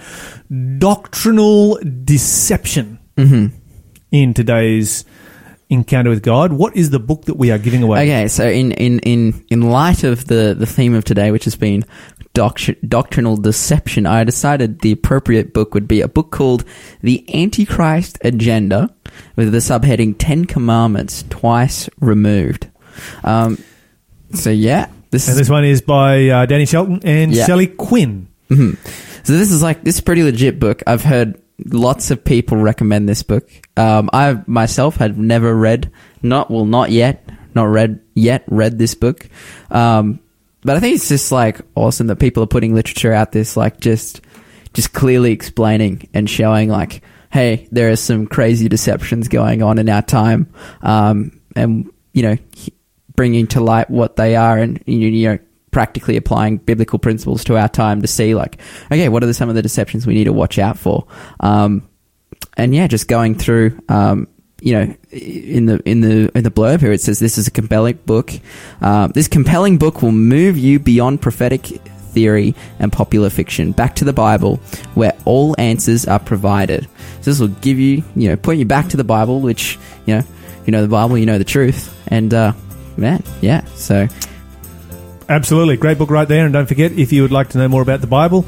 doctrinal 0.79 1.77
deception 2.03 2.97
mm-hmm. 3.15 3.55
in 4.09 4.33
today's 4.33 5.05
encounter 5.69 6.09
with 6.09 6.23
God. 6.23 6.51
What 6.51 6.75
is 6.75 6.89
the 6.89 6.99
book 6.99 7.25
that 7.25 7.35
we 7.35 7.51
are 7.51 7.59
giving 7.59 7.83
away? 7.83 8.03
Okay, 8.03 8.27
so 8.27 8.47
in 8.47 8.71
in 8.71 8.97
in 9.01 9.45
in 9.49 9.61
light 9.61 10.03
of 10.03 10.25
the 10.25 10.55
the 10.57 10.65
theme 10.65 10.95
of 10.95 11.03
today, 11.03 11.29
which 11.29 11.43
has 11.43 11.55
been 11.55 11.85
doctr- 12.33 12.77
doctrinal 12.87 13.37
deception, 13.37 14.05
I 14.05 14.23
decided 14.23 14.79
the 14.79 14.91
appropriate 14.91 15.53
book 15.53 15.73
would 15.73 15.87
be 15.87 16.01
a 16.01 16.07
book 16.07 16.31
called 16.31 16.63
"The 17.01 17.23
Antichrist 17.33 18.17
Agenda," 18.23 18.93
with 19.35 19.51
the 19.51 19.59
subheading 19.59 20.15
10 20.17 20.45
Commandments 20.45 21.23
Twice 21.29 21.89
Removed." 21.99 22.67
Um, 23.23 23.57
so 24.33 24.49
yeah, 24.49 24.87
this 25.11 25.27
And 25.27 25.33
is 25.33 25.37
this 25.39 25.49
one 25.49 25.65
is 25.65 25.81
by 25.81 26.27
uh, 26.29 26.45
Danny 26.45 26.65
Shelton 26.65 26.99
and 27.03 27.33
Yeah. 27.33 27.45
Shelley 27.45 27.67
Quinn. 27.67 28.27
Mhm. 28.49 28.77
So 29.23 29.33
this 29.33 29.51
is 29.51 29.61
like 29.63 29.83
this 29.83 29.95
is 29.95 30.01
pretty 30.01 30.23
legit 30.23 30.59
book. 30.59 30.83
I've 30.85 31.03
heard 31.03 31.39
lots 31.65 32.11
of 32.11 32.23
people 32.25 32.57
recommend 32.57 33.07
this 33.07 33.23
book. 33.23 33.47
Um, 33.77 34.09
I 34.11 34.37
myself 34.47 34.97
had 34.97 35.17
never 35.17 35.55
read, 35.55 35.89
not 36.21 36.51
well, 36.51 36.65
not 36.65 36.91
yet, 36.91 37.29
not 37.55 37.65
read 37.65 37.99
yet, 38.15 38.43
read 38.47 38.77
this 38.79 38.95
book. 38.95 39.27
Um, 39.71 40.19
but 40.63 40.77
I 40.77 40.79
think 40.79 40.95
it's 40.95 41.09
just 41.09 41.31
like 41.31 41.61
awesome 41.75 42.07
that 42.07 42.17
people 42.17 42.43
are 42.43 42.47
putting 42.47 42.73
literature 42.73 43.13
out 43.13 43.31
this, 43.31 43.57
like 43.57 43.79
just 43.79 44.21
just 44.73 44.93
clearly 44.93 45.31
explaining 45.31 46.09
and 46.13 46.29
showing 46.29 46.69
like, 46.69 47.03
hey, 47.31 47.67
there 47.71 47.91
are 47.91 47.95
some 47.95 48.25
crazy 48.25 48.67
deceptions 48.67 49.27
going 49.27 49.61
on 49.61 49.77
in 49.77 49.89
our 49.89 50.01
time, 50.01 50.51
um, 50.81 51.39
and 51.55 51.91
you 52.13 52.23
know, 52.23 52.37
bringing 53.15 53.47
to 53.47 53.59
light 53.59 53.89
what 53.89 54.15
they 54.15 54.35
are, 54.35 54.57
and 54.57 54.81
you 54.85 55.29
know, 55.29 55.39
practically 55.71 56.15
applying 56.15 56.57
biblical 56.57 56.99
principles 56.99 57.43
to 57.43 57.57
our 57.57 57.67
time 57.67 58.01
to 58.01 58.07
see 58.07 58.35
like, 58.35 58.61
okay, 58.91 59.09
what 59.09 59.23
are 59.23 59.25
the, 59.25 59.33
some 59.33 59.49
of 59.49 59.55
the 59.55 59.61
deceptions 59.61 60.07
we 60.07 60.13
need 60.13 60.25
to 60.25 60.33
watch 60.33 60.57
out 60.57 60.77
for? 60.77 61.05
Um, 61.41 61.87
and 62.55 62.73
yeah, 62.73 62.87
just 62.87 63.07
going 63.07 63.35
through, 63.35 63.79
um, 63.89 64.27
you 64.63 64.73
know, 64.73 64.95
in 65.11 65.65
the 65.65 65.81
in 65.83 65.99
the 65.99 66.31
in 66.37 66.43
the 66.45 66.49
blurb 66.49 66.79
here, 66.79 66.93
it 66.93 67.01
says 67.01 67.19
this 67.19 67.37
is 67.37 67.47
a 67.47 67.51
compelling 67.51 67.99
book. 68.05 68.31
Um, 68.79 69.11
this 69.11 69.27
compelling 69.27 69.77
book 69.77 70.01
will 70.01 70.13
move 70.13 70.57
you 70.57 70.79
beyond 70.79 71.21
prophetic 71.21 71.65
theory 71.65 72.55
and 72.79 72.91
popular 72.91 73.29
fiction 73.29 73.73
back 73.73 73.95
to 73.95 74.05
the 74.05 74.13
Bible, 74.13 74.57
where 74.93 75.11
all 75.25 75.53
answers 75.57 76.05
are 76.05 76.19
provided. 76.19 76.87
So 77.19 77.31
this 77.31 77.39
will 77.41 77.49
give 77.49 77.77
you, 77.77 78.03
you 78.15 78.29
know, 78.29 78.37
point 78.37 78.59
you 78.59 78.65
back 78.65 78.87
to 78.89 78.97
the 78.97 79.03
Bible, 79.03 79.41
which 79.41 79.77
you 80.05 80.15
know, 80.15 80.23
you 80.65 80.71
know 80.71 80.81
the 80.81 80.87
Bible, 80.87 81.17
you 81.17 81.25
know 81.25 81.37
the 81.37 81.43
truth, 81.43 81.93
and 82.07 82.33
uh, 82.33 82.53
man, 82.95 83.21
yeah. 83.41 83.65
So 83.75 84.07
Absolutely. 85.33 85.77
Great 85.77 85.97
book 85.97 86.11
right 86.11 86.27
there. 86.27 86.45
And 86.45 86.53
don't 86.53 86.67
forget, 86.67 86.91
if 86.91 87.11
you 87.11 87.23
would 87.23 87.31
like 87.31 87.49
to 87.49 87.57
know 87.57 87.67
more 87.67 87.81
about 87.81 88.01
the 88.01 88.07
Bible, 88.07 88.45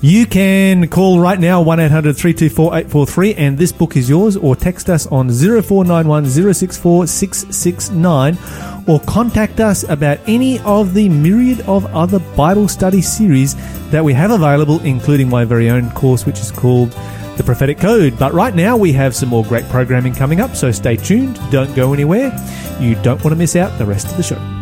you 0.00 0.24
can 0.24 0.86
call 0.86 1.18
right 1.18 1.38
now 1.38 1.60
1 1.60 1.80
800 1.80 2.16
324 2.16 2.76
843 2.76 3.34
and 3.34 3.58
this 3.58 3.72
book 3.72 3.96
is 3.96 4.08
yours, 4.08 4.36
or 4.36 4.54
text 4.54 4.88
us 4.88 5.08
on 5.08 5.30
0491 5.30 6.26
064 6.54 7.08
669 7.08 8.38
or 8.86 9.00
contact 9.00 9.58
us 9.58 9.82
about 9.88 10.20
any 10.28 10.60
of 10.60 10.94
the 10.94 11.08
myriad 11.08 11.60
of 11.62 11.84
other 11.86 12.20
Bible 12.36 12.68
study 12.68 13.02
series 13.02 13.56
that 13.90 14.04
we 14.04 14.12
have 14.12 14.30
available, 14.30 14.78
including 14.82 15.28
my 15.28 15.44
very 15.44 15.68
own 15.68 15.90
course, 15.90 16.24
which 16.24 16.38
is 16.38 16.52
called 16.52 16.92
The 17.36 17.42
Prophetic 17.42 17.80
Code. 17.80 18.16
But 18.16 18.32
right 18.32 18.54
now, 18.54 18.76
we 18.76 18.92
have 18.92 19.16
some 19.16 19.28
more 19.28 19.42
great 19.42 19.68
programming 19.70 20.14
coming 20.14 20.40
up, 20.40 20.54
so 20.54 20.70
stay 20.70 20.94
tuned. 20.94 21.40
Don't 21.50 21.74
go 21.74 21.92
anywhere. 21.92 22.30
You 22.78 22.94
don't 23.02 23.22
want 23.24 23.30
to 23.30 23.36
miss 23.36 23.56
out 23.56 23.76
the 23.76 23.86
rest 23.86 24.06
of 24.06 24.16
the 24.16 24.22
show. 24.22 24.57